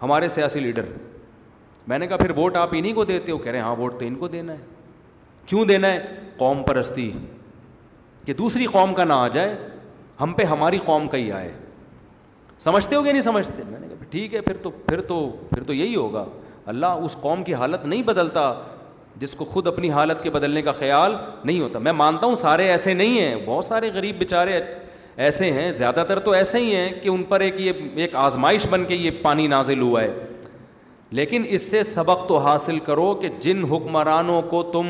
[0.01, 0.85] ہمارے سیاسی لیڈر
[1.87, 3.99] میں نے کہا پھر ووٹ آپ انہیں کو دیتے ہو کہہ رہے ہیں ہاں ووٹ
[3.99, 4.57] تو ان کو دینا ہے
[5.47, 5.99] کیوں دینا ہے
[6.37, 7.11] قوم پرستی
[8.25, 9.55] کہ دوسری قوم کا نہ آ جائے
[10.21, 11.51] ہم پہ ہماری قوم کا ہی آئے
[12.59, 15.19] سمجھتے ہو گیا نہیں سمجھتے میں نے کہا ٹھیک ہے پھر تو پھر تو
[15.49, 16.25] پھر تو یہی ہوگا
[16.73, 18.51] اللہ اس قوم کی حالت نہیں بدلتا
[19.19, 22.69] جس کو خود اپنی حالت کے بدلنے کا خیال نہیں ہوتا میں مانتا ہوں سارے
[22.69, 24.59] ایسے نہیں ہیں بہت سارے غریب بےچارے
[25.25, 28.67] ایسے ہیں زیادہ تر تو ایسے ہی ہیں کہ ان پر ایک یہ ایک آزمائش
[28.69, 30.11] بن کے یہ پانی نازل ہوا ہے
[31.19, 34.87] لیکن اس سے سبق تو حاصل کرو کہ جن حکمرانوں کو تم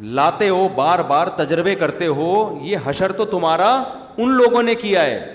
[0.00, 3.70] لاتے ہو بار بار تجربے کرتے ہو یہ حشر تو تمہارا
[4.18, 5.32] ان لوگوں نے کیا ہے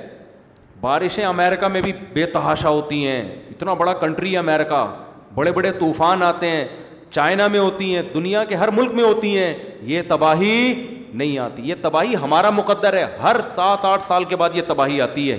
[0.81, 4.85] بارشیں امیرکا میں بھی بے تحاشا ہوتی ہیں اتنا بڑا کنٹری ہے امیرکا
[5.35, 6.65] بڑے بڑے طوفان آتے ہیں
[7.09, 9.53] چائنا میں ہوتی ہیں دنیا کے ہر ملک میں ہوتی ہیں
[9.85, 10.73] یہ تباہی
[11.13, 15.01] نہیں آتی یہ تباہی ہمارا مقدر ہے ہر سات آٹھ سال کے بعد یہ تباہی
[15.01, 15.37] آتی ہے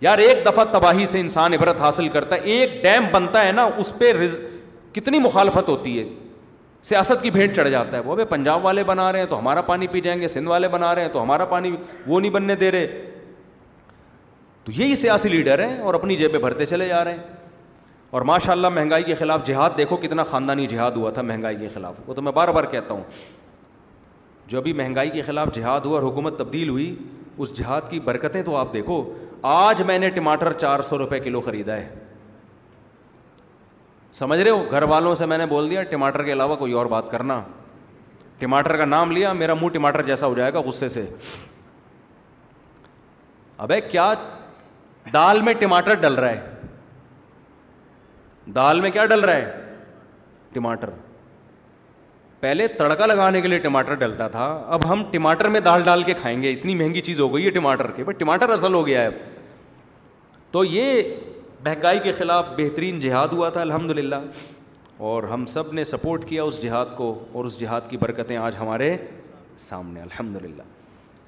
[0.00, 3.68] یار ایک دفعہ تباہی سے انسان عبرت حاصل کرتا ہے ایک ڈیم بنتا ہے نا
[3.76, 4.36] اس پہ رز...
[4.92, 6.04] کتنی مخالفت ہوتی ہے
[6.88, 9.60] سیاست کی بھیٹ چڑھ جاتا ہے وہ بھائی پنجاب والے بنا رہے ہیں تو ہمارا
[9.70, 11.72] پانی پی جائیں گے سندھ والے بنا رہے ہیں تو ہمارا پانی
[12.06, 13.00] وہ نہیں بننے دے رہے
[14.64, 17.22] تو یہی سیاسی لیڈر ہیں اور اپنی جیبیں بھرتے چلے جا رہے ہیں
[18.16, 21.68] اور ماشاء اللہ مہنگائی کے خلاف جہاد دیکھو کتنا خاندانی جہاد ہوا تھا مہنگائی کے
[21.74, 23.02] خلاف وہ تو میں بار بار کہتا ہوں
[24.48, 26.94] جو ابھی مہنگائی کے خلاف جہاد ہوا اور حکومت تبدیل ہوئی
[27.36, 29.02] اس جہاد کی برکتیں تو آپ دیکھو
[29.58, 31.88] آج میں نے ٹماٹر چار سو روپئے کلو خریدا ہے
[34.18, 36.86] سمجھ رہے ہو گھر والوں سے میں نے بول دیا ٹماٹر کے علاوہ کوئی اور
[36.92, 37.40] بات کرنا
[38.38, 41.04] ٹماٹر کا نام لیا میرا منہ ٹماٹر جیسا ہو جائے گا غصے سے
[43.66, 44.12] ابے کیا
[45.12, 46.54] دال میں ٹماٹر ڈل رہا ہے
[48.54, 49.76] دال میں کیا ڈل رہا ہے
[50.52, 50.90] ٹماٹر
[52.40, 56.14] پہلے تڑکا لگانے کے لیے ٹماٹر ڈلتا تھا اب ہم ٹماٹر میں دال ڈال کے
[56.20, 59.00] کھائیں گے اتنی مہنگی چیز ہو گئی ہے ٹماٹر کے بٹ ٹماٹر اصل ہو گیا
[59.00, 59.14] ہے اب
[60.52, 61.02] تو یہ
[61.64, 64.16] مہنگائی کے خلاف بہترین جہاد ہوا تھا الحمد للہ
[65.10, 68.56] اور ہم سب نے سپورٹ کیا اس جہاد کو اور اس جہاد کی برکتیں آج
[68.58, 68.96] ہمارے
[69.68, 70.62] سامنے الحمد للہ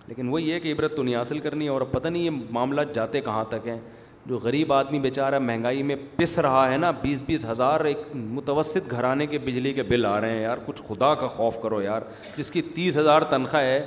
[0.07, 3.21] لیکن وہی ہے کہ عبرت تو نہیں حاصل کرنی اور پتہ نہیں یہ معاملہ جاتے
[3.21, 3.79] کہاں تک ہیں
[4.27, 8.91] جو غریب آدمی بیچارہ مہنگائی میں پس رہا ہے نا بیس بیس ہزار ایک متوسط
[8.91, 12.03] گھرانے کے بجلی کے بل آ رہے ہیں یار کچھ خدا کا خوف کرو یار
[12.37, 13.85] جس کی تیس ہزار تنخواہ ہے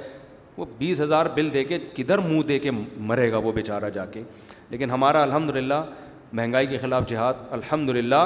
[0.58, 4.06] وہ بیس ہزار بل دے کے کدھر منہ دے کے مرے گا وہ بیچارہ جا
[4.12, 4.24] کے
[4.70, 5.84] لیکن ہمارا الحمد للہ
[6.34, 8.24] مہنگائی کے خلاف جہاد الحمد للہ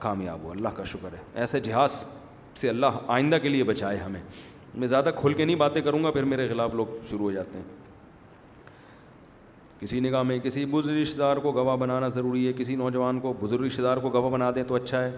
[0.00, 2.04] کامیاب ہو اللہ کا شکر ہے ایسے جہاز
[2.56, 4.20] سے اللہ آئندہ کے لیے بچائے ہمیں
[4.74, 7.58] میں زیادہ کھل کے نہیں باتیں کروں گا پھر میرے خلاف لوگ شروع ہو جاتے
[7.58, 7.82] ہیں
[9.80, 13.32] کسی نگاہ میں کسی بزرگ رشتہ دار کو گواہ بنانا ضروری ہے کسی نوجوان کو
[13.40, 15.10] بزرگ رشتہ دار کو گواہ بنا دیں تو اچھا ہے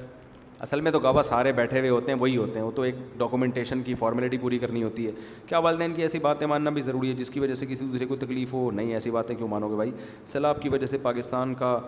[0.66, 2.94] اصل میں تو گواہ سارے بیٹھے ہوئے ہوتے ہیں وہی ہوتے ہیں وہ تو ایک
[3.18, 5.10] ڈاکومنٹیشن کی فارمیلٹی پوری کرنی ہوتی ہے
[5.46, 8.06] کیا والدین کی ایسی باتیں ماننا بھی ضروری ہے جس کی وجہ سے کسی دوسرے
[8.06, 9.90] کو تکلیف ہو نہیں ایسی باتیں کیوں مانو گے بھائی
[10.32, 11.78] سیلاب کی وجہ سے پاکستان کا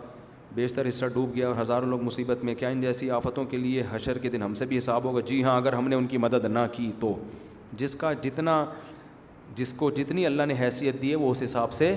[0.54, 3.82] بیشتر حصہ ڈوب گیا اور ہزاروں لوگ مصیبت میں کیا ان جیسی آفتوں کے لیے
[3.90, 6.18] حشر کے دن ہم سے بھی حساب ہوگا جی ہاں اگر ہم نے ان کی
[6.18, 7.14] مدد نہ کی تو
[7.78, 8.64] جس کا جتنا
[9.56, 11.94] جس کو جتنی اللہ نے حیثیت دی ہے وہ اس حساب سے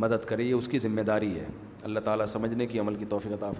[0.00, 1.46] مدد کرے یہ اس کی ذمہ داری ہے
[1.82, 3.52] اللہ تعالیٰ سمجھنے کی عمل کی توفیق عطا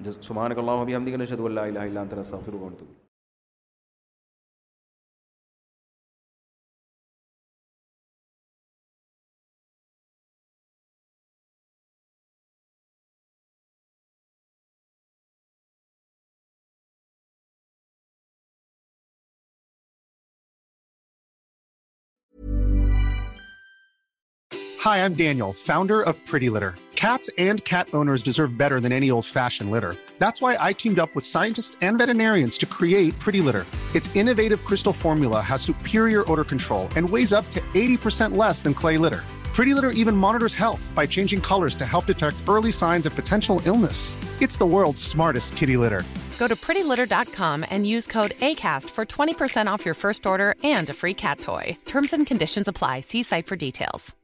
[0.00, 2.68] جس سبحان اللہ بھی ہم شدود اللہ اللہ علیہ فروغ
[24.86, 26.76] Hi, I'm Daniel, founder of Pretty Litter.
[26.94, 29.96] Cats and cat owners deserve better than any old-fashioned litter.
[30.20, 33.66] That's why I teamed up with scientists and veterinarians to create Pretty Litter.
[33.96, 38.74] Its innovative crystal formula has superior odor control and weighs up to 80% less than
[38.74, 39.24] clay litter.
[39.56, 43.60] Pretty Litter even monitors health by changing colors to help detect early signs of potential
[43.66, 44.16] illness.
[44.40, 46.04] It's the world's smartest kitty litter.
[46.38, 50.94] Go to prettylitter.com and use code ACAST for 20% off your first order and a
[50.94, 51.76] free cat toy.
[51.86, 53.00] Terms and conditions apply.
[53.00, 54.14] See site for details.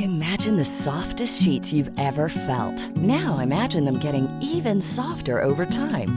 [0.00, 2.88] Imagine the softest sheets you've ever felt.
[2.96, 6.16] Now imagine them getting even softer over time.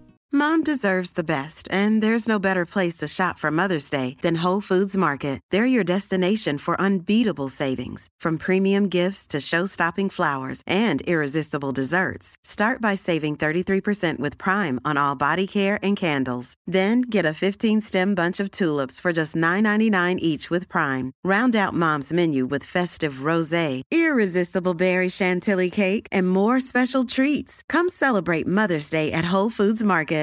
[0.65, 4.37] Deserves best and there is no better place to shop for mothers day at
[29.57, 30.20] foods market